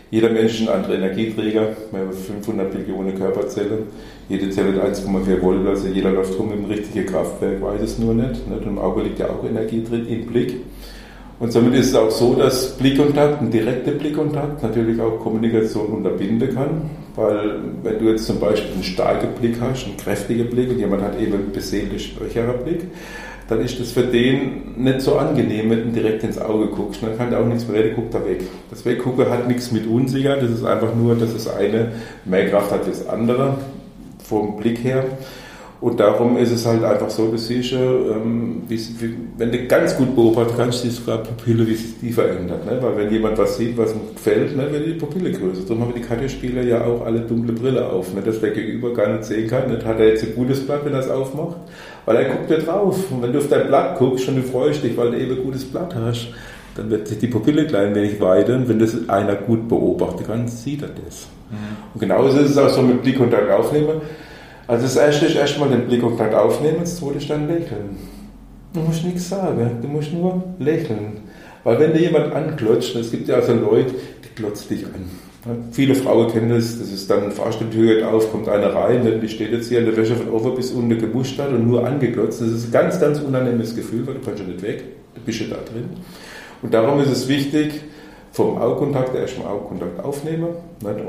jeder 0.10 0.30
Mensch 0.30 0.62
ist 0.62 0.70
ein 0.70 0.74
anderer 0.74 0.96
Energieträger, 0.96 1.76
wir 1.92 2.00
haben 2.00 2.14
500 2.14 2.72
Billionen 2.72 3.18
Körperzellen, 3.18 3.88
jede 4.30 4.50
Zelle 4.50 4.82
hat 4.82 4.96
1,4 4.96 5.42
Volt, 5.42 5.68
also 5.68 5.88
jeder 5.90 6.12
läuft 6.12 6.40
rum 6.40 6.54
im 6.54 6.66
richtigen 6.66 7.06
Kraftwerk, 7.06 7.62
weiß 7.62 7.82
es 7.82 8.00
nur 8.00 8.14
nicht. 8.14 8.42
Und 8.50 8.66
im 8.66 8.80
Auge 8.80 9.04
liegt 9.04 9.20
ja 9.20 9.30
auch 9.30 9.44
Energie 9.44 9.84
drin, 9.84 10.08
im 10.08 10.26
Blick. 10.26 10.56
Und 11.40 11.52
somit 11.54 11.76
ist 11.76 11.90
es 11.90 11.96
auch 11.96 12.10
so, 12.10 12.34
dass 12.34 12.76
Blickkontakt, 12.78 13.42
ein 13.42 13.52
direkter 13.52 13.92
Blickkontakt, 13.92 14.64
natürlich 14.64 15.00
auch 15.00 15.20
Kommunikation 15.20 15.88
unterbinden 15.88 16.54
kann. 16.54 16.90
Weil 17.16 17.60
wenn 17.84 18.00
du 18.00 18.06
jetzt 18.10 18.26
zum 18.26 18.40
Beispiel 18.40 18.74
einen 18.74 18.84
starken 18.84 19.40
Blick 19.40 19.58
hast, 19.62 19.86
einen 19.86 19.98
kräftigen 19.98 20.50
Blick 20.50 20.70
und 20.70 20.80
jemand 20.80 21.04
hat 21.04 21.20
eben 21.20 21.34
einen 21.34 21.52
beseelten, 21.52 22.00
schwächerer 22.00 22.54
Blick, 22.54 22.82
dann 23.48 23.62
ist 23.62 23.80
das 23.80 23.92
für 23.92 24.04
den 24.04 24.74
nicht 24.78 25.02
so 25.02 25.16
angenehm, 25.16 25.70
wenn 25.70 25.84
du 25.86 25.92
direkt 25.92 26.24
ins 26.24 26.40
Auge 26.40 26.68
guckst. 26.68 27.02
Dann 27.02 27.18
kann 27.18 27.30
der 27.30 27.40
auch 27.40 27.46
nichts 27.46 27.68
mehr 27.68 27.82
reden, 27.82 27.96
guckt 27.96 28.14
er 28.14 28.26
weg. 28.26 28.42
Das 28.70 28.84
Weggucken 28.84 29.30
hat 29.30 29.48
nichts 29.48 29.72
mit 29.72 29.88
Unsicherheit, 29.88 30.42
das 30.42 30.52
ist 30.52 30.66
einfach 30.66 30.94
nur, 30.96 31.16
dass 31.16 31.34
das 31.34 31.48
eine 31.48 31.92
mehr 32.26 32.50
Kraft 32.50 32.72
hat 32.72 32.86
als 32.86 33.04
das 33.04 33.08
andere, 33.08 33.58
vom 34.24 34.58
Blick 34.58 34.84
her. 34.84 35.06
Und 35.80 36.00
darum 36.00 36.38
ist 36.38 36.52
es 36.52 36.66
halt 36.66 36.84
einfach 36.84 37.10
so, 37.10 37.28
du 37.28 37.38
siehst, 37.38 37.74
ähm, 37.74 38.64
wie, 38.68 38.80
wenn 39.38 39.52
du 39.52 39.68
ganz 39.68 39.96
gut 39.96 40.16
beobachten 40.16 40.54
kannst, 40.58 40.82
siehst 40.82 41.00
du 41.00 41.02
sogar 41.04 41.20
Pupille, 41.20 41.68
wie 41.68 41.76
sich 41.76 42.00
die 42.02 42.12
verändert. 42.12 42.66
Ne? 42.66 42.80
Weil 42.82 42.98
wenn 42.98 43.12
jemand 43.12 43.38
was 43.38 43.58
sieht, 43.58 43.78
was 43.78 43.94
ihm 43.94 44.02
gefällt, 44.16 44.58
ne, 44.58 44.72
wird 44.72 44.88
die 44.88 44.94
Pupille 44.94 45.32
größer. 45.32 45.62
Darum 45.68 45.84
haben 45.84 45.94
die 45.96 46.02
Kartenspieler 46.02 46.64
ja 46.64 46.84
auch 46.84 47.06
alle 47.06 47.20
dunkle 47.20 47.54
Brille 47.54 47.88
auf, 47.88 48.12
ne? 48.16 48.22
dass 48.24 48.42
der 48.42 48.52
Gegenüber 48.52 48.92
gar 48.92 49.08
nicht 49.14 49.26
sehen 49.26 49.48
kann. 49.48 49.70
Nicht 49.70 49.86
hat 49.86 50.00
er 50.00 50.08
jetzt 50.08 50.24
ein 50.24 50.34
gutes 50.34 50.66
Blatt, 50.66 50.84
wenn 50.84 50.94
er 50.94 51.02
es 51.02 51.10
aufmacht, 51.12 51.58
weil 52.06 52.16
er 52.16 52.26
guckt 52.26 52.50
ja 52.50 52.58
drauf. 52.58 53.12
Und 53.12 53.22
wenn 53.22 53.32
du 53.32 53.38
auf 53.38 53.48
dein 53.48 53.68
Blatt 53.68 54.00
guckst 54.00 54.28
und 54.30 54.38
du 54.38 54.42
freust 54.42 54.84
dich, 54.84 54.98
weil 54.98 55.12
du 55.12 55.20
eben 55.20 55.38
ein 55.38 55.44
gutes 55.44 55.64
Blatt 55.64 55.94
hast, 55.94 56.30
dann 56.76 56.90
wird 56.90 57.08
sich 57.08 57.20
die 57.20 57.28
Pupille 57.28 57.68
klein 57.68 57.94
wenig 57.94 58.20
weiter. 58.20 58.60
wenn 58.68 58.80
das 58.80 59.08
einer 59.08 59.36
gut 59.36 59.68
beobachten 59.68 60.24
kann, 60.26 60.48
sieht 60.48 60.82
er 60.82 60.90
das. 60.90 61.28
Mhm. 61.52 61.56
Und 61.94 62.00
genauso 62.00 62.40
ist 62.40 62.50
es 62.50 62.58
auch 62.58 62.70
so 62.70 62.82
mit 62.82 63.04
Blickkontakt 63.04 63.52
aufnehmen 63.52 64.02
also 64.68 64.84
das 64.84 64.96
erste 64.96 65.26
ist 65.28 65.36
erstmal 65.36 65.70
den 65.70 65.88
Blickkontakt 65.88 66.36
aufnehmen, 66.36 66.78
das 66.82 66.98
zweite 66.98 67.18
ist 67.18 67.30
dann 67.30 67.48
lächeln. 67.48 67.98
Du 68.74 68.82
musst 68.82 69.04
nichts 69.04 69.30
sagen, 69.30 69.80
du 69.82 69.88
musst 69.88 70.14
nur 70.14 70.44
lächeln. 70.60 71.22
Weil 71.64 71.80
wenn 71.80 71.94
dir 71.94 72.02
jemand 72.02 72.34
anklotzt, 72.34 72.96
es 72.96 73.12
gibt 73.12 73.28
ja 73.28 73.36
also 73.36 73.54
Leute, 73.54 73.94
die 74.24 74.30
klotzt 74.36 74.70
dich 74.70 74.86
an. 74.86 75.10
Viele 75.72 75.96
Frauen 75.96 76.30
kennen 76.32 76.50
das, 76.50 76.78
das 76.78 76.92
ist 76.92 77.10
dann 77.10 77.32
Fahrstuhltür 77.32 77.96
geht 77.96 78.04
auf, 78.04 78.32
kommt 78.32 78.50
einer 78.50 78.74
rein, 78.74 79.20
die 79.22 79.30
steht 79.30 79.52
jetzt 79.52 79.70
hier 79.70 79.80
in 79.80 79.86
der 79.86 79.96
Wäsche 79.96 80.16
von 80.16 80.30
oben 80.30 80.56
bis 80.56 80.72
unten 80.72 80.98
gemustert 80.98 81.52
und 81.52 81.68
nur 81.68 81.86
angeklotzt. 81.86 82.42
Das 82.42 82.50
ist 82.50 82.66
ein 82.68 82.72
ganz, 82.72 83.00
ganz 83.00 83.20
unangenehmes 83.20 83.76
Gefühl, 83.76 84.06
weil 84.06 84.16
du 84.16 84.22
kannst 84.22 84.42
ja 84.42 84.48
nicht 84.48 84.62
weg, 84.62 84.84
du 85.16 85.22
bist 85.22 85.40
ja 85.40 85.48
da 85.48 85.56
drin. 85.56 85.86
Und 86.62 86.74
darum 86.74 87.00
ist 87.00 87.12
es 87.12 87.28
wichtig, 87.28 87.82
vom 88.38 88.56
Augenkontakt 88.60 89.16
erstmal 89.16 89.48
Augenkontakt 89.48 90.00
aufnehmen 90.06 90.50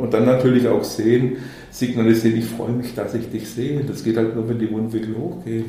und 0.00 0.14
dann 0.14 0.24
natürlich 0.24 0.66
auch 0.66 0.82
sehen, 0.82 1.36
signalisieren, 1.70 2.38
ich 2.38 2.46
freue 2.46 2.70
mich, 2.70 2.94
dass 2.94 3.12
ich 3.12 3.28
dich 3.30 3.46
sehe. 3.50 3.84
Das 3.84 4.02
geht 4.02 4.16
halt 4.16 4.34
nur, 4.34 4.48
wenn 4.48 4.58
die 4.58 4.66
Mundwinkel 4.66 5.14
hochgehen. 5.14 5.66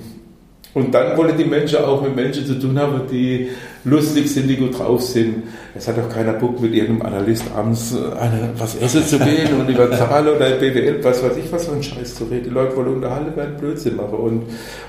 Und 0.74 0.94
dann 0.94 1.18
wollen 1.18 1.36
die 1.38 1.44
Menschen 1.44 1.80
auch 1.80 2.02
mit 2.02 2.16
Menschen 2.16 2.46
zu 2.46 2.58
tun 2.58 2.80
haben, 2.80 3.02
die 3.12 3.50
lustig 3.84 4.32
sind, 4.32 4.48
die 4.48 4.56
gut 4.56 4.80
drauf 4.80 5.02
sind. 5.02 5.44
Es 5.76 5.86
hat 5.88 6.00
auch 6.00 6.08
keiner 6.08 6.32
Bock, 6.34 6.62
mit 6.62 6.74
irgendeinem 6.74 7.14
Analyst 7.14 7.44
abends 7.54 7.94
eine, 7.94 8.52
was 8.58 8.76
essen 8.76 9.04
zu 9.04 9.20
gehen 9.20 9.60
und 9.60 9.68
über 9.68 9.92
Zahlen 9.92 10.34
oder 10.34 10.52
BWL, 10.52 11.04
was 11.04 11.22
weiß 11.22 11.36
ich, 11.44 11.52
was 11.52 11.68
für 11.68 11.76
ein 11.76 11.84
Scheiß 11.84 12.16
zu 12.16 12.24
reden. 12.26 12.46
Die 12.46 12.50
Leute 12.52 12.78
wollen 12.78 12.96
unterhalten 12.96 13.36
werden, 13.36 13.58
Blödsinn 13.58 13.98
machen. 13.98 14.18
Und 14.18 14.44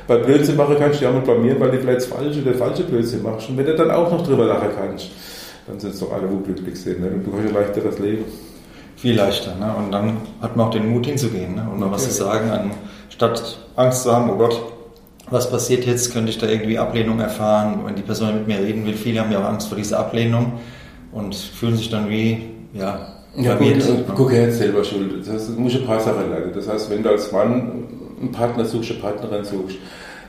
bei 0.06 0.18
Blödsinn 0.18 0.56
machen 0.56 0.76
kannst 0.78 1.00
du 1.00 1.04
ja 1.04 1.10
auch 1.10 1.14
mal 1.14 1.22
blamieren, 1.22 1.58
weil 1.58 1.72
du 1.72 1.78
vielleicht 1.78 2.02
das 2.02 2.06
falsche, 2.06 2.42
der 2.42 2.54
falsche 2.54 2.84
Blödsinn 2.84 3.24
machst. 3.24 3.48
Und 3.48 3.56
wenn 3.56 3.66
du 3.66 3.74
dann 3.74 3.90
auch 3.90 4.12
noch 4.12 4.24
drüber 4.24 4.44
lachen 4.44 4.68
kannst 4.78 5.08
dann 5.66 5.78
sind 5.78 5.94
es 5.94 6.00
doch 6.00 6.12
alle, 6.12 6.30
wo 6.30 6.38
glücklich 6.38 6.80
sind. 6.80 7.00
Ne? 7.00 7.10
Und 7.10 7.26
du 7.26 7.32
hast 7.32 7.48
ein 7.48 7.54
leichteres 7.54 7.98
Leben. 7.98 8.24
Viel 8.96 9.16
leichter. 9.16 9.54
Ne? 9.54 9.74
Und 9.76 9.92
dann 9.92 10.18
hat 10.40 10.56
man 10.56 10.66
auch 10.66 10.70
den 10.70 10.88
Mut 10.88 11.06
hinzugehen 11.06 11.54
ne? 11.54 11.66
und 11.72 11.80
mal 11.80 11.90
was 11.90 12.04
zu 12.04 12.10
sagen, 12.10 12.50
anstatt 13.04 13.58
Angst 13.76 14.02
zu 14.02 14.12
haben, 14.12 14.30
oh 14.30 14.36
Gott, 14.36 14.60
was 15.30 15.50
passiert 15.50 15.86
jetzt? 15.86 16.12
Könnte 16.12 16.30
ich 16.30 16.38
da 16.38 16.48
irgendwie 16.48 16.78
Ablehnung 16.78 17.20
erfahren? 17.20 17.80
Wenn 17.84 17.94
die 17.94 18.02
Person 18.02 18.34
mit 18.34 18.48
mir 18.48 18.58
reden 18.58 18.84
will, 18.84 18.94
viele 18.94 19.20
haben 19.20 19.30
ja 19.30 19.40
auch 19.40 19.48
Angst 19.48 19.68
vor 19.68 19.78
dieser 19.78 20.00
Ablehnung 20.00 20.54
und 21.12 21.34
fühlen 21.34 21.76
sich 21.76 21.88
dann 21.88 22.08
wie, 22.10 22.50
ja, 22.74 23.06
ja, 23.36 23.54
gut, 23.54 23.76
ne? 23.76 24.04
guck 24.14 24.32
her, 24.32 24.50
selber 24.50 24.82
schuld. 24.82 25.20
Das 25.20 25.32
heißt, 25.32 25.48
du 25.50 25.60
musst 25.60 25.76
ein 25.76 25.86
paar 25.86 26.00
Sachen 26.00 26.30
lernen. 26.30 26.50
Das 26.52 26.68
heißt, 26.68 26.90
wenn 26.90 27.02
du 27.02 27.10
als 27.10 27.30
Mann 27.30 27.84
einen 28.20 28.32
Partner 28.32 28.64
suchst, 28.64 28.90
eine 28.90 29.00
Partnerin 29.00 29.44
suchst, 29.44 29.76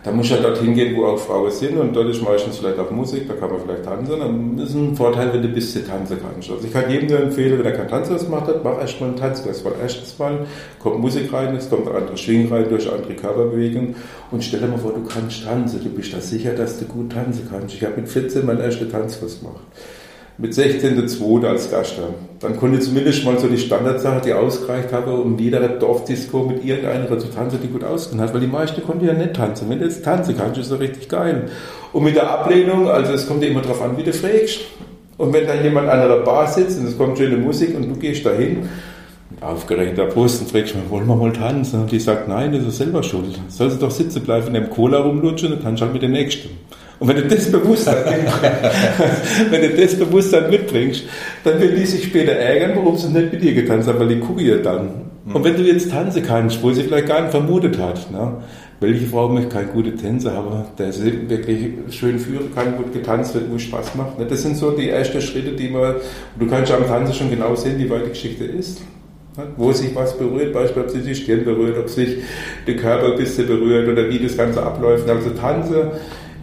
Da 0.03 0.11
muss 0.11 0.25
ich 0.25 0.31
ja 0.31 0.37
dorthin 0.37 0.73
gehen, 0.73 0.95
wo 0.95 1.05
auch 1.05 1.17
Frauen 1.19 1.51
sind 1.51 1.77
und 1.77 1.95
dort 1.95 2.09
ist 2.09 2.23
meistens 2.23 2.57
vielleicht 2.57 2.79
auch 2.79 2.89
Musik, 2.89 3.27
da 3.27 3.35
kann 3.35 3.51
man 3.51 3.61
vielleicht 3.61 3.85
tanzen. 3.85 4.19
Dann 4.19 4.57
ist 4.57 4.73
ein 4.73 4.95
Vorteil, 4.95 5.31
wenn 5.31 5.43
du 5.43 5.47
ein 5.49 5.53
bisschen 5.53 5.85
tanzen 5.85 6.17
kannst. 6.19 6.49
Also 6.49 6.65
ich 6.65 6.73
kann 6.73 6.89
jedem 6.89 7.07
nur 7.07 7.19
empfehlen, 7.19 7.59
wenn 7.59 7.65
er 7.65 7.73
keinen 7.73 7.89
Tanzkurs 7.89 8.25
gemacht 8.25 8.47
hat, 8.47 8.63
mach 8.63 8.79
erstmal 8.79 9.09
einen 9.09 9.19
Tanzkurs. 9.19 9.63
Weil 9.63 9.73
erstens 9.79 10.17
mal 10.17 10.39
kommt 10.79 10.99
Musik 10.99 11.31
rein, 11.31 11.55
es 11.55 11.69
kommt 11.69 11.87
andere 11.87 12.17
Schwingen 12.17 12.51
rein 12.51 12.65
durch 12.67 12.91
andere 12.91 13.13
Körperbewegungen 13.13 13.95
und 14.31 14.43
stell 14.43 14.61
dir 14.61 14.67
mal 14.67 14.79
vor, 14.79 14.93
du 14.93 15.03
kannst 15.03 15.43
tanzen, 15.43 15.83
du 15.83 15.89
bist 15.89 16.13
da 16.13 16.19
sicher, 16.19 16.53
dass 16.53 16.79
du 16.79 16.85
gut 16.85 17.11
tanzen 17.11 17.47
kannst. 17.47 17.75
Ich 17.75 17.83
habe 17.83 18.01
mit 18.01 18.09
14 18.09 18.43
meinen 18.43 18.61
ersten 18.61 18.89
Tanzkurs 18.89 19.39
gemacht 19.39 19.61
mit 20.37 20.53
16.2. 20.53 21.45
als 21.45 21.69
Gast. 21.69 21.95
Dann 22.39 22.57
konnte 22.57 22.79
zumindest 22.79 23.23
mal 23.25 23.37
so 23.37 23.47
die 23.47 23.57
Standardsache, 23.57 24.21
die 24.25 24.33
ausgereicht 24.33 24.91
habe, 24.91 25.13
um 25.13 25.37
jeder 25.37 25.67
Dorfdisco 25.67 26.43
mit 26.43 26.65
irgendeiner 26.65 27.19
zu 27.19 27.27
tanzen, 27.27 27.59
die 27.61 27.67
gut 27.67 27.83
ausgekannt 27.83 28.21
hat, 28.21 28.33
weil 28.33 28.41
die 28.41 28.47
meisten 28.47 28.81
konnten 28.83 29.05
ja 29.05 29.13
nicht 29.13 29.33
tanzen. 29.33 29.69
Wenn 29.69 29.79
du 29.79 29.85
jetzt 29.85 30.03
tanzen 30.03 30.35
kannst, 30.37 30.59
ist 30.59 30.71
das 30.71 30.79
richtig 30.79 31.07
geil. 31.09 31.49
Und 31.93 32.03
mit 32.03 32.15
der 32.15 32.29
Ablehnung, 32.29 32.89
also 32.89 33.13
es 33.13 33.27
kommt 33.27 33.43
ja 33.43 33.49
immer 33.49 33.61
darauf 33.61 33.81
an, 33.81 33.97
wie 33.97 34.03
du 34.03 34.13
fragst. 34.13 34.61
Und 35.17 35.33
wenn 35.33 35.45
dann 35.45 35.63
jemand 35.63 35.87
an 35.87 35.99
einer 35.99 36.17
Bar 36.17 36.47
sitzt 36.47 36.79
und 36.79 36.87
es 36.87 36.97
kommt 36.97 37.17
schöne 37.17 37.37
Musik 37.37 37.75
und 37.75 37.87
du 37.87 37.99
gehst 37.99 38.25
dahin, 38.25 38.67
mit 39.29 39.43
aufgeregter 39.43 40.05
Brust 40.05 40.41
und 40.41 40.49
fragst 40.49 40.75
mal, 40.75 40.89
wollen 40.89 41.07
wir 41.07 41.15
mal 41.15 41.31
tanzen? 41.31 41.81
Und 41.81 41.91
die 41.91 41.99
sagt, 41.99 42.27
nein, 42.27 42.51
das 42.51 42.63
ist 42.63 42.77
selber 42.77 43.03
schuld. 43.03 43.39
Soll 43.47 43.69
sie 43.69 43.77
doch 43.77 43.91
sitzen 43.91 44.23
bleiben, 44.23 44.47
in 44.47 44.53
dem 44.55 44.69
Cola 44.69 44.99
rumlutschen 44.99 45.53
und 45.53 45.61
tanzt 45.61 45.81
halt 45.81 45.93
mit 45.93 46.01
den 46.01 46.11
Nächsten. 46.11 46.49
Und 47.01 47.07
wenn 47.07 47.15
du 47.15 47.23
das 47.23 47.51
Bewusstsein, 47.51 47.95
wenn 49.49 49.61
du 49.61 49.69
das 49.69 49.95
Bewusstsein 49.95 50.51
mitbringst, 50.51 51.03
dann 51.43 51.59
will 51.59 51.71
die 51.71 51.85
sich 51.87 52.03
später 52.03 52.33
ärgern, 52.33 52.73
warum 52.75 52.95
sie 52.95 53.07
nicht 53.07 53.33
mit 53.33 53.41
dir 53.41 53.55
getanzt 53.55 53.89
haben, 53.89 53.99
weil 53.99 54.09
die 54.09 54.19
gucken 54.19 54.45
ja 54.45 54.57
dann. 54.57 54.89
Mhm. 55.25 55.35
Und 55.35 55.43
wenn 55.43 55.55
du 55.55 55.63
jetzt 55.63 55.89
tanzen 55.89 56.21
kannst, 56.21 56.61
wo 56.61 56.71
sie 56.71 56.83
vielleicht 56.83 57.07
gar 57.07 57.21
nicht 57.21 57.31
vermutet 57.31 57.79
hat, 57.79 58.11
ne? 58.11 58.33
welche 58.81 59.07
Frau 59.07 59.29
möchte 59.29 59.49
keine 59.49 59.69
gute 59.69 59.95
Tänzer, 59.95 60.33
aber 60.33 60.67
der 60.77 60.93
sie 60.93 61.27
wirklich 61.27 61.71
schön 61.89 62.19
führen 62.19 62.53
kann, 62.53 62.77
gut 62.77 62.93
getanzt 62.93 63.33
wird, 63.33 63.49
wo 63.49 63.55
es 63.55 63.63
Spaß 63.63 63.95
macht. 63.95 64.19
Ne? 64.19 64.27
Das 64.27 64.43
sind 64.43 64.55
so 64.55 64.69
die 64.69 64.89
ersten 64.89 65.21
Schritte, 65.21 65.53
die 65.53 65.69
man, 65.69 65.95
du 66.39 66.45
kannst 66.45 66.71
am 66.71 66.85
Tanzen 66.85 67.15
schon 67.15 67.31
genau 67.31 67.55
sehen, 67.55 67.79
wie 67.79 67.89
weit 67.89 68.05
die 68.05 68.09
Geschichte 68.09 68.43
ist. 68.43 68.79
Ne? 69.37 69.45
Wo 69.57 69.71
sich 69.71 69.95
was 69.95 70.15
berührt, 70.15 70.53
beispielsweise 70.53 70.85
ob 70.85 70.89
sich 70.91 71.03
die 71.03 71.15
Stirn 71.15 71.45
berührt, 71.45 71.79
ob 71.79 71.89
sich 71.89 72.17
der 72.67 72.75
Körper 72.75 73.13
ein 73.13 73.17
bisschen 73.17 73.47
berührt 73.47 73.89
oder 73.89 74.07
wie 74.07 74.19
das 74.19 74.37
Ganze 74.37 74.61
abläuft. 74.61 75.09
Also 75.09 75.31
Tanze 75.31 75.93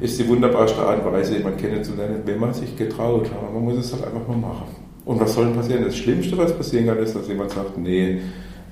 ist 0.01 0.19
die 0.19 0.29
wunderbarste 0.29 0.81
Art 0.81 1.05
und 1.05 1.13
Weise, 1.13 1.37
jemanden 1.37 1.59
kennenzulernen, 1.59 2.23
wenn 2.25 2.39
man 2.39 2.55
sich 2.55 2.77
getraut. 2.77 3.27
Aber 3.37 3.53
man 3.53 3.65
muss 3.65 3.79
es 3.79 3.93
halt 3.93 4.05
einfach 4.05 4.27
mal 4.27 4.37
machen. 4.37 4.67
Und 5.05 5.21
was 5.21 5.35
soll 5.35 5.47
denn 5.47 5.55
passieren? 5.55 5.85
Das 5.85 5.97
Schlimmste, 5.97 6.37
was 6.37 6.53
passieren 6.53 6.87
kann, 6.87 6.99
ist, 6.99 7.17
dass 7.17 7.27
jemand 7.29 7.51
sagt, 7.51 7.79
nee, 7.79 8.21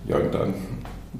ja 0.07 0.19
dann, 0.19 0.55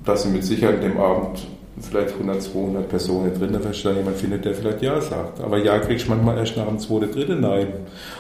dass 0.05 0.23
sie 0.23 0.29
mit 0.29 0.45
Sicherheit 0.45 0.83
dem 0.83 0.99
Abend 0.99 1.47
vielleicht 1.81 2.13
100, 2.15 2.43
200 2.43 2.89
Personen 2.89 3.35
drin, 3.35 3.53
da 3.53 3.61
vielleicht 3.61 3.85
jemand 3.85 4.17
findet, 4.17 4.45
der 4.45 4.55
vielleicht 4.55 4.83
Ja 4.83 5.01
sagt. 5.01 5.41
Aber 5.41 5.59
Ja 5.59 5.79
kriegst 5.79 6.07
du 6.07 6.11
manchmal 6.11 6.39
erst 6.39 6.57
nach 6.57 6.67
dem 6.67 6.79
zweiten, 6.79 7.13
dritten 7.13 7.41
Nein. 7.41 7.69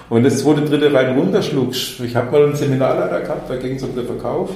Und 0.08 0.16
wenn 0.16 0.24
das 0.24 0.38
zweite, 0.38 0.62
dritte 0.62 0.92
rein 0.92 1.18
runterschluckst, 1.18 2.00
ich 2.00 2.16
habe 2.16 2.30
mal 2.30 2.48
ein 2.48 2.56
Seminarleiter 2.56 3.20
gehabt, 3.20 3.48
da 3.48 3.56
ging 3.56 3.76
es 3.76 3.82
um 3.82 3.94
den 3.94 4.06
Verkauf. 4.06 4.50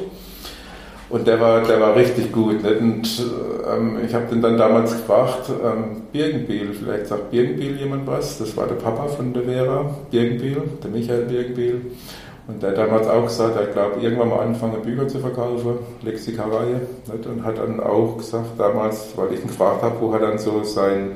Und 1.11 1.27
der 1.27 1.41
war, 1.41 1.63
der 1.63 1.81
war 1.81 1.97
richtig 1.97 2.31
gut. 2.33 2.63
Nicht? 2.63 2.81
Und 2.81 3.27
ähm, 3.69 3.99
ich 4.07 4.15
habe 4.15 4.27
den 4.27 4.41
dann 4.41 4.57
damals 4.57 4.93
gefragt, 4.93 5.51
ähm, 5.51 6.03
Birkenbiel, 6.13 6.73
vielleicht 6.73 7.09
sagt 7.09 7.33
Birkenbiel 7.33 7.77
jemand 7.77 8.07
was? 8.07 8.39
Das 8.39 8.57
war 8.57 8.69
der 8.69 8.77
Papa 8.77 9.09
von 9.09 9.33
der 9.33 9.43
Vera, 9.43 9.91
Birkenbiel, 10.11 10.63
der 10.83 10.91
Michael 10.91 11.25
Birkenbiel. 11.25 11.81
Und 12.47 12.63
der 12.63 12.71
hat 12.71 12.79
damals 12.79 13.07
auch 13.09 13.25
gesagt, 13.25 13.57
er 13.57 13.67
glaubt, 13.67 14.03
irgendwann 14.03 14.29
mal 14.29 14.41
anfangen, 14.41 14.83
Bücher 14.83 15.07
zu 15.09 15.19
verkaufen, 15.19 15.79
Lexikareihe. 16.03 16.81
Nicht? 17.13 17.27
Und 17.27 17.45
hat 17.45 17.59
dann 17.59 17.81
auch 17.81 18.17
gesagt, 18.17 18.59
damals, 18.59 19.09
weil 19.17 19.35
ich 19.35 19.41
ihn 19.41 19.49
gefragt 19.49 19.83
habe, 19.83 19.97
wo 20.01 20.13
hat 20.13 20.23
dann 20.23 20.39
so 20.39 20.63
sein, 20.63 21.13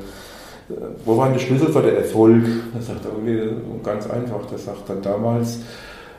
äh, 0.71 0.75
wo 1.05 1.17
waren 1.17 1.35
die 1.35 1.41
Schlüssel 1.41 1.73
für 1.73 1.83
den 1.83 1.97
Erfolg? 1.97 2.45
Da 2.75 2.81
sagt 2.81 3.05
er 3.05 3.13
irgendwie 3.13 3.57
ganz 3.85 4.11
einfach, 4.11 4.45
der 4.47 4.59
sagt 4.59 4.89
dann 4.89 5.03
damals, 5.03 5.61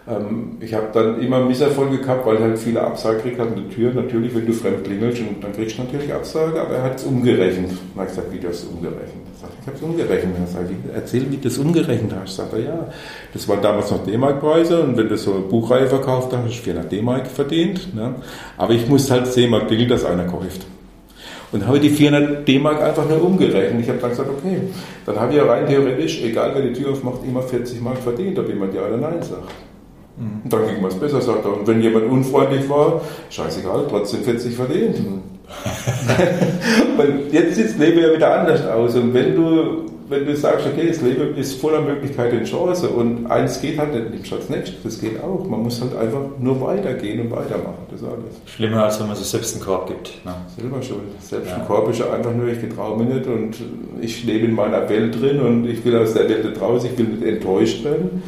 ähm, 0.07 0.57
ich 0.59 0.73
habe 0.73 0.87
dann 0.93 1.19
immer 1.19 1.43
Misserfolge 1.43 1.97
gehabt, 1.97 2.27
weil 2.27 2.39
halt 2.39 2.59
viele 2.59 2.81
Absagen 2.81 3.23
gekriegt 3.23 3.39
hat 3.39 3.57
der 3.57 3.69
Tür. 3.69 3.91
Natürlich, 3.93 4.35
wenn 4.35 4.45
du 4.45 4.53
fremd 4.53 4.83
klingelst, 4.83 5.21
und 5.21 5.43
dann 5.43 5.51
kriegst 5.51 5.77
du 5.77 5.83
natürlich 5.83 6.13
Absage, 6.13 6.61
aber 6.61 6.75
er 6.75 6.83
hat 6.83 6.97
es 6.97 7.05
umgerechnet. 7.05 7.71
Habe 7.95 8.07
ich 8.07 8.15
gesagt, 8.15 8.31
wie 8.31 8.39
du 8.39 8.47
hast 8.47 8.63
es 8.63 8.65
umgerechnet? 8.65 9.25
Er 9.33 9.41
sagt, 9.41 9.53
ich 9.59 9.67
habe 9.67 9.77
es 9.77 9.81
umgerechnet. 9.81 10.35
Er 10.39 10.47
sagt, 10.47 10.69
erzähl, 10.93 11.31
wie 11.31 11.37
du 11.37 11.47
es 11.47 11.57
umgerechnet 11.57 12.13
hast. 12.21 12.35
Sagt 12.35 12.53
er, 12.53 12.59
ja, 12.59 12.87
das 13.33 13.47
waren 13.47 13.61
damals 13.63 13.89
noch 13.89 14.05
D-Mark-Preise 14.05 14.83
und 14.83 14.95
wenn 14.95 15.09
du 15.09 15.17
so 15.17 15.33
eine 15.33 15.41
Buchreihe 15.41 15.87
verkauft 15.87 16.31
hast, 16.33 16.43
hast 16.43 16.59
du 16.59 16.63
400 16.63 16.91
D-Mark 16.91 17.27
verdient. 17.27 17.95
Ne? 17.95 18.13
Aber 18.57 18.73
ich 18.73 18.87
musste 18.87 19.15
halt 19.15 19.25
10 19.25 19.49
Mark 19.49 19.67
klingeln, 19.67 19.89
dass 19.89 20.05
einer 20.05 20.25
kauft. 20.25 20.67
Und 21.51 21.65
habe 21.65 21.79
die 21.79 21.89
400 21.89 22.47
D-Mark 22.47 22.79
einfach 22.79 23.09
nur 23.09 23.23
umgerechnet. 23.23 23.81
Ich 23.81 23.89
habe 23.89 23.97
dann 23.97 24.11
gesagt, 24.11 24.29
okay, 24.29 24.57
dann 25.05 25.19
habe 25.19 25.31
ich 25.31 25.37
ja 25.37 25.45
rein 25.45 25.65
theoretisch, 25.65 26.21
egal 26.23 26.51
wer 26.53 26.61
die 26.61 26.73
Tür 26.73 26.91
aufmacht, 26.91 27.21
immer 27.27 27.41
40 27.41 27.81
Mark 27.81 27.97
verdient, 27.97 28.37
ob 28.37 28.47
jemand 28.47 28.75
ja 28.75 28.85
oder 28.85 28.97
nein 28.97 29.23
sagt. 29.23 29.64
Mhm. 30.17 30.49
Dann 30.49 30.67
ging 30.67 30.81
man 30.81 30.91
es 30.91 30.97
besser, 30.97 31.21
sagt 31.21 31.45
er. 31.45 31.57
Und 31.57 31.67
wenn 31.67 31.81
jemand 31.81 32.09
unfreundlich 32.09 32.69
war, 32.69 33.01
scheißegal, 33.29 33.85
trotzdem 33.89 34.21
40 34.23 34.55
verdient. 34.55 34.99
Mhm. 34.99 35.21
und 36.97 37.31
jetzt 37.31 37.55
sieht 37.55 37.69
das 37.69 37.77
Leben 37.77 37.99
ja 37.99 38.13
wieder 38.13 38.39
anders 38.39 38.65
aus. 38.65 38.95
Und 38.95 39.13
wenn 39.13 39.35
du, 39.35 39.85
wenn 40.09 40.25
du 40.25 40.35
sagst, 40.35 40.65
okay, 40.65 40.87
das 40.87 41.01
Leben 41.01 41.35
ist 41.35 41.59
voller 41.59 41.81
Möglichkeiten 41.81 42.37
und 42.37 42.45
Chancen 42.45 42.89
und 42.89 43.27
eins 43.27 43.61
geht 43.61 43.77
halt 43.77 43.93
nicht, 43.93 44.11
nimmst 44.11 44.31
das 44.31 44.49
nächste, 44.49 44.75
das 44.83 44.99
geht 44.99 45.21
auch. 45.21 45.45
Man 45.47 45.61
muss 45.63 45.81
halt 45.81 45.95
einfach 45.95 46.21
nur 46.39 46.61
weitergehen 46.61 47.21
und 47.21 47.31
weitermachen, 47.31 47.85
das 47.91 48.03
alles. 48.03 48.35
Schlimmer, 48.45 48.85
als 48.85 48.99
wenn 48.99 49.07
man 49.07 49.15
sich 49.15 49.27
selbst 49.27 49.55
einen 49.55 49.63
Korb 49.63 49.87
gibt. 49.87 50.25
Ne? 50.25 50.33
Selber 50.57 50.81
schuld. 50.81 50.99
Selbst 51.19 51.49
ja. 51.49 51.57
ein 51.57 51.67
Korb 51.67 51.89
ist 51.89 51.99
ja 51.99 52.11
einfach 52.11 52.33
nur, 52.33 52.47
ich 52.47 52.61
getraue 52.61 52.97
mich 53.03 53.13
nicht 53.13 53.27
und 53.27 53.55
ich 54.01 54.23
lebe 54.23 54.45
in 54.45 54.55
meiner 54.55 54.87
Welt 54.89 55.19
drin 55.19 55.41
und 55.41 55.67
ich 55.67 55.83
will 55.85 55.97
aus 55.97 56.13
der 56.13 56.27
Welt 56.29 56.45
nicht 56.45 56.61
raus, 56.61 56.85
ich 56.85 56.97
will 56.97 57.05
nicht 57.05 57.23
enttäuscht 57.23 57.83
werden. 57.83 58.23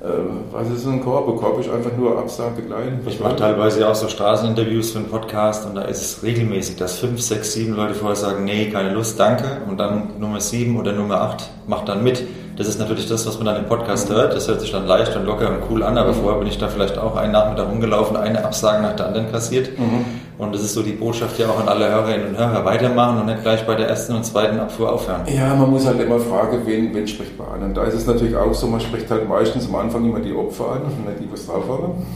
Ähm, 0.00 0.44
was 0.52 0.70
ist 0.70 0.86
ein 0.86 1.02
Korb? 1.02 1.28
Ein 1.28 1.36
Korb 1.36 1.58
ist 1.58 1.68
einfach 1.68 1.90
nur 1.96 2.18
Absage 2.18 2.62
klein. 2.62 3.00
Ich 3.06 3.18
mache 3.18 3.34
teilweise 3.34 3.88
auch 3.88 3.96
so 3.96 4.08
Straßeninterviews 4.08 4.92
für 4.92 4.98
einen 4.98 5.08
Podcast 5.08 5.66
und 5.66 5.74
da 5.74 5.82
ist 5.82 6.00
es 6.00 6.22
regelmäßig, 6.22 6.76
dass 6.76 6.98
fünf, 6.98 7.20
sechs, 7.20 7.52
sieben 7.52 7.74
Leute 7.74 7.94
vorher 7.94 8.14
sagen, 8.14 8.44
nee, 8.44 8.70
keine 8.70 8.92
Lust, 8.94 9.18
danke. 9.18 9.62
Und 9.68 9.78
dann 9.78 10.20
Nummer 10.20 10.40
sieben 10.40 10.78
oder 10.78 10.92
Nummer 10.92 11.20
acht 11.20 11.50
macht 11.66 11.88
dann 11.88 12.04
mit. 12.04 12.22
Das 12.56 12.68
ist 12.68 12.78
natürlich 12.78 13.08
das, 13.08 13.26
was 13.26 13.38
man 13.38 13.46
dann 13.46 13.56
im 13.56 13.66
Podcast 13.66 14.08
hört. 14.10 14.34
Das 14.34 14.48
hört 14.48 14.60
sich 14.60 14.70
dann 14.70 14.86
leicht 14.86 15.16
und 15.16 15.24
locker 15.24 15.48
und 15.48 15.62
cool 15.70 15.82
an, 15.82 15.98
aber 15.98 16.12
vorher 16.12 16.38
bin 16.38 16.48
ich 16.48 16.58
da 16.58 16.68
vielleicht 16.68 16.98
auch 16.98 17.16
einen 17.16 17.32
Nachmittag 17.32 17.68
rumgelaufen, 17.68 18.16
eine 18.16 18.44
Absage 18.44 18.82
nach 18.82 18.94
der 18.94 19.06
anderen 19.06 19.30
kassiert. 19.32 19.78
Mhm. 19.78 20.04
Und 20.38 20.54
das 20.54 20.62
ist 20.62 20.74
so 20.74 20.82
die 20.82 20.92
Botschaft 20.92 21.38
ja 21.38 21.48
auch 21.48 21.58
an 21.58 21.68
alle 21.68 21.90
Hörerinnen 21.90 22.28
und 22.28 22.38
Hörer. 22.38 22.64
Weitermachen 22.64 23.20
und 23.20 23.26
nicht 23.26 23.42
gleich 23.42 23.66
bei 23.66 23.74
der 23.74 23.88
ersten 23.88 24.14
und 24.14 24.24
zweiten 24.24 24.58
Abfuhr 24.60 24.92
aufhören. 24.92 25.22
Ja, 25.26 25.54
man 25.54 25.68
muss 25.68 25.84
halt 25.84 26.00
immer 26.00 26.20
fragen, 26.20 26.60
wen, 26.64 26.94
wen 26.94 27.08
spricht 27.08 27.36
man 27.36 27.48
an. 27.48 27.62
Und 27.64 27.76
da 27.76 27.82
ist 27.82 27.94
es 27.94 28.06
natürlich 28.06 28.36
auch 28.36 28.54
so, 28.54 28.68
man 28.68 28.80
spricht 28.80 29.10
halt 29.10 29.28
meistens 29.28 29.68
am 29.68 29.74
Anfang 29.74 30.04
immer 30.04 30.20
die 30.20 30.32
Opfer 30.32 30.72
an 30.72 30.82
und 30.82 31.06
nicht 31.06 31.20
die, 31.20 31.32
was 31.32 31.46
drauf 31.46 31.64
haben. 31.68 32.06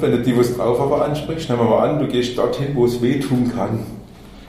Wenn 0.00 0.12
du 0.12 0.18
die, 0.22 0.38
was 0.38 0.56
drauf 0.56 0.78
haben, 0.78 1.10
ansprichst, 1.10 1.48
nehmen 1.48 1.62
wir 1.62 1.68
mal 1.68 1.88
an, 1.88 1.98
du 1.98 2.06
gehst 2.06 2.36
dorthin, 2.36 2.68
wo 2.74 2.84
es 2.84 3.00
wehtun 3.00 3.50
kann 3.54 3.80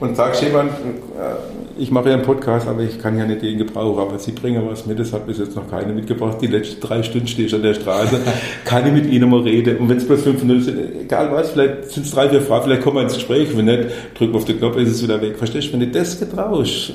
und 0.00 0.16
sagst 0.16 0.42
jemand, 0.42 0.70
äh, 0.70 1.78
ich 1.78 1.90
mache 1.90 2.08
ja 2.08 2.14
einen 2.14 2.24
Podcast, 2.24 2.68
aber 2.68 2.82
ich 2.82 2.98
kann 2.98 3.18
ja 3.18 3.26
nicht 3.26 3.42
den 3.42 3.58
gebrauchen, 3.58 4.00
aber 4.00 4.18
Sie 4.18 4.32
bringen 4.32 4.62
was 4.66 4.86
mit, 4.86 4.98
das 4.98 5.12
hat 5.12 5.26
bis 5.26 5.38
jetzt 5.38 5.56
noch 5.56 5.70
keine 5.70 5.92
mitgebracht. 5.92 6.38
Die 6.40 6.46
letzten 6.46 6.80
drei 6.80 7.02
Stunden 7.02 7.26
stehe 7.26 7.46
ich 7.48 7.54
an 7.54 7.62
der 7.62 7.74
Straße, 7.74 8.20
kann 8.64 8.86
ich 8.86 8.92
mit 8.92 9.06
Ihnen 9.12 9.30
mal 9.30 9.40
reden. 9.40 9.78
Und 9.78 9.88
wenn 9.88 9.96
es 9.96 10.06
bloß 10.06 10.22
fünf 10.22 10.42
Minuten 10.42 10.62
sind, 10.62 10.78
egal 11.02 11.30
was, 11.32 11.50
vielleicht 11.50 11.90
sind 11.90 12.06
es 12.06 12.12
drei, 12.12 12.28
vier 12.28 12.40
Fragen, 12.40 12.64
vielleicht 12.64 12.82
kommen 12.82 12.96
wir 12.96 13.02
ins 13.02 13.14
Gespräch, 13.14 13.56
wenn 13.56 13.66
nicht, 13.66 13.88
drücken 14.14 14.32
wir 14.32 14.38
auf 14.38 14.44
den 14.44 14.58
Knopf, 14.58 14.76
ist 14.76 14.90
es 14.90 15.02
wieder 15.02 15.20
weg. 15.20 15.36
Verstehst 15.36 15.68
du, 15.68 15.72
wenn 15.72 15.80
du 15.80 15.88
das 15.88 16.18
getraust, 16.18 16.94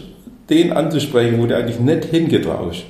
den 0.49 0.71
anzusprechen, 0.71 1.41
wo 1.41 1.45
du 1.45 1.55
eigentlich 1.55 1.79
nicht 1.79 2.05
hingetraust, 2.05 2.83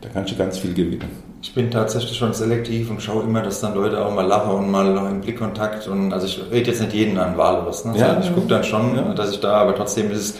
da 0.00 0.08
kannst 0.12 0.32
du 0.32 0.36
ganz 0.36 0.58
viel 0.58 0.74
gewinnen. 0.74 1.25
Ich 1.42 1.54
bin 1.54 1.70
tatsächlich 1.70 2.16
schon 2.16 2.32
selektiv 2.32 2.90
und 2.90 3.02
schaue 3.02 3.22
immer, 3.22 3.42
dass 3.42 3.60
dann 3.60 3.74
Leute 3.74 4.04
auch 4.04 4.12
mal 4.12 4.26
lachen 4.26 4.52
und 4.52 4.70
mal 4.70 4.92
noch 4.92 5.08
im 5.08 5.20
Blickkontakt 5.20 5.86
und 5.86 6.12
also 6.12 6.26
ich 6.26 6.42
rede 6.50 6.70
jetzt 6.70 6.80
nicht 6.80 6.92
jeden 6.92 7.18
an 7.18 7.36
wahllos. 7.36 7.84
Ne? 7.84 7.96
Ja, 7.96 8.18
ich 8.20 8.34
gucke 8.34 8.48
dann 8.48 8.64
schon, 8.64 8.96
ja. 8.96 9.14
dass 9.14 9.30
ich 9.30 9.40
da, 9.40 9.54
aber 9.54 9.74
trotzdem 9.74 10.10
ist 10.10 10.18
es 10.18 10.34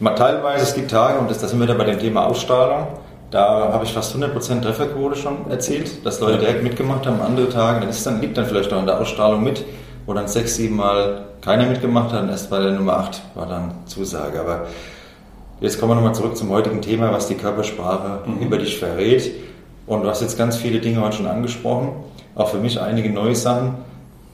mal 0.00 0.14
teilweise, 0.14 0.62
es 0.62 0.74
gibt 0.74 0.90
Tage 0.90 1.18
und 1.18 1.30
das, 1.30 1.38
das 1.38 1.50
sind 1.50 1.60
wir 1.60 1.66
da 1.66 1.74
bei 1.74 1.84
dem 1.84 1.98
Thema 1.98 2.26
Ausstrahlung. 2.26 2.86
Da 3.30 3.72
habe 3.72 3.84
ich 3.84 3.92
fast 3.92 4.14
100% 4.14 4.62
Trefferquote 4.62 5.16
schon 5.16 5.50
erzählt, 5.50 6.06
dass 6.06 6.20
Leute 6.20 6.38
direkt 6.38 6.62
mitgemacht 6.62 7.04
haben. 7.06 7.20
Andere 7.20 7.48
Tage, 7.48 7.80
dann, 7.80 7.88
ist 7.88 8.06
dann 8.06 8.20
liegt 8.20 8.36
dann 8.36 8.46
vielleicht 8.46 8.72
auch 8.72 8.78
in 8.78 8.86
der 8.86 9.00
Ausstrahlung 9.00 9.42
mit, 9.42 9.64
wo 10.06 10.12
dann 10.12 10.28
sechs, 10.28 10.54
sieben 10.54 10.76
Mal 10.76 11.24
keiner 11.40 11.66
mitgemacht 11.66 12.12
hat 12.12 12.22
und 12.22 12.28
erst 12.28 12.48
bei 12.48 12.60
der 12.60 12.72
Nummer 12.72 12.98
8 12.98 13.22
war 13.34 13.46
dann 13.46 13.72
Zusage. 13.86 14.38
Aber 14.38 14.66
jetzt 15.60 15.80
kommen 15.80 15.92
wir 15.92 15.96
nochmal 15.96 16.14
zurück 16.14 16.36
zum 16.36 16.50
heutigen 16.50 16.80
Thema, 16.80 17.12
was 17.12 17.26
die 17.26 17.34
Körpersprache 17.34 18.20
mhm. 18.24 18.38
über 18.38 18.58
dich 18.58 18.78
verrät. 18.78 19.32
Und 19.86 20.02
du 20.02 20.08
hast 20.08 20.22
jetzt 20.22 20.38
ganz 20.38 20.56
viele 20.56 20.80
Dinge 20.80 21.00
heute 21.00 21.18
schon 21.18 21.26
angesprochen, 21.26 21.92
auch 22.34 22.48
für 22.48 22.58
mich 22.58 22.80
einige 22.80 23.10
neue 23.10 23.34
Sachen. 23.34 23.74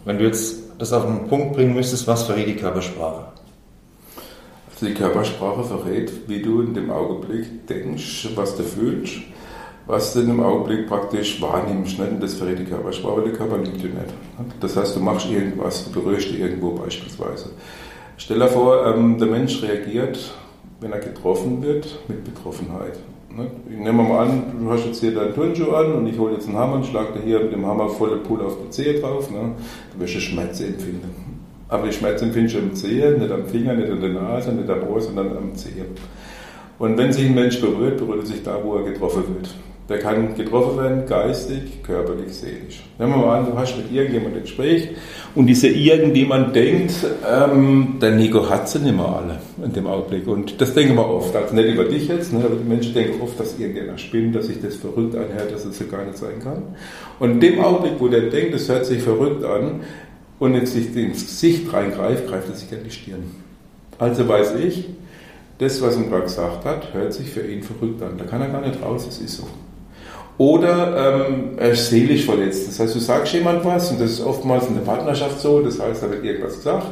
Wenn 0.05 0.19
du 0.19 0.25
jetzt 0.25 0.59
das 0.79 0.93
auf 0.93 1.05
den 1.05 1.29
Punkt 1.29 1.55
bringen 1.55 1.75
müsstest, 1.75 2.07
was 2.07 2.23
verrät 2.23 2.47
die 2.47 2.57
Körpersprache? 2.57 3.27
Also 4.73 4.87
die 4.87 4.95
Körpersprache 4.95 5.65
verrät, 5.65 6.13
wie 6.29 6.41
du 6.41 6.63
in 6.63 6.75
dem 6.75 6.91
Augenblick 6.91 7.67
denkst, 7.67 8.29
was 8.35 8.57
du 8.57 8.63
fühlst, 8.63 9.17
was 9.87 10.15
du 10.15 10.21
in 10.21 10.29
dem 10.29 10.43
Augenblick 10.43 10.89
praktisch 10.89 11.43
wahrnimmst. 11.43 11.99
Nicht? 11.99 12.13
Und 12.13 12.23
das 12.23 12.35
verrät 12.35 12.59
die 12.59 12.65
Körpersprache, 12.65 13.23
der 13.23 13.33
Körper 13.33 13.59
liegt 13.59 13.83
dir 13.83 13.91
nicht. 13.91 14.15
Das 14.61 14.77
heißt, 14.77 14.97
du 14.97 15.01
machst 15.01 15.29
irgendwas, 15.31 15.85
du 15.85 16.01
berührst 16.01 16.31
dich 16.31 16.41
irgendwo 16.41 16.71
beispielsweise. 16.71 17.51
Stell 18.17 18.39
dir 18.39 18.49
vor, 18.49 18.87
ähm, 18.87 19.19
der 19.19 19.29
Mensch 19.29 19.63
reagiert 19.63 20.33
wenn 20.81 20.93
er 20.93 20.99
getroffen 20.99 21.63
wird 21.63 21.99
mit 22.09 22.25
Betroffenheit. 22.25 22.99
Ne? 23.37 23.47
Nehmen 23.69 23.97
wir 23.99 24.03
mal 24.03 24.27
an, 24.27 24.43
du 24.61 24.71
hast 24.71 24.87
jetzt 24.87 25.01
hier 25.01 25.15
deinen 25.15 25.35
Turnschuh 25.35 25.71
an 25.73 25.93
und 25.93 26.07
ich 26.07 26.19
hole 26.19 26.35
jetzt 26.35 26.49
einen 26.49 26.57
Hammer 26.57 26.77
und 26.77 26.87
schlage 26.87 27.19
dir 27.19 27.25
hier 27.25 27.41
mit 27.41 27.53
dem 27.53 27.65
Hammer 27.65 27.89
volle 27.89 28.17
Pulle 28.17 28.45
auf 28.45 28.57
die 28.65 28.71
Zehe 28.71 29.01
drauf. 29.01 29.31
Ne? 29.31 29.39
Dann 29.39 30.01
wirst 30.01 30.15
du 30.17 30.21
Schmerzen 30.21 30.75
empfinden. 30.75 31.15
Aber 31.69 31.87
die 31.87 31.93
Schmerzen 31.93 32.27
empfindest 32.27 32.57
du 32.57 32.61
am 32.61 32.75
Zehe, 32.75 33.13
nicht 33.13 33.31
am 33.31 33.47
Finger, 33.47 33.75
nicht 33.75 33.91
an 33.91 34.01
der 34.01 34.11
Nase, 34.11 34.53
nicht 34.53 34.69
am 34.69 34.83
Ohr, 34.89 35.01
sondern 35.01 35.37
am 35.37 35.55
Zehe. 35.55 35.87
Und 36.79 36.99
wenn 36.99 37.13
sich 37.13 37.27
ein 37.27 37.35
Mensch 37.35 37.61
berührt, 37.61 37.99
berührt 37.99 38.21
er 38.21 38.27
sich 38.27 38.43
da, 38.43 38.59
wo 38.63 38.77
er 38.77 38.85
getroffen 38.85 39.23
wird. 39.35 39.55
Der 39.91 39.99
kann 39.99 40.37
getroffen 40.37 40.79
werden, 40.79 41.05
geistig, 41.05 41.83
körperlich, 41.83 42.33
seelisch. 42.33 42.81
Nehmen 42.97 43.11
wir 43.11 43.27
mal 43.27 43.41
an, 43.41 43.47
du 43.47 43.59
hast 43.59 43.77
mit 43.77 43.91
irgendjemandem 43.91 44.37
ein 44.37 44.43
Gespräch 44.43 44.89
und 45.35 45.49
dieser 45.49 45.67
irgendjemand 45.67 46.55
denkt, 46.55 46.95
ähm, 47.29 47.97
der 48.01 48.13
Nico 48.13 48.49
hat 48.49 48.69
sie 48.69 48.79
nicht 48.79 48.95
mehr 48.95 49.09
alle 49.09 49.41
in 49.65 49.73
dem 49.73 49.89
Augenblick. 49.89 50.29
Und 50.29 50.61
das 50.61 50.75
denken 50.75 50.95
wir 50.95 51.09
oft, 51.09 51.35
also 51.35 51.57
nicht 51.57 51.75
über 51.75 51.87
dich 51.87 52.07
jetzt, 52.07 52.33
ne, 52.33 52.39
aber 52.45 52.55
die 52.55 52.69
Menschen 52.69 52.95
denken 52.95 53.21
oft, 53.21 53.41
dass 53.41 53.59
irgendjemand 53.59 54.01
spinnt, 54.01 54.37
dass 54.37 54.47
sich 54.47 54.63
das 54.63 54.77
verrückt 54.77 55.17
anhört, 55.17 55.53
dass 55.53 55.65
es 55.65 55.77
so 55.77 55.85
gar 55.87 56.05
nicht 56.05 56.19
sein 56.19 56.39
kann. 56.41 56.63
Und 57.19 57.33
in 57.33 57.41
dem 57.41 57.59
Augenblick, 57.59 57.95
wo 57.99 58.07
der 58.07 58.31
denkt, 58.31 58.55
es 58.55 58.69
hört 58.69 58.87
sich 58.87 59.03
verrückt 59.03 59.45
an 59.45 59.81
und 60.39 60.55
jetzt 60.55 60.73
sich 60.73 60.95
ins 60.95 61.27
Gesicht 61.27 61.73
reingreift, 61.73 62.29
greift 62.29 62.49
er 62.49 62.55
sich 62.55 62.71
an 62.71 62.85
die 62.85 62.93
Stirn. 62.93 63.25
Also 63.99 64.29
weiß 64.29 64.55
ich, 64.55 64.89
das, 65.59 65.83
was 65.83 65.97
ihm 65.97 66.11
gerade 66.11 66.23
gesagt 66.23 66.65
hat, 66.65 66.95
hört 66.95 67.13
sich 67.13 67.29
für 67.29 67.45
ihn 67.45 67.65
verrückt 67.65 68.01
an. 68.03 68.17
Da 68.19 68.25
kann 68.25 68.41
er 68.41 68.51
gar 68.51 68.65
nicht 68.65 68.81
raus, 68.81 69.05
es 69.09 69.19
ist 69.19 69.39
so. 69.39 69.49
Oder 70.41 71.27
ähm, 71.29 71.51
er 71.59 71.73
ist 71.73 71.91
seelisch 71.91 72.25
verletzt. 72.25 72.67
Das 72.67 72.81
heißt, 72.81 72.95
du 72.95 72.99
sagst 72.99 73.35
jemand 73.35 73.63
was 73.63 73.91
und 73.91 74.01
das 74.01 74.13
ist 74.13 74.23
oftmals 74.23 74.67
in 74.69 74.75
der 74.75 74.81
Partnerschaft 74.81 75.39
so, 75.39 75.61
das 75.61 75.79
heißt, 75.79 76.03
da 76.03 76.11
wird 76.11 76.25
irgendwas 76.25 76.57
gesagt 76.57 76.87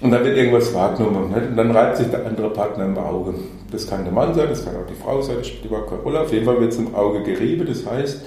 und 0.00 0.12
dann 0.12 0.24
wird 0.24 0.36
irgendwas 0.36 0.72
wahrgenommen 0.72 1.32
nicht? 1.32 1.48
und 1.48 1.56
dann 1.56 1.72
reibt 1.72 1.96
sich 1.96 2.06
der 2.10 2.24
andere 2.24 2.48
Partner 2.50 2.84
im 2.84 2.96
Auge. 2.96 3.34
Das 3.72 3.90
kann 3.90 4.04
der 4.04 4.12
Mann 4.12 4.36
sein, 4.36 4.46
das 4.50 4.64
kann 4.64 4.76
auch 4.76 4.86
die 4.88 4.94
Frau 4.94 5.20
sein, 5.20 5.38
das 5.38 5.48
spielt 5.48 5.64
überhaupt 5.64 5.90
keine 5.90 6.02
Rolle. 6.02 6.20
Auf 6.20 6.32
jeden 6.32 6.44
Fall 6.44 6.60
wird 6.60 6.70
es 6.70 6.78
im 6.78 6.94
Auge 6.94 7.24
gerieben, 7.24 7.66
das 7.66 7.84
heißt, 7.84 8.22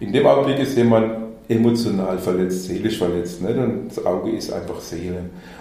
in 0.00 0.10
dem 0.10 0.26
Augenblick 0.26 0.60
ist 0.60 0.74
jemand 0.74 1.12
emotional 1.50 2.16
verletzt, 2.16 2.64
seelisch 2.64 2.96
verletzt. 2.96 3.42
Nicht? 3.42 3.58
Und 3.58 3.88
das 3.88 4.06
Auge 4.06 4.30
ist 4.30 4.50
einfach 4.50 4.80
Seele. 4.80 5.18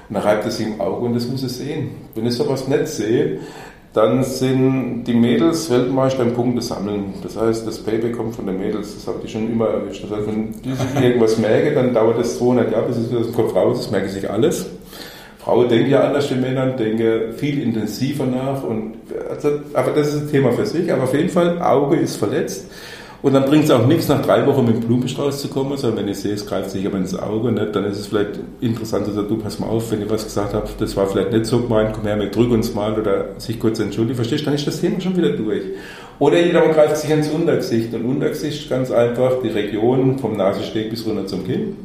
Und 0.08 0.16
dann 0.16 0.24
reibt 0.24 0.46
es 0.46 0.56
sich 0.56 0.68
im 0.68 0.80
Auge 0.80 1.06
und 1.06 1.16
das 1.16 1.28
muss 1.28 1.44
es 1.44 1.58
sehen. 1.58 1.92
Wenn 2.16 2.26
ich 2.26 2.34
sowas 2.34 2.66
nicht 2.66 2.88
sehe, 2.88 3.40
dann 3.94 4.24
sind 4.24 5.04
die 5.04 5.14
Mädels 5.14 5.70
Weltmeister 5.70 6.24
im 6.24 6.34
Punkte 6.34 6.62
sammeln. 6.62 7.14
Das 7.24 7.38
heißt, 7.38 7.68
das 7.68 7.80
Payback 7.80 8.16
kommt 8.16 8.36
von 8.36 8.46
den 8.46 8.58
Mädels. 8.58 8.96
Das 8.96 9.08
habe 9.08 9.20
ich 9.26 9.32
schon 9.32 9.52
immer 9.52 9.68
erwischt. 9.68 10.04
Das 10.06 10.12
heißt, 10.12 10.28
wenn 10.28 10.54
sich 10.54 11.04
irgendwas 11.04 11.38
merken, 11.38 11.76
dann 11.76 11.94
dauert 11.94 12.18
das 12.18 12.38
200 12.38 12.72
Jahre, 12.72 12.88
bis 12.88 12.98
es 12.98 13.14
aus 13.14 13.26
dem 13.26 13.36
Kopf 13.36 13.54
raus 13.54 13.82
ist. 13.82 13.92
Merke 13.92 14.08
sich 14.08 14.30
alles. 14.30 14.66
Frauen 15.39 15.68
denken 15.68 15.89
ja 15.89 16.04
anders 16.04 16.32
wie 16.32 16.36
Männer, 16.36 16.68
denken 16.68 17.34
viel 17.34 17.62
intensiver 17.62 18.26
nach. 18.26 18.64
Und, 18.64 18.94
also, 19.30 19.50
aber 19.74 19.92
das 19.92 20.14
ist 20.14 20.22
ein 20.22 20.32
Thema 20.32 20.54
für 20.54 20.66
sich. 20.66 20.92
Aber 20.94 21.04
auf 21.04 21.14
jeden 21.14 21.30
Fall, 21.30 21.62
Auge 21.62 21.98
ist 21.98 22.16
verletzt. 22.16 22.68
Und 23.22 23.34
dann 23.34 23.45
bringt 23.45 23.65
es 23.65 23.72
auch 23.72 23.86
nichts, 23.86 24.07
nach 24.07 24.22
drei 24.24 24.47
Wochen 24.47 24.65
mit 24.65 24.82
Blumenstrauß 24.82 25.41
zu 25.41 25.47
kommen, 25.47 25.78
sondern 25.78 25.99
wenn 25.99 26.11
ich 26.11 26.19
sehe, 26.19 26.34
es 26.34 26.45
greift 26.45 26.72
sich 26.72 26.86
aber 26.88 26.97
ins 26.97 27.17
Auge, 27.17 27.51
nicht, 27.51 27.76
dann 27.76 27.86
ist 27.86 27.99
es 27.99 28.07
vielleicht 28.07 28.39
interessant 28.61 29.05
zu 29.05 29.11
sagen, 29.11 29.28
du 29.28 29.38
pass 29.38 29.59
mal 29.59 29.67
auf, 29.67 29.91
wenn 29.91 30.01
ich 30.01 30.09
was 30.09 30.24
gesagt 30.24 30.55
habe, 30.55 30.67
das 30.80 30.97
war 30.97 31.05
vielleicht 31.05 31.32
nicht 31.32 31.45
so 31.45 31.59
gemeint, 31.59 31.93
komm 31.93 32.05
her, 32.05 32.19
wir 32.19 32.32
drücken 32.32 32.53
uns 32.53 32.74
mal 32.74 32.99
oder 32.99 33.39
sich 33.39 33.59
kurz 33.59 33.80
entschuldigen, 33.80 34.15
verstehst 34.15 34.41
du, 34.41 34.45
dann 34.45 34.55
ist 34.55 34.65
das 34.65 34.82
Thema 34.82 34.99
schon 34.99 35.15
wieder 35.15 35.30
durch. 35.30 35.63
Oder 36.17 36.39
jeder 36.39 36.67
greift 36.69 36.97
sich 36.97 37.11
ins 37.11 37.30
Untergesicht 37.30 37.93
und 37.93 38.05
Untergesicht 38.05 38.69
ganz 38.69 38.89
einfach 38.89 39.34
die 39.43 39.49
Region 39.49 40.17
vom 40.17 40.36
Nasensteg 40.36 40.89
bis 40.89 41.05
runter 41.05 41.28
zum 41.28 41.45
Kinn. 41.45 41.76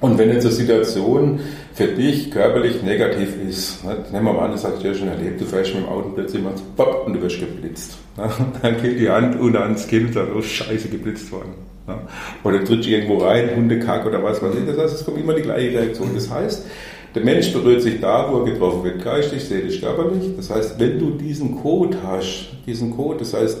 Und 0.00 0.18
wenn 0.18 0.30
jetzt 0.30 0.44
eine 0.44 0.54
Situation 0.54 1.40
für 1.72 1.86
dich 1.86 2.30
körperlich 2.30 2.82
negativ 2.82 3.30
ist, 3.48 3.84
ne, 3.84 3.96
nehmen 4.12 4.26
wir 4.26 4.32
mal 4.32 4.46
an, 4.46 4.52
das 4.52 4.64
hast 4.64 4.82
du 4.82 4.88
ja 4.88 4.94
schon 4.94 5.08
erlebt, 5.08 5.40
du 5.40 5.44
fährst 5.44 5.74
mit 5.74 5.84
dem 5.84 5.88
Auto 5.88 6.10
plötzlich 6.10 6.42
mal 6.42 6.52
pop, 6.76 7.06
und 7.06 7.14
du 7.14 7.22
wirst 7.22 7.40
geblitzt. 7.40 7.96
Ne, 8.16 8.28
dann 8.62 8.80
geht 8.82 9.00
die 9.00 9.08
Hand 9.08 9.38
unter 9.40 9.62
ans 9.62 9.86
Kinn 9.86 10.06
und 10.06 10.12
sagt, 10.12 10.28
oh 10.36 10.42
scheiße, 10.42 10.88
geblitzt 10.88 11.30
worden. 11.32 11.54
Ne, 11.86 11.96
oder 12.42 12.62
trittst 12.64 12.88
irgendwo 12.88 13.18
rein, 13.18 13.50
Hundekack 13.56 14.06
oder 14.06 14.22
was 14.22 14.42
weiß 14.42 14.54
ich. 14.56 14.66
Das 14.66 14.78
heißt, 14.78 14.94
es 14.94 15.04
kommt 15.04 15.18
immer 15.18 15.34
die 15.34 15.42
gleiche 15.42 15.78
Reaktion. 15.78 16.10
Das 16.14 16.30
heißt, 16.30 16.66
der 17.14 17.22
Mensch 17.22 17.52
berührt 17.52 17.82
sich 17.82 18.00
da, 18.00 18.30
wo 18.30 18.38
er 18.38 18.44
getroffen 18.44 18.84
wird, 18.84 19.02
geistig, 19.02 19.44
seelisch, 19.44 19.80
körperlich. 19.80 20.36
Das 20.36 20.50
heißt, 20.50 20.80
wenn 20.80 20.98
du 20.98 21.10
diesen 21.10 21.62
Code 21.62 21.96
hast, 22.04 22.48
diesen 22.66 22.96
Code, 22.96 23.18
das 23.20 23.34
heißt, 23.34 23.58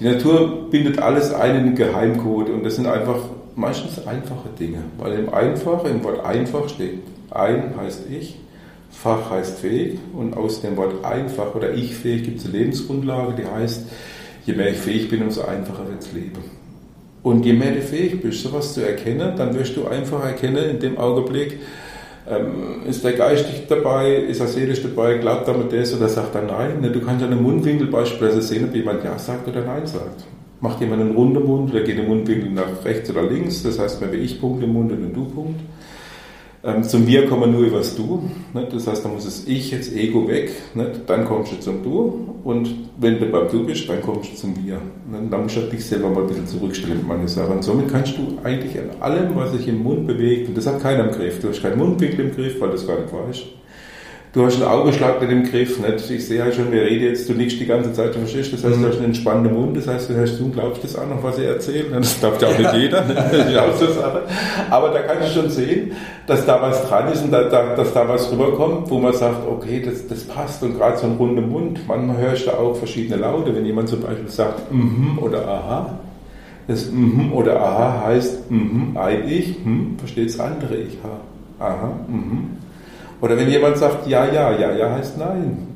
die 0.00 0.04
Natur 0.04 0.70
bindet 0.70 0.98
alles 0.98 1.32
ein 1.32 1.50
in 1.50 1.56
einen 1.56 1.74
Geheimcode 1.74 2.48
und 2.48 2.64
das 2.64 2.76
sind 2.76 2.86
einfach 2.86 3.18
meistens 3.60 4.06
einfache 4.06 4.48
Dinge, 4.58 4.82
weil 4.98 5.18
im 5.18 5.32
Einfach, 5.32 5.84
im 5.84 6.02
Wort 6.02 6.24
einfach 6.24 6.68
steht, 6.68 7.00
ein 7.30 7.74
heißt 7.76 8.04
ich, 8.10 8.38
Fach 8.90 9.30
heißt 9.30 9.60
fähig 9.60 10.00
und 10.12 10.36
aus 10.36 10.62
dem 10.62 10.76
Wort 10.76 11.04
einfach 11.04 11.54
oder 11.54 11.72
ich 11.72 11.94
fähig 11.94 12.24
gibt 12.24 12.38
es 12.38 12.46
eine 12.46 12.58
Lebensgrundlage, 12.58 13.34
die 13.40 13.46
heißt, 13.46 13.86
je 14.46 14.54
mehr 14.54 14.70
ich 14.70 14.78
fähig 14.78 15.08
bin, 15.08 15.22
umso 15.22 15.42
einfacher 15.42 15.86
wird 15.88 15.98
das 15.98 16.12
Leben. 16.12 16.42
Und 17.22 17.46
je 17.46 17.52
mehr 17.52 17.72
du 17.72 17.82
fähig 17.82 18.20
bist, 18.20 18.42
sowas 18.42 18.74
zu 18.74 18.84
erkennen, 18.84 19.34
dann 19.36 19.54
wirst 19.54 19.76
du 19.76 19.86
einfach 19.86 20.24
erkennen, 20.24 20.70
in 20.70 20.80
dem 20.80 20.98
Augenblick, 20.98 21.60
ähm, 22.28 22.82
ist 22.88 23.04
der 23.04 23.12
geistig 23.12 23.66
dabei, 23.68 24.14
ist 24.14 24.40
er 24.40 24.48
seelisch 24.48 24.82
dabei, 24.82 25.18
glaubt 25.18 25.46
er 25.46 25.56
mit 25.56 25.72
das 25.72 25.94
oder 25.94 26.08
sagt 26.08 26.34
er 26.34 26.42
nein. 26.42 26.82
Du 26.92 27.00
kannst 27.00 27.24
an 27.24 27.32
einem 27.32 27.42
Mundwinkel 27.42 27.86
beispielsweise 27.86 28.42
sehen, 28.42 28.64
ob 28.64 28.74
jemand 28.74 29.04
ja 29.04 29.18
sagt 29.18 29.46
oder 29.48 29.64
nein 29.64 29.86
sagt. 29.86 30.24
Macht 30.60 30.80
jemand 30.80 31.02
einen 31.02 31.14
runden 31.14 31.46
Mund 31.46 31.70
oder 31.70 31.82
geht 31.82 31.96
der 31.96 32.04
Mundwinkel 32.04 32.50
nach 32.50 32.84
rechts 32.84 33.10
oder 33.10 33.22
links, 33.22 33.62
das 33.62 33.78
heißt, 33.78 34.00
wenn 34.00 34.12
wir 34.12 34.20
Ich-Punkt 34.20 34.62
im 34.62 34.72
Mund 34.74 34.92
und 34.92 35.02
ein 35.02 35.14
Du-Punkt. 35.14 35.60
Ähm, 36.62 36.82
zum 36.82 37.06
Wir 37.06 37.26
kommen 37.26 37.40
wir 37.40 37.46
nur 37.46 37.66
über 37.66 37.78
das 37.78 37.96
Du. 37.96 38.22
Ne? 38.52 38.68
Das 38.70 38.86
heißt, 38.86 39.02
da 39.02 39.08
muss 39.08 39.24
das 39.24 39.46
Ich, 39.46 39.70
jetzt 39.70 39.94
Ego 39.96 40.28
weg. 40.28 40.52
Ne? 40.74 40.92
Dann 41.06 41.24
kommst 41.24 41.52
du 41.52 41.56
zum 41.58 41.82
Du. 41.82 42.34
Und 42.44 42.74
wenn 42.98 43.18
du 43.18 43.26
beim 43.26 43.48
Du 43.48 43.64
bist, 43.64 43.88
dann 43.88 44.02
kommst 44.02 44.32
du 44.32 44.36
zum 44.36 44.54
Wir. 44.62 44.74
Ne? 44.74 45.26
Dann 45.30 45.42
musst 45.44 45.56
du 45.56 45.62
dich 45.62 45.82
selber 45.82 46.10
mal 46.10 46.20
ein 46.22 46.26
bisschen 46.26 46.46
zurückstellen 46.46 46.98
mit 46.98 47.08
meinen 47.08 47.28
Sachen. 47.28 47.56
Und 47.56 47.64
somit 47.64 47.88
kannst 47.88 48.18
du 48.18 48.36
eigentlich 48.44 48.78
an 48.78 48.90
allem, 49.00 49.34
was 49.36 49.52
sich 49.52 49.68
im 49.68 49.82
Mund 49.82 50.06
bewegt, 50.06 50.48
und 50.48 50.56
das 50.56 50.66
hat 50.66 50.82
keiner 50.82 51.04
im 51.04 51.12
Griff. 51.12 51.40
Du 51.40 51.48
hast 51.48 51.62
keinen 51.62 51.78
Mundwinkel 51.78 52.26
im 52.26 52.34
Griff, 52.34 52.60
weil 52.60 52.68
du 52.68 52.74
es 52.74 52.86
gar 52.86 53.00
nicht 53.00 53.10
weißt. 53.10 53.46
Du 54.32 54.46
hast 54.46 54.62
einen 54.62 54.70
Augenschlag 54.70 55.20
nicht 55.20 55.32
im 55.32 55.42
Griff. 55.42 55.80
Nicht? 55.80 56.08
Ich 56.08 56.28
sehe 56.28 56.40
halt 56.40 56.54
schon, 56.54 56.70
wir 56.70 56.82
reden 56.82 57.06
jetzt, 57.06 57.28
du 57.28 57.32
nickst 57.32 57.58
die 57.58 57.66
ganze 57.66 57.92
Zeit, 57.92 58.14
du 58.14 58.20
verstehst, 58.20 58.52
das 58.52 58.62
heißt, 58.62 58.80
du 58.80 58.86
hast 58.86 58.96
einen 58.96 59.06
entspannten 59.06 59.52
Mund, 59.52 59.76
das 59.76 59.88
heißt, 59.88 60.08
du, 60.08 60.16
hast, 60.16 60.38
du 60.38 60.50
glaubst 60.50 60.84
das 60.84 60.94
auch 60.94 61.08
noch, 61.08 61.20
was 61.20 61.38
ich 61.38 61.46
erzähle. 61.46 61.86
Das 61.90 62.20
glaubt 62.20 62.40
ja 62.40 62.48
auch 62.48 62.58
nicht 62.58 62.74
jeder. 62.74 63.02
Das 63.02 63.80
so 63.80 63.86
Sache. 63.86 64.22
Aber 64.70 64.90
da 64.90 65.00
kannst 65.00 65.30
du 65.30 65.40
schon 65.40 65.50
sehen, 65.50 65.92
dass 66.28 66.46
da 66.46 66.62
was 66.62 66.86
dran 66.86 67.12
ist 67.12 67.24
und 67.24 67.32
da, 67.32 67.42
da, 67.44 67.74
dass 67.74 67.92
da 67.92 68.08
was 68.08 68.30
rüberkommt, 68.30 68.88
wo 68.88 68.98
man 68.98 69.14
sagt, 69.14 69.48
okay, 69.48 69.82
das, 69.84 70.06
das 70.06 70.22
passt 70.22 70.62
und 70.62 70.78
gerade 70.78 70.96
so 70.96 71.06
ein 71.06 71.16
runder 71.16 71.42
Mund. 71.42 71.80
Manchmal 71.88 72.18
hörst 72.18 72.46
du 72.46 72.52
auch 72.52 72.76
verschiedene 72.76 73.16
Laute, 73.16 73.54
wenn 73.54 73.66
jemand 73.66 73.88
zum 73.88 74.00
Beispiel 74.00 74.28
sagt, 74.28 74.72
mhm 74.72 75.18
oder 75.20 75.46
aha. 75.48 75.98
Das 76.68 76.88
mhm 76.88 77.32
oder 77.32 77.60
aha 77.60 78.04
heißt, 78.06 78.48
mhm, 78.48 78.96
ein 78.96 79.28
Ich, 79.28 79.56
hm, 79.64 79.96
versteht 79.98 80.28
das 80.28 80.38
andere 80.38 80.76
Ich, 80.76 80.98
aha, 81.58 81.94
mhm. 82.06 82.60
Oder 83.20 83.36
wenn 83.36 83.48
jemand 83.48 83.76
sagt 83.76 84.06
ja, 84.06 84.24
ja, 84.26 84.56
ja, 84.58 84.72
ja 84.72 84.92
heißt 84.92 85.18
nein. 85.18 85.66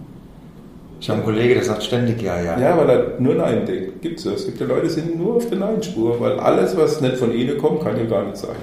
Ich 1.04 1.10
habe 1.10 1.18
einen 1.18 1.26
Kollegen, 1.26 1.54
der 1.54 1.64
sagt 1.64 1.82
ständig 1.82 2.22
ja, 2.22 2.40
ja. 2.40 2.58
Ja, 2.58 2.78
weil 2.78 2.88
er 2.88 3.20
nur 3.20 3.34
Nein 3.34 3.66
denkt. 3.66 4.00
Gibt 4.00 4.20
es. 4.20 4.24
Es 4.24 4.46
gibt 4.46 4.58
ja 4.58 4.66
Leute, 4.66 4.84
die 4.84 4.88
sind 4.88 5.18
nur 5.18 5.36
auf 5.36 5.46
der 5.50 5.58
Nein-Spur, 5.58 6.18
weil 6.18 6.40
alles, 6.40 6.74
was 6.78 7.02
nicht 7.02 7.18
von 7.18 7.30
ihnen 7.30 7.58
kommt, 7.58 7.82
kann 7.82 7.94
ja 7.98 8.04
gar 8.04 8.24
nicht 8.24 8.38
sein. 8.38 8.56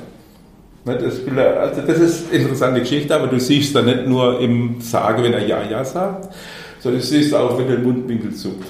Das, 0.85 0.97
also 0.97 1.81
das 1.85 1.99
ist 1.99 2.31
eine 2.31 2.41
interessante 2.41 2.79
Geschichte, 2.79 3.13
aber 3.13 3.27
du 3.27 3.39
siehst 3.39 3.75
da 3.75 3.83
nicht 3.83 4.07
nur 4.07 4.39
im 4.39 4.81
Sagen, 4.81 5.21
wenn 5.21 5.33
er 5.33 5.45
Ja, 5.45 5.61
Ja 5.69 5.85
sagt, 5.85 6.33
sondern 6.79 7.01
du 7.01 7.05
siehst 7.05 7.35
auch, 7.35 7.59
wenn 7.59 7.67
der 7.67 7.77
Mundwinkel 7.77 8.33
zuckt. 8.33 8.65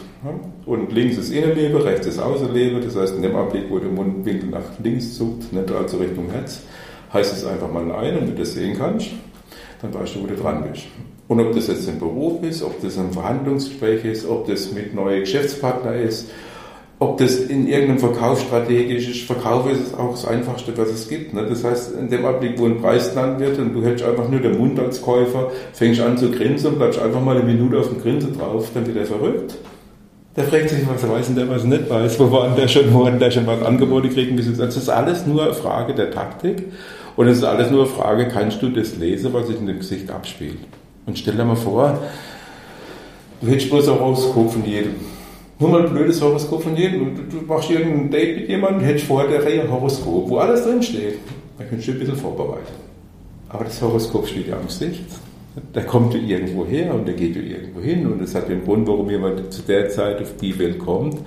Und 0.65 0.91
links 0.91 1.17
ist 1.17 1.31
Innenlebe, 1.31 1.83
rechts 1.83 2.07
ist 2.07 2.19
Außenlebe. 2.19 2.81
Das 2.81 2.97
heißt, 2.97 3.15
in 3.15 3.21
dem 3.21 3.35
Augenblick, 3.35 3.69
wo 3.69 3.79
der 3.79 3.89
Mundwinkel 3.89 4.49
nach 4.49 4.77
links 4.83 5.15
zuckt, 5.15 5.53
nicht 5.53 5.71
also 5.71 5.97
Richtung 5.97 6.29
Herz, 6.29 6.63
heißt 7.13 7.37
es 7.37 7.45
einfach 7.45 7.71
mal 7.71 7.85
Nein. 7.85 8.17
Und 8.17 8.21
wenn 8.27 8.35
du 8.35 8.41
das 8.41 8.53
sehen 8.53 8.77
kannst, 8.77 9.11
dann 9.81 9.93
weißt 9.93 10.15
du, 10.15 10.23
wo 10.23 10.27
du 10.27 10.35
dran 10.35 10.63
bist. 10.71 10.85
Und 11.27 11.39
ob 11.39 11.53
das 11.53 11.67
jetzt 11.67 11.87
ein 11.87 11.99
Beruf 11.99 12.43
ist, 12.43 12.61
ob 12.61 12.81
das 12.81 12.97
ein 12.97 13.11
Verhandlungsgespräch 13.11 14.03
ist, 14.05 14.27
ob 14.27 14.47
das 14.47 14.71
mit 14.73 14.93
neuen 14.93 15.21
Geschäftspartner 15.21 15.95
ist, 15.95 16.29
ob 16.99 17.17
das 17.17 17.37
in 17.37 17.67
irgendeinem 17.67 17.97
Verkauf 17.97 18.41
strategisch 18.41 19.09
ist, 19.09 19.21
Verkauf 19.21 19.67
ist 19.71 19.97
auch 19.97 20.11
das 20.11 20.27
Einfachste, 20.27 20.77
was 20.77 20.89
es 20.89 21.07
gibt. 21.09 21.33
Ne? 21.33 21.47
Das 21.49 21.63
heißt, 21.63 21.95
in 21.97 22.09
dem 22.09 22.23
Augenblick, 22.25 22.59
wo 22.59 22.65
ein 22.65 22.79
Preis 22.79 23.09
genannt 23.09 23.39
wird 23.39 23.57
und 23.57 23.73
du 23.73 23.83
hältst 23.83 24.05
einfach 24.05 24.29
nur 24.29 24.39
den 24.39 24.57
Mund 24.57 24.79
als 24.79 25.01
Käufer, 25.01 25.49
fängst 25.73 25.99
an 25.99 26.15
zu 26.15 26.29
grinsen 26.29 26.73
und 26.73 26.77
bleibst 26.77 26.99
einfach 26.99 27.21
mal 27.21 27.37
eine 27.37 27.45
Minute 27.45 27.79
auf 27.79 27.87
dem 27.87 28.01
Grinsen 28.01 28.37
drauf, 28.37 28.69
dann 28.75 28.85
wird 28.85 28.97
er 28.97 29.05
verrückt. 29.05 29.55
Der 30.35 30.43
fragt 30.43 30.69
sich, 30.69 30.79
was 30.87 31.09
weiß 31.09 31.29
und 31.29 31.35
der 31.37 31.49
was 31.49 31.63
nicht 31.63 31.89
weiß. 31.89 32.19
Wo 32.19 32.31
war 32.31 32.53
der 32.55 32.67
schon, 32.67 32.93
wo 32.93 33.09
der 33.09 33.31
schon 33.31 33.47
was 33.47 33.63
Angebote 33.63 34.09
kriegen? 34.09 34.37
Das 34.37 34.77
ist 34.77 34.89
alles 34.89 35.25
nur 35.25 35.43
eine 35.43 35.53
Frage 35.53 35.95
der 35.95 36.11
Taktik. 36.11 36.71
Und 37.21 37.27
es 37.27 37.37
ist 37.37 37.43
alles 37.43 37.69
nur 37.69 37.83
eine 37.83 37.93
Frage, 37.93 38.27
kannst 38.29 38.63
du 38.63 38.69
das 38.69 38.97
lesen, 38.97 39.31
was 39.31 39.45
sich 39.45 39.59
in 39.59 39.67
dem 39.67 39.77
Gesicht 39.77 40.09
abspielt? 40.09 40.57
Und 41.05 41.19
stell 41.19 41.35
dir 41.35 41.45
mal 41.45 41.55
vor, 41.55 41.99
du 43.39 43.47
hättest 43.47 43.69
bloß 43.69 43.89
ein 43.89 43.99
Horoskop 43.99 44.51
von 44.51 44.65
jedem. 44.65 44.95
Nur 45.59 45.69
mal 45.69 45.85
ein 45.85 45.93
blödes 45.93 46.19
Horoskop 46.19 46.63
von 46.63 46.75
jedem. 46.75 47.15
Du, 47.15 47.21
du 47.37 47.45
machst 47.45 47.69
irgendein 47.69 48.09
Date 48.09 48.37
mit 48.37 48.49
jemandem, 48.49 48.83
hättest 48.83 49.05
vorher 49.05 49.39
ein 49.39 49.71
Horoskop, 49.71 50.31
wo 50.31 50.37
alles 50.37 50.63
drin 50.63 50.81
steht. 50.81 51.19
Dann 51.59 51.69
könntest 51.69 51.89
du 51.89 51.91
ein 51.91 51.99
bisschen 51.99 52.15
vorbereiten. 52.15 52.73
Aber 53.49 53.65
das 53.65 53.79
Horoskop 53.79 54.27
steht 54.27 54.47
ja 54.47 54.55
am 54.55 54.65
Gesicht. 54.65 55.05
Der 55.75 55.85
kommt 55.85 56.15
irgendwo 56.15 56.65
her 56.65 56.91
und 56.95 57.07
der 57.07 57.13
geht 57.13 57.35
irgendwo 57.35 57.81
hin 57.81 58.11
und 58.11 58.19
es 58.23 58.33
hat 58.33 58.49
den 58.49 58.63
Grund, 58.65 58.87
warum 58.87 59.07
jemand 59.11 59.53
zu 59.53 59.61
der 59.61 59.89
Zeit 59.89 60.19
auf 60.23 60.37
die 60.41 60.57
Welt 60.57 60.79
kommt, 60.79 61.17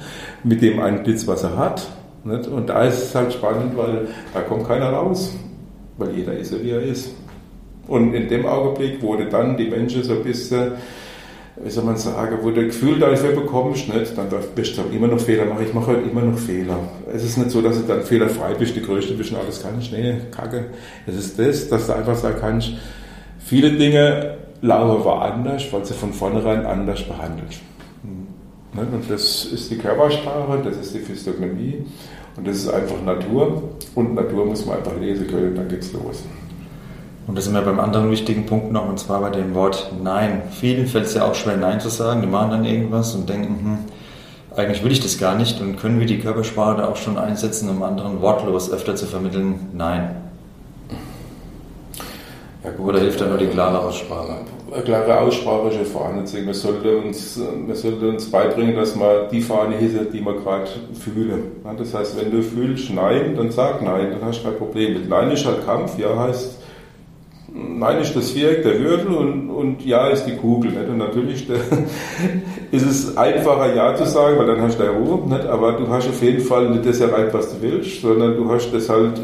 mit 0.43 0.61
dem 0.61 0.81
einen 0.81 1.05
Blitz, 1.05 1.25
was 1.29 1.45
er 1.45 1.57
hat. 1.57 1.87
Und 2.25 2.69
da 2.69 2.83
ist 2.83 3.01
es 3.01 3.15
halt 3.15 3.33
spannend, 3.33 3.77
weil 3.77 4.09
da 4.33 4.41
kommt 4.41 4.67
keiner 4.67 4.89
raus, 4.91 5.37
weil 5.99 6.15
jeder 6.15 6.37
ist 6.37 6.51
so, 6.51 6.63
wie 6.63 6.71
er 6.71 6.83
ist. 6.83 7.11
Und 7.87 8.15
in 8.15 8.29
dem 8.29 8.47
Augenblick 8.47 9.03
wurde 9.03 9.27
dann 9.27 9.57
die 9.57 9.69
Menschen 9.69 10.03
so 10.03 10.15
ein 10.15 10.25
bisschen, 10.25 10.73
wie 11.63 11.71
soll 11.71 11.85
man 11.85 11.97
sagen, 11.97 12.39
wo 12.43 12.51
du 12.51 12.65
Gefühl 12.65 12.99
dafür 12.99 13.33
bekommst, 13.33 13.89
nicht, 13.93 14.17
dann 14.17 14.29
wirst 14.31 14.79
du 14.79 14.83
immer 14.95 15.07
noch 15.07 15.21
Fehler 15.21 15.45
machen. 15.45 15.65
Ich 15.67 15.75
mache 15.75 15.89
halt 15.89 16.11
immer 16.11 16.23
noch 16.23 16.39
Fehler. 16.39 16.79
Es 17.13 17.23
ist 17.23 17.37
nicht 17.37 17.51
so, 17.51 17.61
dass 17.61 17.81
du 17.81 17.87
dann 17.87 18.03
fehlerfrei 18.03 18.55
bist, 18.55 18.75
die 18.75 18.83
Größte 18.83 19.15
bist 19.15 19.33
und 19.33 19.39
alles 19.39 19.63
kannst. 19.63 19.93
Nee, 19.93 20.15
kacke. 20.31 20.67
Es 21.07 21.15
ist 21.15 21.39
das, 21.39 21.69
dass 21.69 21.87
du 21.87 21.95
einfach 21.95 22.17
sagen 22.17 22.37
kannst, 22.41 22.73
viele 23.39 23.73
Dinge 23.73 24.39
laufen 24.63 25.05
woanders, 25.05 25.71
weil 25.73 25.85
sie 25.85 25.95
von 25.95 26.13
vornherein 26.13 26.65
anders 26.65 27.03
behandelt. 27.03 27.61
Und 28.77 29.09
das 29.09 29.45
ist 29.45 29.71
die 29.71 29.77
Körpersprache, 29.77 30.61
das 30.65 30.79
ist 30.79 30.95
die 30.95 30.99
Physiognomie 30.99 31.85
und 32.37 32.47
das 32.47 32.57
ist 32.57 32.69
einfach 32.69 33.01
Natur. 33.05 33.63
Und 33.95 34.15
Natur 34.15 34.47
muss 34.47 34.67
man 34.67 34.79
einfach 34.79 34.97
lesen 34.99 35.27
können, 35.29 35.55
dann 35.55 35.69
geht's 35.69 35.93
los. 35.93 36.25
Und 37.27 37.39
das 37.39 37.45
sind 37.45 37.55
wir 37.55 37.63
beim 37.63 37.81
anderen 37.81 38.11
wichtigen 38.11 38.45
Punkt 38.45 38.71
noch, 38.71 38.89
und 38.89 38.99
zwar 38.99 39.21
bei 39.21 39.31
dem 39.31 39.55
Wort 39.55 39.93
Nein. 40.03 40.43
Vielen 40.51 40.87
fällt 40.87 41.07
es 41.07 41.15
ja 41.15 41.25
auch 41.25 41.35
schwer, 41.35 41.57
Nein 41.57 41.81
zu 41.81 41.89
sagen. 41.89 42.21
Die 42.21 42.27
machen 42.27 42.51
dann 42.51 42.65
irgendwas 42.65 43.15
und 43.15 43.29
denken, 43.29 43.59
hm, 43.65 43.79
eigentlich 44.57 44.85
will 44.85 44.93
ich 44.93 45.01
das 45.01 45.19
gar 45.19 45.35
nicht. 45.35 45.61
Und 45.61 45.79
können 45.79 46.01
wir 46.01 46.07
die 46.07 46.19
Körpersprache 46.19 46.79
da 46.79 46.89
auch 46.89 46.97
schon 46.97 47.17
einsetzen, 47.17 47.71
um 47.71 47.83
anderen 47.83 48.21
wortlos 48.21 48.71
öfter 48.71 48.95
zu 48.97 49.07
vermitteln, 49.07 49.71
Nein. 49.73 50.24
Ja 52.65 52.71
gut, 52.71 52.89
Oder 52.89 53.01
hilft 53.01 53.21
da 53.21 53.27
nur 53.27 53.37
die 53.37 53.47
klare 53.47 53.79
Aussprache? 53.79 54.39
Eine 54.73 54.83
klare 54.83 55.21
Aussprache 55.21 55.69
ist 55.69 55.77
ja 55.77 55.85
vorhanden. 55.85 56.27
Wir 56.47 56.55
sollten 56.55 57.05
uns, 57.05 57.39
wir 57.67 57.75
sollten 57.75 58.09
uns 58.09 58.31
beibringen, 58.31 58.75
dass 58.75 58.97
man 58.97 59.29
die 59.31 59.43
Fahne 59.43 59.77
hieße, 59.77 60.07
die 60.07 60.21
wir 60.21 60.33
gerade 60.33 60.67
fühlen. 60.99 61.43
Das 61.79 61.93
heißt, 61.93 62.19
wenn 62.19 62.31
du 62.31 62.43
fühlst 62.43 62.91
Nein, 62.91 63.37
dann 63.37 63.51
sag 63.51 63.83
Nein, 63.83 64.13
dann 64.13 64.27
hast 64.27 64.41
du 64.41 64.49
kein 64.49 64.57
Problem. 64.57 64.95
Mit 64.95 65.09
Nein 65.11 65.31
ist 65.31 65.45
halt 65.45 65.67
Kampf, 65.67 65.99
ja 65.99 66.19
heißt 66.19 66.59
Nein 67.57 68.01
ist 68.01 68.17
das 68.17 68.31
Viereck 68.31 68.65
der 68.65 68.81
Würfel 68.81 69.15
und, 69.15 69.49
und 69.51 69.85
Ja 69.85 70.09
ist 70.09 70.25
die 70.25 70.35
Kugel. 70.35 70.73
Nicht? 70.73 70.89
Und 70.89 70.99
natürlich 70.99 71.47
ist 72.73 72.87
es 72.87 73.17
einfacher 73.17 73.75
Ja 73.75 73.95
zu 73.95 74.07
sagen, 74.07 74.39
weil 74.39 74.47
dann 74.47 74.63
hast 74.63 74.79
du 74.81 74.85
deine 74.85 74.97
Ruhe, 74.99 75.29
nicht? 75.29 75.47
aber 75.47 75.73
du 75.73 75.87
hast 75.89 76.09
auf 76.09 76.21
jeden 76.21 76.41
Fall 76.41 76.71
nicht 76.71 76.87
das 76.87 76.99
erreicht, 76.99 77.33
was 77.35 77.51
du 77.51 77.63
willst, 77.63 78.01
sondern 78.01 78.37
du 78.37 78.51
hast 78.51 78.73
das 78.73 78.89
halt, 78.89 79.21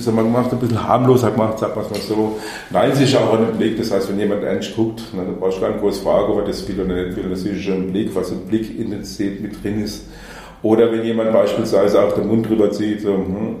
soll 0.00 0.14
man 0.14 0.24
gemacht, 0.24 0.52
ein 0.52 0.58
bisschen 0.58 0.86
harmloser 0.86 1.30
gemacht, 1.30 1.58
sagt 1.58 1.76
man 1.76 1.84
es 1.84 1.90
mal 1.90 2.00
so. 2.00 2.38
Nein, 2.70 2.90
es 2.92 3.00
ist 3.00 3.16
auch 3.16 3.32
ein 3.32 3.56
Blick, 3.56 3.76
das 3.78 3.90
heißt, 3.90 4.08
wenn 4.10 4.18
jemand 4.18 4.42
ernst 4.42 4.74
guckt, 4.74 5.02
dann 5.14 5.36
brauchst 5.38 5.58
du 5.58 5.62
gar 5.62 5.70
nicht 5.70 5.80
groß 5.80 5.98
fragen, 5.98 6.32
ob 6.32 6.38
er 6.38 6.44
das 6.44 6.66
will 6.68 6.80
oder 6.80 6.94
nicht 6.94 7.16
will, 7.16 7.28
das 7.30 7.42
ist 7.42 7.62
schon 7.62 7.74
ein 7.74 7.92
Blick, 7.92 8.14
was 8.14 8.30
im 8.30 8.40
Blick 8.40 8.78
Intensität 8.78 9.40
mit 9.40 9.62
drin 9.62 9.82
ist. 9.82 10.06
Oder 10.62 10.90
wenn 10.90 11.04
jemand 11.04 11.32
beispielsweise 11.32 12.02
auch 12.02 12.12
den 12.12 12.26
Mund 12.26 12.48
drüber 12.48 12.70
zieht, 12.70 13.04
hm, 13.04 13.56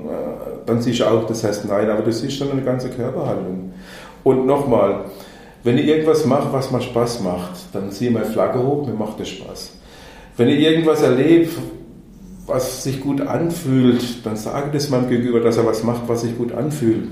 dann 0.66 0.80
siehst 0.80 1.00
du 1.00 1.04
auch, 1.04 1.26
das 1.26 1.44
heißt 1.44 1.66
nein, 1.68 1.90
aber 1.90 2.02
du 2.02 2.12
siehst 2.12 2.38
schon 2.38 2.50
eine 2.50 2.62
ganze 2.62 2.88
Körperhaltung. 2.88 3.72
Und 4.22 4.46
nochmal, 4.46 5.04
wenn 5.62 5.76
ich 5.76 5.86
irgendwas 5.86 6.24
mache, 6.24 6.48
was 6.50 6.70
mir 6.70 6.80
Spaß 6.80 7.20
macht, 7.20 7.52
dann 7.72 7.90
ich 7.90 8.10
meine 8.10 8.24
Flagge 8.24 8.58
hoch, 8.58 8.86
mir 8.86 8.94
macht 8.94 9.20
das 9.20 9.28
Spaß. 9.28 9.72
Wenn 10.36 10.48
ich 10.48 10.60
irgendwas 10.60 11.02
erlebe, 11.02 11.50
was 12.46 12.84
sich 12.84 13.00
gut 13.00 13.20
anfühlt, 13.20 14.24
dann 14.24 14.36
sage 14.36 14.70
das 14.72 14.90
meinem 14.90 15.08
Gegenüber, 15.08 15.40
dass 15.40 15.56
er 15.56 15.66
was 15.66 15.82
macht, 15.82 16.02
was 16.06 16.22
sich 16.22 16.36
gut 16.36 16.52
anfühlt. 16.52 17.08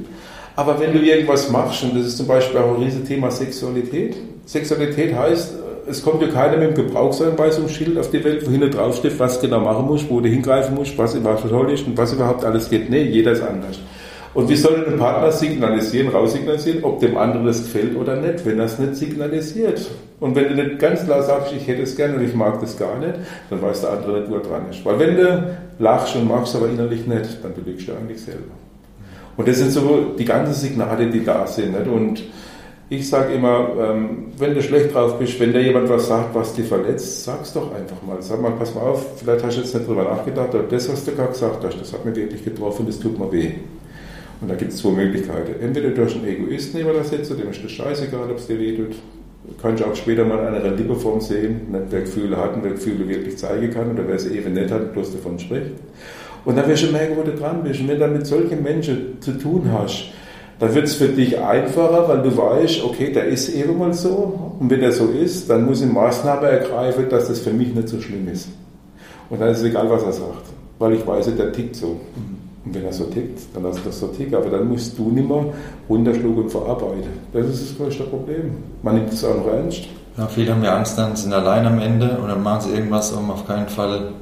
Aber 0.57 0.79
wenn 0.79 0.93
du 0.93 0.99
irgendwas 0.99 1.51
machst, 1.51 1.83
und 1.83 1.97
das 1.97 2.07
ist 2.07 2.19
zum 2.19 2.27
Beispiel 2.27 2.59
auch 2.59 2.77
ein 2.77 2.83
Riesenthema 2.83 3.31
Sexualität. 3.31 4.17
Sexualität 4.45 5.15
heißt, 5.15 5.55
es 5.89 6.03
kommt 6.03 6.23
ja 6.23 6.29
keiner 6.29 6.59
mit 6.59 6.77
dem 6.77 6.87
Gebrauchsanweisungsschild 6.87 7.99
auf 7.99 8.11
die 8.11 8.23
Welt, 8.23 8.47
wo 8.47 8.51
hinten 8.51 8.71
draufsteht, 8.71 9.19
was 9.19 9.41
genau 9.41 9.61
machen 9.61 9.87
muss, 9.87 10.09
wo 10.09 10.21
du 10.21 10.29
hingreifen 10.29 10.75
musst, 10.75 10.97
was 10.99 11.15
überhaupt 11.15 11.49
toll 11.49 11.73
ist 11.73 11.87
und 11.87 11.97
was 11.97 12.13
überhaupt 12.13 12.45
alles 12.45 12.69
geht. 12.69 12.91
Nee, 12.91 13.05
jeder 13.05 13.33
ist 13.33 13.43
anders. 13.43 13.81
Und 14.35 14.49
wie 14.49 14.57
soll 14.57 14.87
ein 14.87 14.99
Partner 14.99 15.31
signalisieren, 15.31 16.09
raussignalisieren, 16.09 16.83
ob 16.85 17.01
dem 17.01 17.19
anderen 17.19 17.47
das 17.47 17.65
gefällt 17.65 17.95
oder 17.97 18.17
nicht, 18.17 18.47
wenn 18.47 18.59
er 18.59 18.65
es 18.65 18.79
nicht 18.79 18.97
signalisiert? 18.97 19.91
Und 20.21 20.35
wenn 20.35 20.49
du 20.49 20.55
nicht 20.55 20.79
ganz 20.79 21.05
klar 21.05 21.23
sagst, 21.23 21.53
ich 21.53 21.67
hätte 21.67 21.83
es 21.83 21.95
gerne 21.97 22.17
und 22.17 22.25
ich 22.25 22.35
mag 22.35 22.59
das 22.61 22.79
gar 22.79 22.99
nicht, 22.99 23.15
dann 23.51 23.61
weiß 23.61 23.83
der 23.83 23.91
andere 23.91 24.21
nicht, 24.21 24.31
wo 24.31 24.37
er 24.37 24.41
dran 24.41 24.63
ist. 24.71 24.85
Weil 24.85 24.99
wenn 24.99 25.17
du 25.17 25.57
lachst 25.79 26.17
und 26.17 26.29
magst 26.29 26.57
aber 26.57 26.69
innerlich 26.69 27.07
nicht, 27.07 27.39
dann 27.43 27.53
belügst 27.53 27.89
du 27.89 27.93
eigentlich 27.93 28.23
selber. 28.23 28.55
Und 29.37 29.49
das 29.49 29.59
sind 29.59 29.71
so 29.71 30.15
die 30.19 30.25
ganzen 30.25 30.55
Signale, 30.55 31.11
die 31.11 31.25
da 31.25 31.47
sind. 31.47 31.73
Nicht? 31.73 31.87
Und 31.87 32.23
ich 32.89 33.09
sage 33.09 33.35
immer, 33.35 33.69
ähm, 33.81 34.27
wenn 34.39 34.55
du 34.55 34.63
schlecht 34.63 34.95
drauf 34.95 35.19
bist, 35.19 35.41
wenn 35.41 35.53
dir 35.53 35.63
jemand 35.63 35.89
was 35.89 36.09
sagt, 36.09 36.35
was 36.35 36.55
dich 36.55 36.67
verletzt, 36.67 37.25
sag's 37.25 37.53
doch 37.53 37.75
einfach 37.75 38.03
mal. 38.03 38.21
Sag 38.21 38.41
mal, 38.41 38.53
pass 38.53 38.75
mal 38.75 38.83
auf, 38.83 39.19
vielleicht 39.19 39.45
hast 39.45 39.57
du 39.57 39.61
jetzt 39.63 39.75
nicht 39.75 39.89
drüber 39.89 40.05
nachgedacht, 40.05 40.55
aber 40.55 40.65
das, 40.65 40.91
was 40.91 41.05
du 41.05 41.13
gerade 41.13 41.31
gesagt 41.31 41.65
hast, 41.65 41.81
das 41.81 41.93
hat 41.93 42.05
mir 42.05 42.15
wirklich 42.15 42.45
getroffen, 42.45 42.87
das 42.87 42.99
tut 42.99 43.19
mir 43.19 43.31
weh. 43.33 43.53
Und 44.43 44.51
da 44.51 44.57
gibt 44.57 44.73
es 44.73 44.79
zwei 44.79 44.91
Möglichkeiten. 44.91 45.55
Entweder 45.63 45.91
durch 45.91 46.17
einen 46.17 46.27
Egoisten 46.27 46.81
übersetzen, 46.81 47.39
dem 47.39 47.51
ist 47.51 47.63
das 47.63 47.71
scheißegal, 47.71 48.29
ob 48.29 48.39
es 48.39 48.49
dir 48.49 48.59
weh 48.59 48.77
tut. 48.77 48.97
Kannst 49.61 49.83
du 49.83 49.87
auch 49.87 49.95
später 49.95 50.25
mal 50.25 50.41
eine 50.41 50.75
Liebeform 50.75 51.21
sehen, 51.21 51.61
wer 51.91 52.01
Gefühle 52.01 52.37
hat 52.37 52.57
und 52.57 52.65
wer 52.65 52.73
Gefühle 52.73 53.09
wirklich 53.09 53.39
zeigen 53.39 53.71
kann 53.71 53.93
oder 53.93 54.07
wer 54.07 54.19
sie 54.19 54.37
eben 54.37 54.53
nicht 54.53 54.71
hat, 54.71 54.93
bloß 54.93 55.13
davon 55.13 55.39
spricht. 55.39 55.73
Und 56.45 56.57
dann 56.57 56.69
wirst 56.69 56.83
du 56.83 56.91
merken, 56.91 57.17
wo 57.17 57.23
du 57.23 57.33
dran 57.33 57.63
bist. 57.63 57.81
Und 57.81 57.89
wenn 57.89 58.01
du 58.01 58.09
mit 58.09 58.27
solchen 58.27 58.63
Menschen 58.63 59.21
zu 59.21 59.33
tun 59.33 59.71
hast, 59.73 60.11
dann 60.59 60.75
wird 60.75 60.87
es 60.87 60.95
für 60.95 61.09
dich 61.09 61.39
einfacher, 61.39 62.09
weil 62.09 62.23
du 62.23 62.37
weißt, 62.37 62.85
okay, 62.85 63.13
der 63.13 63.27
ist 63.27 63.49
eben 63.49 63.79
mal 63.79 63.93
so. 63.93 64.57
Und 64.59 64.71
wenn 64.71 64.81
der 64.81 64.93
so 64.93 65.07
ist, 65.07 65.49
dann 65.51 65.67
muss 65.67 65.83
ich 65.83 65.91
Maßnahmen 65.91 66.45
ergreifen, 66.45 67.09
dass 67.09 67.29
das 67.29 67.41
für 67.41 67.53
mich 67.53 67.75
nicht 67.75 67.89
so 67.89 68.01
schlimm 68.01 68.29
ist. 68.29 68.49
Und 69.31 69.41
dann 69.41 69.51
ist 69.51 69.59
es 69.59 69.65
egal, 69.65 69.89
was 69.89 70.03
er 70.03 70.13
sagt. 70.13 70.47
Weil 70.79 70.95
ich 70.95 71.07
weiß, 71.07 71.35
der 71.37 71.53
tickt 71.53 71.77
so. 71.77 72.01
Und 72.65 72.75
wenn 72.75 72.85
er 72.85 72.93
so 72.93 73.05
tickt, 73.05 73.41
dann 73.55 73.65
lass 73.65 73.83
das 73.85 73.99
so 73.99 74.09
ticken. 74.09 74.35
Aber 74.35 74.51
dann 74.51 74.69
musst 74.69 74.97
du 74.99 75.11
nicht 75.11 75.29
mehr 75.29 75.47
runterschlucken 75.89 76.45
und 76.45 76.51
verarbeiten. 76.51 77.11
Das 77.33 77.47
ist 77.47 77.71
das 77.71 77.77
größte 77.77 78.05
Problem. 78.05 78.53
Man 78.83 78.97
nimmt 78.97 79.13
es 79.13 79.25
auch 79.25 79.37
noch 79.37 79.49
ernst. 79.49 79.89
Ja, 80.17 80.27
viele 80.27 80.53
haben 80.53 80.63
ja 80.63 80.77
Angst, 80.77 80.99
dann 80.99 81.17
sind 81.17 81.33
allein 81.33 81.67
am 81.67 81.79
Ende 81.79 82.19
und 82.19 82.29
dann 82.29 82.43
machen 82.43 82.61
sie 82.61 82.77
irgendwas, 82.77 83.13
um 83.13 83.31
auf 83.31 83.47
keinen 83.47 83.69
Fall 83.69 84.13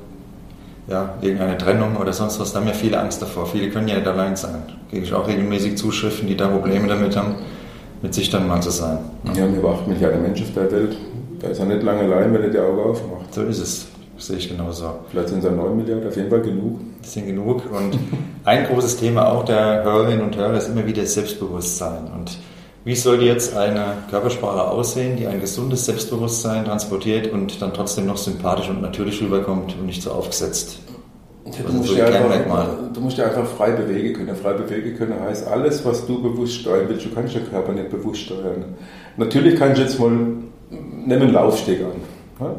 ja, 0.88 1.14
irgendeine 1.20 1.58
Trennung 1.58 1.96
oder 1.96 2.12
sonst 2.12 2.38
was. 2.40 2.52
Da 2.52 2.60
haben 2.60 2.66
ja 2.66 2.72
viele 2.72 2.98
Angst 2.98 3.20
davor. 3.20 3.46
Viele 3.46 3.70
können 3.70 3.88
ja 3.88 3.96
nicht 3.96 4.06
allein 4.06 4.36
sein. 4.36 4.62
Kriege 4.88 5.04
ich 5.04 5.12
auch 5.12 5.26
regelmäßig 5.26 5.76
Zuschriften, 5.76 6.28
die 6.28 6.36
da 6.36 6.48
Probleme 6.48 6.88
damit 6.88 7.16
haben, 7.16 7.36
mit 8.02 8.14
sich 8.14 8.30
dann 8.30 8.48
mal 8.48 8.60
zu 8.60 8.70
sein. 8.70 8.98
Ja, 9.24 9.34
wir 9.34 9.42
haben 9.44 9.54
über 9.56 9.70
8 9.70 9.88
Milliarden 9.88 10.22
Menschen 10.22 10.46
auf 10.46 10.54
der 10.54 10.72
Welt. 10.72 10.96
Da 11.40 11.48
ist 11.48 11.58
er 11.58 11.66
nicht 11.66 11.82
lange 11.82 12.00
allein, 12.00 12.32
wenn 12.34 12.42
er 12.42 12.50
die 12.50 12.58
Augen 12.58 12.80
aufmacht. 12.80 13.32
So 13.32 13.42
ist 13.42 13.60
es. 13.60 13.86
Sehe 14.20 14.36
ich 14.36 14.50
genauso. 14.50 14.84
Vielleicht 15.10 15.30
sind 15.30 15.38
es 15.38 15.44
ja 15.44 15.50
9 15.50 15.76
Milliarden, 15.78 16.06
auf 16.06 16.14
jeden 16.14 16.28
Fall 16.28 16.42
genug. 16.42 16.78
Das 17.00 17.14
sind 17.14 17.26
genug. 17.26 17.62
Und 17.72 17.98
ein 18.44 18.66
großes 18.66 18.98
Thema 18.98 19.32
auch 19.32 19.46
der 19.46 19.82
Hörerinnen 19.82 20.20
und 20.20 20.36
Hörer 20.36 20.58
ist 20.58 20.68
immer 20.68 20.86
wieder 20.86 21.06
Selbstbewusstsein. 21.06 22.10
Und 22.14 22.38
wie 22.84 22.94
soll 22.94 23.22
jetzt 23.22 23.56
eine 23.56 23.94
Körpersprache 24.10 24.70
aussehen, 24.70 25.16
die 25.16 25.26
ein 25.26 25.40
gesundes 25.40 25.86
Selbstbewusstsein 25.86 26.66
transportiert 26.66 27.32
und 27.32 27.62
dann 27.62 27.72
trotzdem 27.72 28.06
noch 28.06 28.18
sympathisch 28.18 28.68
und 28.68 28.82
natürlich 28.82 29.22
rüberkommt 29.22 29.74
und 29.80 29.86
nicht 29.86 30.02
so 30.02 30.10
aufgesetzt? 30.10 30.80
Ja, 31.46 31.52
du, 31.66 31.72
musst 31.72 31.88
so 31.88 32.02
einfach, 32.02 32.68
du, 32.92 33.00
musst 33.00 33.16
dich 33.16 33.24
einfach 33.24 33.46
frei 33.46 33.70
bewegen 33.70 34.12
können. 34.12 34.36
Frei 34.36 34.52
bewegen 34.52 34.96
können 34.98 35.18
heißt, 35.18 35.48
alles, 35.48 35.82
was 35.84 36.06
du 36.06 36.22
bewusst 36.22 36.56
steuern 36.56 36.86
willst, 36.88 37.06
du 37.06 37.10
kannst 37.10 37.34
den 37.34 37.48
Körper 37.48 37.72
nicht 37.72 37.88
bewusst 37.88 38.20
steuern. 38.20 38.64
Natürlich 39.16 39.58
kannst 39.58 39.78
du 39.78 39.82
jetzt 39.82 39.98
mal, 39.98 40.10
nehmen 40.10 41.22
einen 41.22 41.32
Laufsteg 41.32 41.80
an. 41.80 41.99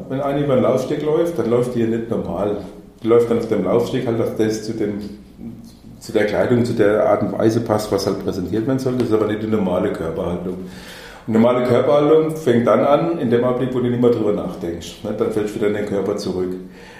Wenn 0.09 0.21
einer 0.21 0.43
über 0.43 0.53
einen 0.53 0.63
Laufsteg 0.63 1.03
läuft, 1.03 1.39
dann 1.39 1.49
läuft 1.49 1.75
die 1.75 1.81
ja 1.81 1.87
nicht 1.87 2.09
normal. 2.09 2.57
Die 3.01 3.07
läuft 3.07 3.31
dann 3.31 3.39
auf 3.39 3.47
dem 3.47 3.63
Laufsteg 3.63 4.05
halt, 4.05 4.19
dass 4.19 4.35
das 4.35 4.63
zu, 4.63 4.73
dem, 4.73 4.99
zu 5.99 6.11
der 6.11 6.25
Kleidung, 6.25 6.65
zu 6.65 6.73
der 6.73 7.07
Art 7.07 7.23
und 7.23 7.31
Weise 7.37 7.61
passt, 7.61 7.91
was 7.91 8.05
halt 8.05 8.23
präsentiert 8.23 8.67
werden 8.67 8.79
soll. 8.79 8.93
Das 8.97 9.07
ist 9.07 9.13
aber 9.13 9.27
nicht 9.27 9.41
die 9.41 9.47
normale 9.47 9.91
Körperhaltung. 9.91 10.57
Und 11.27 11.33
normale 11.33 11.65
Körperhaltung 11.65 12.35
fängt 12.35 12.67
dann 12.67 12.81
an, 12.81 13.17
in 13.17 13.29
dem 13.29 13.43
Augenblick, 13.43 13.73
wo 13.73 13.79
du 13.79 13.89
nicht 13.89 14.01
mehr 14.01 14.11
drüber 14.11 14.33
nachdenkst. 14.33 14.97
Dann 15.03 15.31
fällst 15.31 15.55
du 15.55 15.59
wieder 15.59 15.67
in 15.67 15.73
den 15.73 15.85
Körper 15.87 16.15
zurück. 16.17 16.53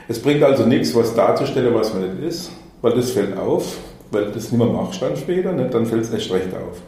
Es 0.08 0.20
bringt 0.20 0.44
also 0.44 0.66
nichts, 0.66 0.96
was 0.96 1.14
darzustellen, 1.14 1.74
was 1.74 1.94
man 1.94 2.04
nicht 2.04 2.24
ist, 2.28 2.52
weil 2.82 2.94
das 2.94 3.12
fällt 3.12 3.38
auf, 3.38 3.78
weil 4.12 4.26
das 4.26 4.52
nicht 4.52 4.58
mehr 4.58 4.68
machst 4.68 5.02
dann 5.02 5.16
später, 5.16 5.54
dann 5.54 5.86
fällt 5.86 6.04
es 6.04 6.12
erst 6.12 6.32
recht 6.32 6.54
auf. 6.54 6.82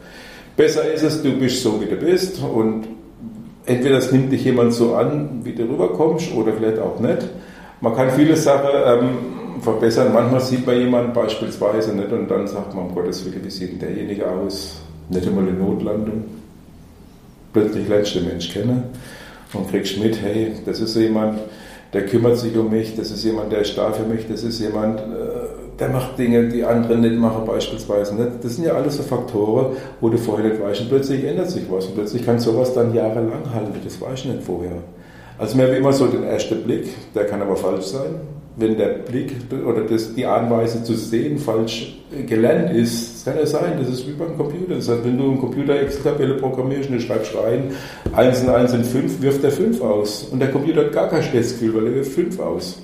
Besser 0.56 0.92
ist 0.92 1.02
es, 1.02 1.22
du 1.22 1.32
bist 1.32 1.62
so, 1.62 1.80
wie 1.80 1.86
du 1.86 1.96
bist 1.96 2.40
und 2.42 2.86
entweder 3.66 3.98
es 3.98 4.12
nimmt 4.12 4.32
dich 4.32 4.44
jemand 4.44 4.72
so 4.72 4.94
an, 4.94 5.40
wie 5.42 5.52
du 5.52 5.64
rüberkommst, 5.64 6.34
oder 6.34 6.52
vielleicht 6.52 6.78
auch 6.78 7.00
nicht. 7.00 7.28
Man 7.80 7.94
kann 7.94 8.10
viele 8.10 8.36
Sachen 8.36 8.70
ähm, 8.86 9.08
verbessern. 9.60 10.12
Manchmal 10.12 10.40
sieht 10.40 10.66
man 10.66 10.78
jemanden 10.78 11.12
beispielsweise 11.12 11.94
nicht 11.94 12.12
und 12.12 12.30
dann 12.30 12.46
sagt 12.46 12.74
man, 12.74 12.86
um 12.86 12.94
Gottes 12.94 13.24
Willen, 13.24 13.44
wie 13.44 13.50
sieht 13.50 13.72
denn 13.72 13.78
derjenige 13.80 14.28
aus? 14.28 14.80
Nicht 15.08 15.26
einmal 15.26 15.46
eine 15.46 15.52
Notlandung. 15.52 16.24
Plötzlich 17.52 17.88
lernst 17.88 18.14
du 18.14 18.20
den 18.20 18.28
Mensch 18.28 18.52
kennen 18.52 18.84
und 19.52 19.70
kriegst 19.70 19.98
mit, 19.98 20.20
hey, 20.20 20.52
das 20.64 20.80
ist 20.80 20.96
jemand, 20.96 21.38
der 21.94 22.06
kümmert 22.06 22.36
sich 22.36 22.56
um 22.56 22.70
mich, 22.70 22.96
das 22.96 23.10
ist 23.12 23.24
jemand, 23.24 23.52
der 23.52 23.60
ist 23.60 23.78
da 23.78 23.92
für 23.92 24.02
mich, 24.02 24.26
das 24.28 24.42
ist 24.42 24.60
jemand, 24.60 24.98
äh, 24.98 25.04
der 25.78 25.88
macht 25.88 26.18
Dinge, 26.18 26.48
die 26.48 26.64
andere 26.64 26.98
nicht 26.98 27.16
machen 27.16 27.44
beispielsweise. 27.46 28.16
Nicht? 28.16 28.42
Das 28.42 28.56
sind 28.56 28.64
ja 28.64 28.74
alles 28.74 28.96
so 28.96 29.04
Faktoren, 29.04 29.76
wo 30.00 30.08
du 30.08 30.18
vorher 30.18 30.48
nicht 30.48 30.60
weißt 30.60 30.82
und 30.82 30.88
plötzlich 30.88 31.24
ändert 31.24 31.50
sich 31.50 31.64
was 31.70 31.86
und 31.86 31.94
plötzlich 31.94 32.24
kann 32.26 32.38
sowas 32.38 32.74
dann 32.74 32.92
jahrelang 32.92 33.52
halten. 33.52 33.80
Das 33.82 34.00
weiß 34.00 34.20
ich 34.20 34.24
nicht 34.26 34.42
vorher. 34.42 34.72
Also 35.38 35.56
wir 35.56 35.66
haben 35.66 35.74
immer 35.74 35.92
so 35.92 36.06
den 36.06 36.24
ersten 36.24 36.62
Blick, 36.62 36.88
der 37.14 37.26
kann 37.26 37.40
aber 37.40 37.56
falsch 37.56 37.86
sein. 37.86 38.20
Wenn 38.56 38.76
der 38.76 38.88
Blick 38.88 39.32
oder 39.66 39.80
das, 39.80 40.14
die 40.14 40.24
Anweise 40.24 40.84
zu 40.84 40.94
sehen 40.94 41.38
falsch 41.38 41.96
gelernt 42.26 42.70
ist, 42.70 43.24
kann 43.24 43.36
ja 43.36 43.46
sein, 43.46 43.72
das 43.80 43.88
ist 43.88 44.06
wie 44.06 44.12
beim 44.12 44.36
Computer. 44.36 44.76
Das 44.76 44.88
heißt, 44.88 45.04
wenn 45.04 45.18
du 45.18 45.24
im 45.24 45.40
Computer 45.40 45.80
Excel-Tabelle 45.80 46.34
programmierst 46.34 46.88
und 46.88 46.96
du 46.96 47.00
schreibst 47.00 47.32
rein, 47.34 47.72
1 48.14 48.42
und 48.42 48.50
1 48.50 48.70
sind 48.70 48.86
5, 48.86 49.22
wirft 49.22 49.42
er 49.42 49.50
5 49.50 49.80
aus. 49.80 50.28
Und 50.30 50.38
der 50.40 50.50
Computer 50.50 50.82
hat 50.82 50.92
gar 50.92 51.08
kein 51.08 51.22
schlechtes 51.22 51.54
Gefühl, 51.54 51.74
weil 51.74 51.86
er 51.88 51.94
wirft 51.96 52.12
5 52.12 52.38
aus. 52.38 52.78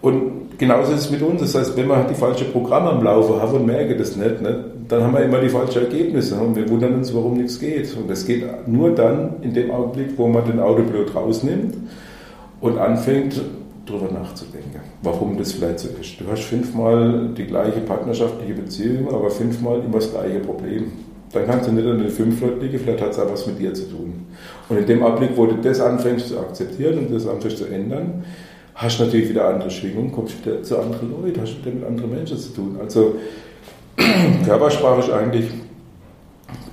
Und 0.00 0.58
genauso 0.58 0.92
ist 0.92 1.00
es 1.00 1.10
mit 1.10 1.22
uns. 1.22 1.40
Das 1.40 1.54
heißt, 1.54 1.76
wenn 1.76 1.88
wir 1.88 2.06
die 2.08 2.14
falsche 2.14 2.44
Programme 2.44 2.90
am 2.90 3.02
Laufen 3.02 3.42
haben 3.42 3.52
und 3.54 3.66
merken 3.66 3.98
das 3.98 4.16
nicht, 4.16 4.40
ne, 4.40 4.64
dann 4.88 5.02
haben 5.02 5.12
wir 5.12 5.22
immer 5.22 5.40
die 5.40 5.48
falschen 5.48 5.82
Ergebnisse 5.82 6.36
und 6.36 6.56
wir 6.56 6.68
wundern 6.68 6.94
uns, 6.94 7.12
warum 7.14 7.36
nichts 7.36 7.58
geht. 7.58 7.94
Und 7.96 8.08
das 8.08 8.24
geht 8.24 8.44
nur 8.66 8.94
dann 8.94 9.34
in 9.42 9.54
dem 9.54 9.70
Augenblick, 9.70 10.10
wo 10.16 10.28
man 10.28 10.44
den 10.46 10.60
Autopilot 10.60 11.14
rausnimmt 11.14 11.74
und 12.60 12.78
anfängt, 12.78 13.40
darüber 13.88 14.12
nachzudenken, 14.12 14.80
warum 15.02 15.36
das 15.36 15.52
vielleicht 15.52 15.80
so 15.80 15.88
ist. 16.00 16.20
Du 16.20 16.24
hast 16.30 16.44
fünfmal 16.44 17.30
die 17.36 17.44
gleiche 17.44 17.80
partnerschaftliche 17.80 18.54
Beziehung, 18.54 19.08
aber 19.12 19.30
fünfmal 19.30 19.80
immer 19.80 19.98
das 19.98 20.10
gleiche 20.10 20.40
Problem. 20.40 20.92
Dann 21.32 21.46
kannst 21.46 21.68
du 21.68 21.72
nicht 21.72 21.86
an 21.86 21.98
den 21.98 22.08
fünf 22.08 22.40
Leuten 22.40 22.60
liegen, 22.60 22.78
vielleicht 22.78 23.02
hat 23.02 23.10
es 23.10 23.18
auch 23.18 23.30
was 23.30 23.46
mit 23.46 23.58
dir 23.58 23.74
zu 23.74 23.90
tun. 23.90 24.26
Und 24.68 24.78
in 24.78 24.86
dem 24.86 25.02
Augenblick, 25.02 25.36
wo 25.36 25.46
du 25.46 25.56
das 25.56 25.80
anfängst 25.80 26.28
zu 26.28 26.38
akzeptieren 26.38 26.98
und 26.98 27.14
das 27.14 27.26
anfängst 27.26 27.58
zu 27.58 27.66
ändern, 27.66 28.24
hast 28.74 28.98
du 28.98 29.04
natürlich 29.04 29.28
wieder 29.28 29.48
andere 29.48 29.70
Schwingungen, 29.70 30.12
kommst 30.12 30.44
wieder 30.44 30.62
zu 30.62 30.78
anderen 30.78 31.10
Leuten, 31.10 31.40
hast 31.40 31.58
wieder 31.58 31.74
mit 31.74 31.84
anderen 31.84 32.10
Menschen 32.10 32.38
zu 32.38 32.54
tun. 32.54 32.76
Also 32.80 33.16
Körpersprache 34.44 35.00
ist 35.00 35.10
eigentlich, 35.10 35.50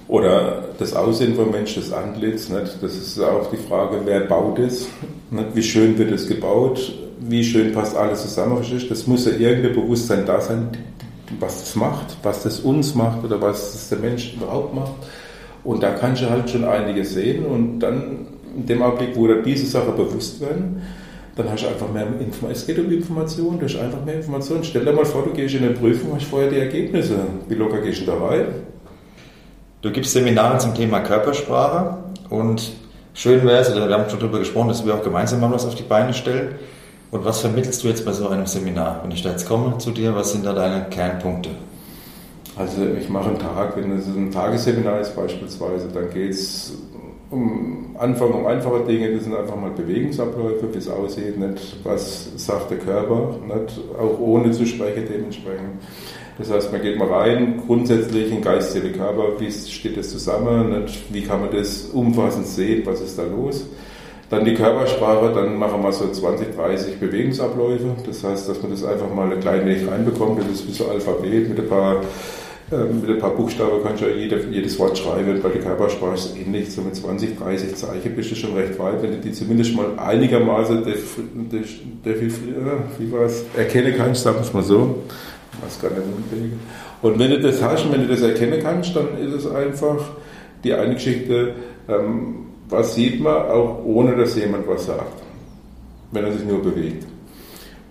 oder 0.07 0.66
das 0.78 0.93
Aussehen 0.95 1.36
vom 1.36 1.51
Menschen, 1.51 1.82
das 1.82 1.91
Antlitz, 1.91 2.49
nicht? 2.49 2.78
das 2.82 2.95
ist 2.95 3.20
auch 3.20 3.49
die 3.49 3.57
Frage, 3.57 4.01
wer 4.05 4.22
baut 4.22 4.59
es, 4.59 4.88
nicht? 5.32 5.55
wie 5.55 5.63
schön 5.63 5.97
wird 5.97 6.11
es 6.11 6.28
gebaut, 6.28 6.93
wie 7.20 7.43
schön 7.43 7.72
passt 7.74 7.95
alles 7.95 8.22
zusammen. 8.22 8.61
Das 8.89 9.07
muss 9.07 9.26
ja 9.26 9.34
irgendein 9.34 9.74
Bewusstsein 9.74 10.26
da 10.26 10.39
sein, 10.41 10.70
was 11.39 11.61
das 11.61 11.76
macht, 11.76 12.18
was 12.24 12.43
das 12.43 12.59
uns 12.59 12.95
macht 12.95 13.24
oder 13.24 13.41
was 13.41 13.74
das 13.74 13.89
der 13.89 13.99
Mensch 13.99 14.36
überhaupt 14.36 14.74
macht. 14.74 14.93
Und 15.63 15.82
da 15.82 15.91
kannst 15.91 16.22
du 16.22 16.30
halt 16.30 16.49
schon 16.49 16.63
einiges 16.63 17.13
sehen 17.13 17.45
und 17.45 17.80
dann 17.80 18.28
in 18.55 18.66
dem 18.66 18.82
Augenblick, 18.82 19.16
wo 19.16 19.28
dir 19.28 19.41
diese 19.41 19.66
Sache 19.66 19.91
bewusst 19.91 20.39
werden, 20.39 20.82
dann 21.36 21.49
hast 21.49 21.63
du 21.63 21.68
einfach 21.68 21.91
mehr 21.91 22.07
Informationen. 22.07 22.51
Es 22.51 22.66
geht 22.66 22.80
um 22.80 22.89
Informationen, 22.91 23.59
du 23.59 23.66
hast 23.66 23.76
einfach 23.78 24.03
mehr 24.05 24.16
Informationen. 24.16 24.63
Stell 24.63 24.86
dir 24.86 24.93
mal 24.93 25.05
vor, 25.05 25.24
du 25.24 25.32
gehst 25.32 25.55
in 25.55 25.63
eine 25.63 25.74
Prüfung, 25.74 26.16
hast 26.16 26.26
vorher 26.26 26.49
die 26.49 26.59
Ergebnisse. 26.59 27.18
Wie 27.49 27.55
locker 27.55 27.82
gehst 27.82 28.01
du 28.01 28.05
da 28.05 28.18
rein? 28.18 28.45
Du 29.82 29.91
gibst 29.91 30.13
Seminare 30.13 30.57
zum 30.59 30.74
Thema 30.74 31.01
Körpersprache 31.01 31.97
und 32.30 32.72
schön 33.13 33.45
wäre 33.45 33.59
es, 33.59 33.76
wir 33.76 33.82
haben 33.82 34.09
schon 34.09 34.20
darüber 34.20 34.39
gesprochen, 34.39 34.70
dass 34.70 34.86
wir 34.86 34.95
auch 34.95 35.03
gemeinsam 35.03 35.41
mal 35.41 35.51
was 35.51 35.66
auf 35.66 35.76
die 35.76 35.84
Beine 35.84 36.13
stellen. 36.13 36.55
Und 37.12 37.24
was 37.24 37.41
vermittelst 37.41 37.84
du 37.84 37.88
jetzt 37.88 38.06
bei 38.06 38.12
so 38.12 38.28
einem 38.28 38.45
Seminar? 38.45 39.01
Wenn 39.03 39.12
ich 39.12 39.22
da 39.22 39.30
jetzt 39.30 39.47
komme 39.47 39.78
zu 39.78 39.91
dir, 39.91 40.16
was 40.16 40.32
sind 40.32 40.45
da 40.45 40.53
deine 40.53 40.86
Kernpunkte? 40.89 41.49
Also 42.58 42.86
ich 42.99 43.10
mache 43.10 43.30
einen 43.30 43.39
Tag, 43.39 43.76
wenn 43.76 43.91
es 43.91 44.08
ein 44.08 44.32
Tagesseminar 44.32 45.01
ist 45.01 45.16
beispielsweise, 45.16 45.89
dann 45.93 46.10
geht 46.10 46.32
es 46.32 46.74
um 47.30 47.95
Anfang 47.97 48.32
um 48.32 48.45
einfache 48.45 48.84
Dinge, 48.86 49.14
das 49.14 49.24
sind 49.24 49.36
einfach 49.36 49.56
mal 49.56 49.72
Bewegungsabläufe, 49.72 50.74
wie 50.74 50.78
es 50.78 50.88
aussieht, 50.88 51.38
nicht 51.38 51.78
was 51.84 52.30
sagt 52.38 52.72
der 52.72 52.78
Körper, 52.78 53.36
nicht 53.45 53.80
auch 53.99 54.20
ohne 54.20 54.51
zu 54.51 54.66
sprechen 54.66 55.06
dementsprechend. 55.12 55.82
Das 56.38 56.51
heißt, 56.51 56.72
man 56.72 56.82
geht 56.82 56.97
mal 56.97 57.08
rein, 57.08 57.62
grundsätzlich 57.66 58.32
in 58.32 58.41
Geist, 58.41 58.74
Seele, 58.74 58.91
Körper, 58.91 59.39
wie 59.39 59.51
steht 59.51 59.97
das 59.97 60.12
zusammen, 60.12 60.82
nicht? 60.82 61.14
wie 61.14 61.24
kann 61.24 61.41
man 61.41 61.51
das 61.51 61.86
umfassend 61.93 62.47
sehen, 62.47 62.84
was 62.86 63.01
ist 63.01 63.18
da 63.18 63.24
los. 63.24 63.66
Dann 64.30 64.43
die 64.43 64.55
Körpersprache, 64.55 65.34
dann 65.34 65.57
machen 65.57 65.84
wir 65.84 65.91
so 65.91 66.09
20, 66.09 66.55
30 66.55 66.99
Bewegungsabläufe. 66.99 67.95
Das 68.07 68.23
heißt, 68.23 68.49
dass 68.49 68.61
man 68.61 68.71
das 68.71 68.84
einfach 68.84 69.13
mal 69.13 69.32
ein 69.32 69.39
klein 69.39 69.65
wenig 69.65 69.88
reinbekommt. 69.88 70.39
Das 70.39 70.47
ist 70.47 70.67
wie 70.67 70.71
so 70.71 70.88
Alphabet 70.88 71.49
mit 71.49 71.59
ein 71.59 71.69
paar 71.69 72.01
ähm, 72.71 73.01
mit 73.01 73.09
ein 73.11 73.19
paar 73.19 73.36
Buchstaben 73.36 73.84
kannst 73.84 74.01
du 74.01 74.07
ja 74.07 74.15
jede, 74.15 74.43
jedes 74.49 74.80
Wort 74.80 74.97
schreiben, 74.97 75.43
weil 75.43 75.51
die 75.51 75.59
Körpersprache 75.59 76.15
ist 76.15 76.36
ähnlich. 76.36 76.71
So 76.71 76.82
mit 76.82 76.95
20, 76.95 77.38
30 77.38 77.76
Zeichen 77.76 78.15
bist 78.15 78.32
du 78.32 78.36
schon 78.36 78.55
recht 78.55 78.80
weit, 78.80 79.03
wenn 79.03 79.11
du 79.11 79.17
die 79.17 79.32
zumindest 79.34 79.76
mal 79.76 79.86
einigermaßen 79.97 80.84
def, 80.84 81.19
def, 81.51 81.80
def, 82.03 82.39
wie 82.97 83.11
war's, 83.11 83.45
erkennen 83.55 83.93
kannst, 83.95 84.23
sagen 84.23 84.38
wir 84.38 84.41
es 84.41 84.53
mal 84.53 84.63
so. 84.63 85.03
Weiß 85.63 85.80
gar 85.80 85.91
nicht, 85.91 86.01
wie 86.32 87.07
Und 87.07 87.19
wenn 87.19 87.30
du 87.30 87.39
das 87.39 87.61
hast 87.61 87.86
und 87.86 87.93
wenn 87.93 88.01
du 88.01 88.07
das 88.07 88.21
erkennen 88.21 88.59
kannst, 88.61 88.95
dann 88.95 89.15
ist 89.19 89.34
es 89.34 89.47
einfach 89.47 89.99
die 90.63 90.73
eine 90.73 90.95
Geschichte, 90.95 91.53
ähm, 91.88 92.47
was 92.70 92.95
sieht 92.95 93.22
man, 93.22 93.36
auch 93.36 93.84
ohne 93.86 94.16
dass 94.16 94.36
jemand 94.36 94.68
was 94.68 94.86
sagt, 94.86 95.22
wenn 96.11 96.26
er 96.26 96.34
sich 96.34 96.45
nur 96.45 96.61
bewegt. 96.61 97.05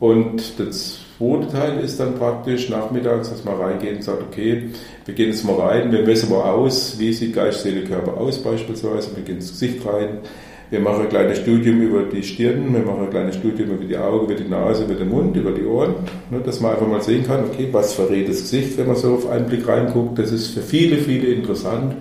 Und 0.01 0.59
das 0.59 0.99
zweite 1.19 1.49
Teil 1.49 1.81
ist 1.81 2.01
dann 2.01 2.15
praktisch 2.15 2.69
nachmittags, 2.69 3.31
dass 3.31 3.45
man 3.45 3.57
reingeht 3.57 3.97
und 3.97 4.03
sagt, 4.03 4.23
okay, 4.23 4.71
wir 5.05 5.15
gehen 5.15 5.31
jetzt 5.31 5.45
mal 5.45 5.57
rein, 5.57 5.93
wir 5.93 6.03
messen 6.03 6.31
mal 6.31 6.43
aus, 6.43 6.99
wie 6.99 7.13
sieht 7.13 7.35
Geist, 7.35 7.63
Seele, 7.63 7.85
Körper 7.85 8.17
aus 8.17 8.39
beispielsweise, 8.39 9.15
wir 9.15 9.23
gehen 9.23 9.37
ins 9.37 9.51
Gesicht 9.51 9.87
rein, 9.87 10.19
wir 10.71 10.81
machen 10.81 11.03
ein 11.03 11.09
kleines 11.09 11.39
Studium 11.39 11.81
über 11.83 12.03
die 12.03 12.23
Stirn, 12.23 12.75
wir 12.75 12.81
machen 12.81 13.05
ein 13.05 13.11
kleines 13.11 13.37
Studium 13.37 13.71
über 13.71 13.85
die 13.85 13.97
Augen, 13.97 14.25
über 14.25 14.35
die 14.35 14.49
Nase, 14.49 14.85
über 14.85 14.95
den 14.95 15.09
Mund, 15.09 15.37
über 15.37 15.53
die 15.53 15.65
Ohren, 15.65 15.95
ne, 16.31 16.41
dass 16.41 16.61
man 16.61 16.73
einfach 16.73 16.89
mal 16.89 17.01
sehen 17.03 17.25
kann, 17.25 17.45
okay, 17.45 17.69
was 17.71 17.95
verrät 17.95 18.29
das 18.29 18.41
Gesicht, 18.41 18.77
wenn 18.77 18.89
man 18.89 18.97
so 18.97 19.15
auf 19.15 19.29
einen 19.29 19.47
Blick 19.47 19.69
reinguckt. 19.69 20.19
Das 20.19 20.33
ist 20.33 20.49
für 20.49 20.63
viele, 20.63 20.97
viele 20.97 21.29
interessant, 21.29 21.95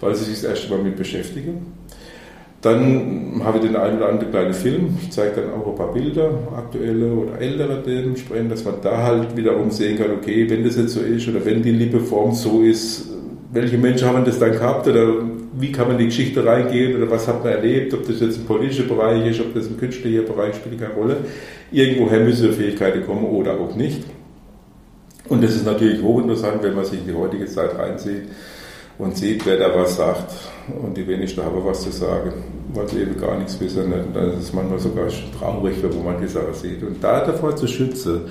weil 0.00 0.14
sie 0.14 0.24
sich 0.24 0.42
das 0.42 0.50
erste 0.50 0.70
Mal 0.70 0.82
mit 0.82 0.96
beschäftigen. 0.96 1.79
Dann 2.62 3.40
habe 3.42 3.56
ich 3.56 3.64
den 3.64 3.76
einen 3.76 3.96
oder 3.96 4.10
anderen 4.10 4.30
kleinen 4.30 4.52
Film. 4.52 4.98
Ich 5.00 5.10
zeige 5.10 5.40
dann 5.40 5.54
auch 5.54 5.66
ein 5.66 5.74
paar 5.74 5.94
Bilder, 5.94 6.30
aktuelle 6.54 7.10
oder 7.12 7.40
ältere 7.40 7.82
dementsprechend, 7.84 8.52
dass 8.52 8.64
man 8.64 8.74
da 8.82 9.02
halt 9.02 9.34
wiederum 9.34 9.70
sehen 9.70 9.96
kann, 9.96 10.10
okay, 10.10 10.48
wenn 10.50 10.62
das 10.62 10.76
jetzt 10.76 10.92
so 10.92 11.00
ist 11.00 11.26
oder 11.26 11.42
wenn 11.44 11.62
die 11.62 11.72
Lippeform 11.72 12.34
so 12.34 12.60
ist, 12.60 13.08
welche 13.50 13.78
Menschen 13.78 14.08
haben 14.08 14.24
das 14.26 14.38
dann 14.38 14.52
gehabt 14.52 14.86
oder 14.86 15.14
wie 15.54 15.72
kann 15.72 15.88
man 15.88 15.96
in 15.96 16.00
die 16.00 16.04
Geschichte 16.06 16.44
reingehen 16.44 16.96
oder 16.96 17.10
was 17.10 17.26
hat 17.26 17.42
man 17.42 17.52
erlebt, 17.54 17.94
ob 17.94 18.06
das 18.06 18.20
jetzt 18.20 18.38
ein 18.38 18.44
politischer 18.44 18.84
Bereich 18.84 19.26
ist, 19.26 19.40
ob 19.40 19.54
das 19.54 19.66
ein 19.66 19.78
künstlicher 19.78 20.22
Bereich 20.22 20.54
spielt 20.54 20.78
keine 20.78 20.94
Rolle. 20.94 21.16
Irgendwoher 21.72 22.20
müssen 22.20 22.52
Fähigkeiten 22.52 23.06
kommen 23.06 23.24
oder 23.24 23.58
auch 23.58 23.74
nicht. 23.74 24.02
Und 25.28 25.42
das 25.42 25.54
ist 25.54 25.64
natürlich 25.64 26.02
hochinteressant, 26.02 26.62
wenn 26.62 26.74
man 26.74 26.84
sich 26.84 27.00
in 27.00 27.06
die 27.06 27.14
heutige 27.14 27.46
Zeit 27.46 27.76
reinzieht 27.78 28.24
und 29.00 29.16
sieht, 29.16 29.46
wer 29.46 29.56
da 29.56 29.74
was 29.74 29.96
sagt 29.96 30.30
und 30.82 30.96
die 30.96 31.06
wenigsten 31.06 31.42
haben 31.42 31.64
was 31.64 31.82
zu 31.82 31.90
sagen, 31.90 32.32
weil 32.74 32.86
sie 32.88 33.00
eben 33.00 33.18
gar 33.18 33.38
nichts 33.38 33.58
wissen. 33.58 33.92
Und 33.92 34.14
dann 34.14 34.30
ist 34.32 34.42
es 34.42 34.52
manchmal 34.52 34.78
sogar 34.78 35.06
traurig, 35.38 35.76
wenn 35.82 36.04
man 36.04 36.20
die 36.20 36.28
Sache 36.28 36.52
sieht. 36.52 36.82
Und 36.82 37.02
da 37.02 37.24
davor 37.24 37.56
zu 37.56 37.66
schützen, 37.66 38.22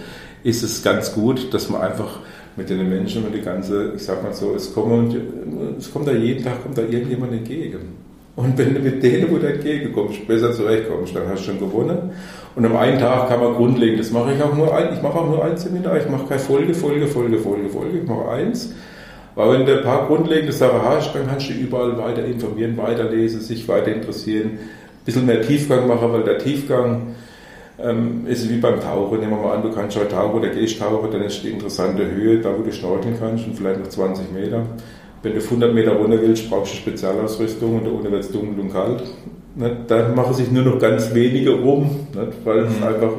ist 0.44 0.64
es 0.64 0.84
ganz 0.84 1.14
gut, 1.14 1.54
dass 1.54 1.70
man 1.70 1.82
einfach 1.82 2.20
mit 2.56 2.70
den 2.70 2.88
Menschen 2.88 3.26
und 3.26 3.34
die 3.34 3.42
ganze, 3.42 3.94
ich 3.96 4.04
sag 4.04 4.22
mal 4.22 4.34
so, 4.34 4.54
es 4.56 4.74
kommt, 4.74 5.16
es 5.78 5.92
kommt 5.92 6.08
da 6.08 6.12
jeden 6.12 6.44
Tag 6.44 6.62
kommt 6.62 6.78
da 6.78 6.84
irgendjemand 6.84 7.34
entgegen. 7.34 8.10
Und 8.36 8.58
wenn 8.58 8.74
du 8.74 8.80
mit 8.80 9.04
denen, 9.04 9.30
wo 9.32 9.38
du 9.38 9.48
entgegenkommst, 9.48 10.26
besser 10.28 10.54
zurechtkommst, 10.54 11.14
dann 11.16 11.28
hast 11.28 11.42
du 11.42 11.52
schon 11.52 11.60
gewonnen. 11.60 12.12
Und 12.56 12.66
am 12.66 12.76
einen 12.78 13.00
Tag 13.00 13.28
kann 13.28 13.42
man 13.42 13.56
grundlegend, 13.56 14.00
das 14.00 14.12
mache 14.12 14.34
ich 14.34 14.42
auch 14.42 14.56
nur 14.56 14.74
ein, 14.74 14.94
ich 14.94 15.02
mache 15.02 15.18
auch 15.18 15.30
nur 15.30 15.44
ein 15.44 15.58
Seminar, 15.58 15.98
ich 15.98 16.08
mache 16.10 16.26
keine 16.28 16.40
Folge, 16.40 16.74
Folge, 16.74 17.08
Folge, 17.08 17.38
Folge, 17.40 17.70
Folge, 17.70 17.98
ich 18.00 18.08
mache 18.08 18.30
eins 18.30 18.74
weil 19.40 19.54
wenn 19.54 19.66
du 19.66 19.78
ein 19.78 19.84
paar 19.86 20.06
grundlegende 20.06 20.52
Sachen 20.52 20.82
hast, 20.84 21.16
dann 21.16 21.26
kannst 21.26 21.50
du 21.50 21.54
überall 21.54 21.98
weiter 21.98 22.26
informieren, 22.26 22.76
weiterlesen, 22.76 23.40
sich 23.40 23.66
weiter 23.70 23.90
interessieren, 23.94 24.50
ein 24.50 25.06
bisschen 25.06 25.26
mehr 25.26 25.42
Tiefgang 25.42 25.88
machen, 25.88 26.12
weil 26.12 26.26
der 26.26 26.40
Tiefgang 26.40 27.16
ähm, 27.82 28.28
ist 28.28 28.50
wie 28.50 28.58
beim 28.58 28.82
Tauchen. 28.82 29.22
Nehmen 29.22 29.32
wir 29.32 29.38
mal 29.38 29.56
an, 29.56 29.64
du 29.64 29.72
kannst 29.72 29.96
schon 29.96 30.10
tauchen 30.10 30.40
oder 30.40 30.50
gehst 30.50 30.78
tauchen, 30.78 31.10
dann 31.10 31.22
ist 31.22 31.42
die 31.42 31.52
interessante 31.52 32.06
Höhe, 32.12 32.40
da 32.40 32.50
wo 32.50 32.64
du 32.64 32.74
schnorcheln 32.74 33.16
kannst 33.18 33.48
und 33.48 33.56
vielleicht 33.56 33.80
noch 33.80 33.88
20 33.88 34.34
Meter. 34.34 34.66
Wenn 35.24 35.36
du 35.36 35.40
100 35.40 35.74
Meter 35.74 35.94
runter 35.94 36.20
willst, 36.22 36.50
brauchst 36.50 36.74
du 36.74 36.78
Spezialausrüstung 36.78 37.78
und 37.78 37.86
da 37.86 37.92
unten 37.92 38.12
wird 38.12 38.26
es 38.26 38.32
dunkel 38.34 38.60
und 38.60 38.74
kalt. 38.74 39.04
Ne? 39.56 39.72
Da 39.88 40.10
machen 40.10 40.34
sich 40.34 40.52
nur 40.52 40.64
noch 40.64 40.80
ganz 40.80 41.14
wenige 41.14 41.52
rum, 41.52 42.08
ne? 42.14 42.28
weil 42.44 42.66
es 42.66 42.78
mhm. 42.78 42.84
einfach 42.84 43.12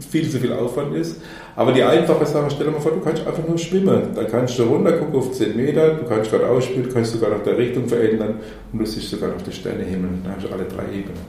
viel 0.00 0.28
zu 0.28 0.38
viel 0.38 0.52
Aufwand 0.52 0.94
ist. 0.94 1.20
Aber 1.56 1.72
die 1.72 1.82
einfache 1.82 2.24
Sache, 2.26 2.50
stell 2.50 2.66
dir 2.66 2.72
mal 2.72 2.80
vor, 2.80 2.92
du 2.92 3.00
kannst 3.00 3.26
einfach 3.26 3.46
nur 3.46 3.58
schwimmen. 3.58 4.14
Dann 4.14 4.26
kannst 4.28 4.58
du 4.58 4.64
runter 4.64 4.92
gucken 4.92 5.16
auf 5.16 5.32
10 5.32 5.56
Meter, 5.56 5.94
du 5.94 6.04
kannst 6.06 6.30
gerade 6.30 6.48
ausspielen, 6.48 6.84
du 6.84 6.94
kannst 6.94 7.12
sogar 7.12 7.30
noch 7.30 7.42
der 7.42 7.58
Richtung 7.58 7.86
verändern 7.86 8.40
und 8.72 8.78
du 8.78 8.86
siehst 8.86 9.10
sogar 9.10 9.30
noch 9.30 9.42
die 9.42 9.52
Sternehimmel. 9.52 10.10
Da 10.24 10.30
hast 10.36 10.46
du 10.46 10.52
alle 10.52 10.64
drei 10.64 10.84
Ebenen. 10.84 11.20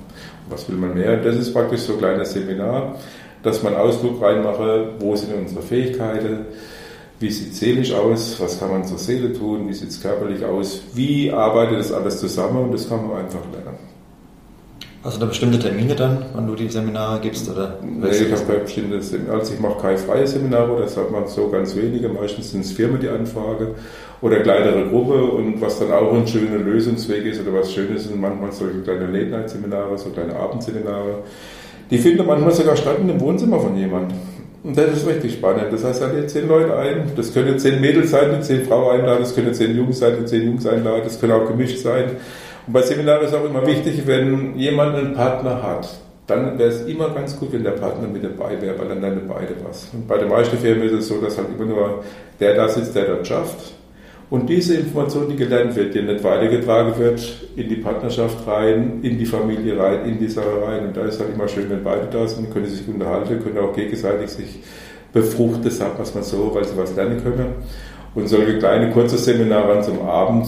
Und 0.46 0.52
was 0.52 0.70
will 0.70 0.78
man 0.78 0.94
mehr? 0.94 1.18
Das 1.18 1.36
ist 1.36 1.54
praktisch 1.54 1.82
so 1.82 1.94
ein 1.94 2.00
kleines 2.00 2.34
Seminar, 2.34 2.96
dass 3.44 3.64
man 3.64 3.76
Ausflug 3.76 4.22
reinmache, 4.22 4.90
wo 5.00 5.16
sind 5.16 5.34
unsere 5.34 5.62
Fähigkeiten, 5.62 6.46
wie 7.20 7.30
sieht 7.30 7.56
seelisch 7.56 7.94
aus, 7.94 8.40
was 8.40 8.60
kann 8.60 8.72
man 8.72 8.84
zur 8.84 8.98
Seele 8.98 9.34
tun, 9.34 9.68
wie 9.68 9.74
sieht 9.74 9.90
es 9.90 10.02
körperlich 10.02 10.44
aus, 10.44 10.82
wie 10.94 11.32
arbeitet 11.32 11.80
das 11.80 11.92
alles 11.92 12.20
zusammen 12.20 12.64
und 12.64 12.74
das 12.74 12.90
kann 12.90 13.08
man 13.08 13.18
einfach 13.18 13.42
lernen. 13.52 13.91
Hast 15.04 15.16
du 15.16 15.20
da 15.22 15.26
bestimmte 15.26 15.58
Termine 15.58 15.96
dann, 15.96 16.26
wann 16.34 16.46
du 16.46 16.54
die 16.54 16.70
Seminare 16.70 17.20
gibst? 17.22 17.50
Oder 17.50 17.80
nee, 17.82 18.08
ich 18.10 18.32
habe 18.32 18.60
bestimmte. 18.60 18.98
Also 19.32 19.54
ich 19.54 19.60
mache 19.60 19.82
keine 19.82 19.98
freie 19.98 20.28
Seminare, 20.28 20.80
das 20.80 20.96
hat 20.96 21.10
man 21.10 21.28
so 21.28 21.50
ganz 21.50 21.76
wenige. 21.76 22.08
Meistens 22.08 22.52
sind 22.52 22.62
es 22.62 22.72
Firmen 22.72 23.00
die 23.00 23.10
Anfrage 23.10 23.74
oder 24.22 24.42
kleinere 24.42 24.88
Gruppe 24.90 25.24
und 25.24 25.60
was 25.60 25.80
dann 25.80 25.92
auch 25.92 26.14
ein 26.14 26.28
schöner 26.28 26.60
Lösungsweg 26.60 27.26
ist 27.26 27.42
oder 27.42 27.60
was 27.60 27.74
Schönes 27.74 28.04
sind 28.04 28.22
manchmal 28.22 28.52
solche 28.52 28.82
kleine 28.82 29.08
Late-Night-Seminare, 29.08 29.98
so 29.98 30.10
kleine 30.10 30.36
Abendseminare. 30.36 31.24
Die 31.90 31.98
finden 31.98 32.28
manchmal 32.28 32.52
sogar 32.52 32.76
statt 32.76 32.98
in 33.02 33.08
dem 33.08 33.20
Wohnzimmer 33.20 33.60
von 33.60 33.76
jemandem. 33.76 34.18
Und 34.64 34.78
das 34.78 34.98
ist 34.98 35.08
richtig 35.08 35.34
spannend. 35.34 35.66
Das 35.72 35.84
heißt, 35.84 36.04
da 36.04 36.12
lädt 36.12 36.30
zehn 36.30 36.48
Leute 36.48 36.78
ein. 36.78 37.12
Das 37.16 37.34
können 37.34 37.58
zehn 37.58 37.82
Mädels 37.82 38.12
sein, 38.12 38.36
die 38.38 38.42
zehn 38.42 38.64
Frauen 38.66 39.00
einladen. 39.00 39.22
Das 39.22 39.34
können 39.34 39.52
zehn 39.56 39.76
Jungs 39.76 39.98
sein, 39.98 40.14
die 40.20 40.26
zehn 40.26 40.44
Jungs 40.44 40.68
einladen. 40.68 41.02
Das 41.04 41.20
können 41.20 41.34
auch 41.34 41.48
gemischt 41.48 41.80
sein. 41.80 42.12
Und 42.68 42.74
bei 42.74 42.82
Seminaren 42.82 43.26
ist 43.26 43.34
auch 43.34 43.46
immer 43.46 43.66
wichtig, 43.66 44.06
wenn 44.06 44.56
jemand 44.56 44.96
einen 44.96 45.14
Partner 45.14 45.62
hat, 45.62 45.88
dann 46.28 46.58
wäre 46.58 46.70
es 46.70 46.82
immer 46.86 47.10
ganz 47.10 47.38
gut, 47.38 47.52
wenn 47.52 47.64
der 47.64 47.72
Partner 47.72 48.08
mit 48.08 48.24
dabei 48.24 48.62
wäre, 48.62 48.78
weil 48.80 48.88
dann 48.88 49.02
lernen 49.02 49.24
beide 49.28 49.56
was. 49.68 49.90
Und 49.94 50.08
bei 50.08 50.18
den 50.18 50.30
meisten 50.30 50.58
Firmen 50.58 50.84
ist 50.84 50.94
es 50.94 51.08
so, 51.08 51.20
dass 51.20 51.38
halt 51.38 51.48
immer 51.56 51.66
nur 51.66 52.04
der 52.40 52.56
da 52.56 52.68
sitzt, 52.70 52.96
der 52.96 53.06
dort 53.06 53.28
schafft. 53.28 53.74
Und 54.30 54.48
diese 54.48 54.76
Information, 54.76 55.28
die 55.28 55.36
gelernt 55.36 55.76
wird, 55.76 55.94
die 55.94 56.02
nicht 56.02 56.24
weitergetragen 56.24 56.98
wird 56.98 57.22
in 57.58 57.68
die 57.68 57.76
Partnerschaft 57.76 58.48
rein, 58.48 59.00
in 59.02 59.20
die 59.20 59.26
Familie 59.26 59.78
rein, 59.78 60.06
in 60.06 60.20
die 60.20 60.30
Sache 60.30 60.62
rein. 60.66 60.88
Und 60.88 60.96
da 60.96 61.04
ist 61.04 61.20
halt 61.20 61.34
immer 61.34 61.50
schön, 61.50 61.70
wenn 61.70 61.84
beide 61.84 62.08
da 62.10 62.26
sind, 62.26 62.50
können 62.54 62.66
sich 62.66 62.88
unterhalten, 62.88 63.44
können 63.44 63.58
auch 63.58 63.76
gegenseitig 63.76 64.30
sich 64.30 64.64
befruchten, 65.12 65.70
sagt 65.70 66.00
man 66.16 66.24
so, 66.24 66.50
weil 66.54 66.64
sie 66.64 66.78
was 66.78 66.96
lernen 66.96 67.22
können. 67.22 67.56
Und 68.16 68.30
solche 68.30 68.58
kleine 68.58 68.92
kurze 68.92 69.18
Seminare 69.18 69.82
zum 69.82 70.02
Abend, 70.02 70.48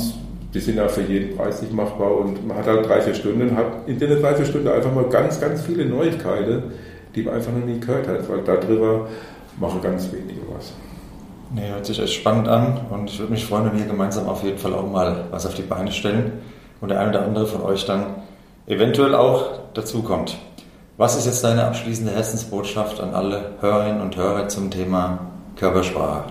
die 0.53 0.59
sind 0.59 0.77
ja 0.77 0.87
für 0.87 1.01
jeden 1.01 1.35
Preis 1.35 1.61
nicht 1.61 1.73
machbar 1.73 2.15
und 2.17 2.47
man 2.47 2.57
hat 2.57 2.67
halt 2.67 2.87
drei, 2.87 3.01
vier 3.01 3.15
Stunden 3.15 3.49
und 3.49 3.57
hat 3.57 3.87
in 3.87 3.97
den 3.97 4.21
drei, 4.21 4.35
vier 4.35 4.45
Stunden 4.45 4.67
einfach 4.67 4.93
mal 4.93 5.05
ganz, 5.05 5.39
ganz 5.41 5.61
viele 5.63 5.85
Neuigkeiten, 5.85 6.63
die 7.15 7.23
man 7.23 7.35
einfach 7.35 7.51
noch 7.51 7.65
nie 7.65 7.79
gehört 7.79 8.07
hat, 8.07 8.29
weil 8.29 8.41
darüber 8.43 9.07
machen 9.59 9.81
ganz 9.81 10.11
wenige 10.11 10.41
was. 10.55 10.73
Nee, 11.53 11.69
hört 11.69 11.85
sich 11.85 11.99
echt 11.99 12.13
spannend 12.13 12.47
an 12.47 12.81
und 12.89 13.09
ich 13.09 13.19
würde 13.19 13.31
mich 13.31 13.45
freuen, 13.45 13.65
wenn 13.65 13.79
wir 13.79 13.85
gemeinsam 13.85 14.27
auf 14.27 14.43
jeden 14.43 14.57
Fall 14.57 14.73
auch 14.73 14.89
mal 14.89 15.25
was 15.31 15.45
auf 15.45 15.55
die 15.55 15.61
Beine 15.63 15.91
stellen 15.91 16.33
und 16.81 16.89
der 16.89 16.99
eine 16.99 17.09
oder 17.09 17.25
andere 17.25 17.47
von 17.47 17.61
euch 17.61 17.85
dann 17.85 18.05
eventuell 18.67 19.15
auch 19.15 19.59
dazukommt. 19.73 20.37
Was 20.97 21.17
ist 21.17 21.25
jetzt 21.25 21.43
deine 21.43 21.65
abschließende 21.65 22.11
Herzensbotschaft 22.11 23.01
an 23.01 23.13
alle 23.13 23.53
Hörerinnen 23.59 24.01
und 24.01 24.15
Hörer 24.15 24.47
zum 24.47 24.69
Thema 24.69 25.19
Körpersprache? 25.55 26.25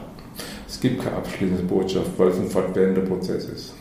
Es 0.68 0.80
gibt 0.80 1.02
keine 1.02 1.16
abschließende 1.16 1.64
Botschaft, 1.64 2.10
weil 2.16 2.28
es 2.28 2.38
ein 2.38 2.48
fortwährender 2.48 3.02
Prozess 3.02 3.44
ist. 3.44 3.74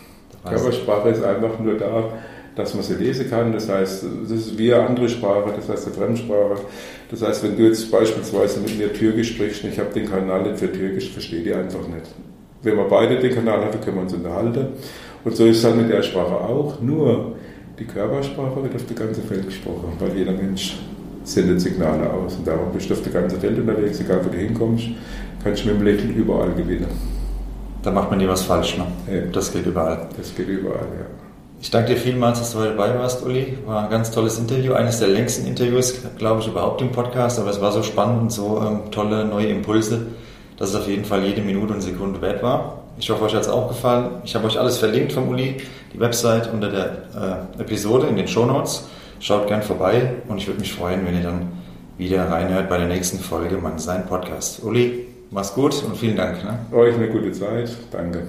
Körpersprache 0.44 1.10
ist 1.10 1.24
einfach 1.24 1.60
nur 1.60 1.78
da, 1.78 2.10
dass 2.56 2.74
man 2.74 2.84
sie 2.84 2.96
lesen 2.96 3.30
kann. 3.30 3.54
Das 3.54 3.70
heißt, 3.70 4.06
das 4.24 4.32
ist 4.32 4.58
wie 4.58 4.74
eine 4.74 4.88
andere 4.88 5.10
Sprache, 5.10 5.54
das 5.56 5.70
heißt 5.70 5.88
eine 5.88 5.96
Fremdsprache. 5.96 6.62
Das 7.10 7.22
heißt, 7.22 7.44
wenn 7.44 7.58
du 7.58 7.64
jetzt 7.64 7.92
beispielsweise 7.92 8.60
mit 8.60 8.78
mir 8.78 8.94
Türkisch 8.94 9.36
sprichst 9.36 9.64
ich 9.64 9.80
habe 9.80 9.94
den 9.94 10.10
Kanal 10.10 10.44
nicht 10.44 10.60
für 10.60 10.72
Türkisch, 10.72 11.12
verstehe 11.12 11.44
die 11.44 11.54
einfach 11.54 11.88
nicht. 11.88 12.08
Wenn 12.64 12.78
wir 12.78 12.86
beide 12.86 13.20
den 13.20 13.34
Kanal 13.34 13.66
haben, 13.66 13.82
können 13.82 13.98
wir 13.98 14.04
uns 14.04 14.14
unterhalten. 14.14 14.68
Und 15.24 15.36
so 15.36 15.46
ist 15.46 15.58
es 15.58 15.64
halt 15.64 15.78
mit 15.78 15.89
der 15.89 16.02
Sprache 16.02 16.34
auch. 16.34 16.80
Nur 16.82 17.36
die 17.80 17.86
Körpersprache 17.86 18.64
wird 18.64 18.76
auf 18.76 18.86
der 18.86 18.96
ganzen 18.96 19.30
Welt 19.30 19.46
gesprochen, 19.46 19.94
weil 20.00 20.16
jeder 20.16 20.32
Mensch 20.32 20.78
sendet 21.24 21.62
Signale 21.62 22.12
aus. 22.12 22.36
Und 22.36 22.48
darum 22.48 22.72
bist 22.74 22.89
du 22.89 22.94
auf 22.94 23.02
der 23.02 23.12
ganzen 23.12 23.42
Welt 23.42 23.58
unterwegs, 23.58 24.00
egal 24.00 24.22
wo 24.24 24.30
du 24.30 24.38
hinkommst, 24.38 24.86
kannst 25.44 25.64
du 25.64 25.70
mit 25.70 25.78
dem 25.78 25.86
Lächeln 25.86 26.16
überall 26.16 26.52
gewinnen. 26.54 27.21
Da 27.84 27.92
macht 27.92 28.10
man 28.10 28.20
nie 28.20 28.28
was 28.28 28.44
falsch, 28.44 28.78
ne? 28.78 28.86
Ja. 29.12 29.22
Das 29.32 29.52
geht 29.52 29.66
überall. 29.66 30.08
Das 30.18 30.36
geht 30.36 30.48
überall, 30.48 30.88
ja. 31.00 31.06
Ich 31.62 31.70
danke 31.70 31.94
dir 31.94 32.00
vielmals, 32.00 32.40
dass 32.40 32.54
du 32.54 32.60
heute 32.60 32.70
dabei 32.72 32.98
warst, 32.98 33.24
Uli. 33.24 33.58
War 33.66 33.84
ein 33.84 33.90
ganz 33.92 34.10
tolles 34.10 34.40
Interview, 34.40 34.74
eines 34.74 34.98
der 34.98 35.10
längsten 35.10 35.46
Interviews, 35.46 35.94
glaube 36.18 36.42
ich, 36.42 36.48
überhaupt 36.48 36.82
im 36.82 36.92
Podcast, 36.92 37.40
aber 37.40 37.52
es 37.52 37.62
war 37.62 37.72
so 37.72 37.84
spannend 37.84 38.22
und 38.22 38.32
so 38.32 38.60
ähm, 38.66 38.92
tolle 38.92 39.26
neue 39.26 39.48
Impulse, 39.48 40.08
dass 40.58 40.70
es 40.70 40.76
auf 40.76 40.88
jeden 40.88 41.06
Fall 41.06 41.24
jede 41.24 41.42
Minute 41.42 41.74
und 41.74 41.82
Sekunde 41.82 42.20
wert 42.22 42.42
war. 42.42 42.80
Ich 42.98 43.10
hoffe, 43.12 43.26
euch 43.26 43.36
hat 43.36 43.42
es 43.42 43.48
auch 43.48 43.68
gefallen. 43.68 44.10
Ich 44.24 44.34
habe 44.34 44.48
euch 44.48 44.60
alles 44.60 44.78
verlinkt 44.78 45.14
vom 45.14 45.30
Uli, 45.30 45.58
die 45.94 46.00
Website 46.00 46.52
unter 46.52 46.70
der 46.70 47.48
äh, 47.58 47.62
Episode 47.62 48.08
in 48.08 48.16
den 48.16 48.28
Show 48.28 48.46
Notes. 48.46 48.88
Schaut 49.20 49.48
gern 49.48 49.62
vorbei 49.62 50.14
und 50.28 50.38
ich 50.38 50.48
würde 50.48 50.60
mich 50.60 50.74
freuen, 50.74 51.06
wenn 51.06 51.16
ihr 51.16 51.24
dann 51.24 51.52
wieder 52.00 52.28
reinhört 52.28 52.70
bei 52.70 52.78
der 52.78 52.88
nächsten 52.88 53.20
Folge 53.20 53.58
Mann 53.58 53.78
sein 53.78 54.08
Podcast. 54.08 54.64
Uli, 54.64 55.11
mach's 55.32 55.54
gut 55.54 55.82
und 55.84 55.98
vielen 55.98 56.16
Dank. 56.16 56.44
Ne? 56.44 56.60
Euch 56.72 56.94
eine 56.94 57.08
gute 57.08 57.32
Zeit. 57.32 57.72
Danke. 57.92 58.28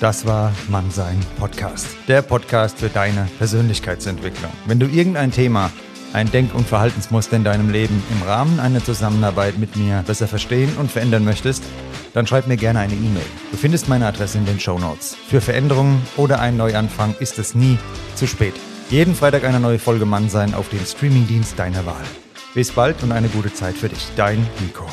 Das 0.00 0.26
war 0.26 0.52
Mannsein 0.68 1.20
Podcast. 1.38 1.86
Der 2.08 2.22
Podcast 2.22 2.78
für 2.78 2.88
deine 2.88 3.28
Persönlichkeitsentwicklung. 3.38 4.50
Wenn 4.66 4.80
du 4.80 4.86
irgendein 4.86 5.30
Thema, 5.30 5.70
ein 6.12 6.30
Denk- 6.30 6.54
und 6.56 6.66
Verhaltensmuster 6.66 7.36
in 7.36 7.44
deinem 7.44 7.70
Leben 7.70 8.02
im 8.10 8.26
Rahmen 8.26 8.58
einer 8.58 8.82
Zusammenarbeit 8.82 9.58
mit 9.58 9.76
mir 9.76 10.02
besser 10.04 10.26
verstehen 10.26 10.76
und 10.76 10.90
verändern 10.90 11.24
möchtest, 11.24 11.62
dann 12.14 12.26
schreib 12.26 12.48
mir 12.48 12.56
gerne 12.56 12.80
eine 12.80 12.94
E-Mail. 12.94 13.24
Du 13.52 13.56
findest 13.56 13.88
meine 13.88 14.06
Adresse 14.06 14.38
in 14.38 14.44
den 14.44 14.58
Show 14.58 14.78
Notes. 14.78 15.14
Für 15.28 15.40
Veränderungen 15.40 16.02
oder 16.16 16.40
einen 16.40 16.56
Neuanfang 16.56 17.14
ist 17.20 17.38
es 17.38 17.54
nie 17.54 17.78
zu 18.16 18.26
spät. 18.26 18.54
Jeden 18.90 19.14
Freitag 19.14 19.44
eine 19.44 19.60
neue 19.60 19.78
Folge 19.78 20.04
Mannsein 20.04 20.54
auf 20.54 20.68
dem 20.68 20.84
Streamingdienst 20.84 21.58
deiner 21.58 21.86
Wahl. 21.86 22.02
Bis 22.54 22.70
bald 22.70 23.02
und 23.02 23.12
eine 23.12 23.28
gute 23.28 23.52
Zeit 23.52 23.74
für 23.74 23.88
dich. 23.88 24.08
Dein 24.16 24.46
Nico. 24.60 24.86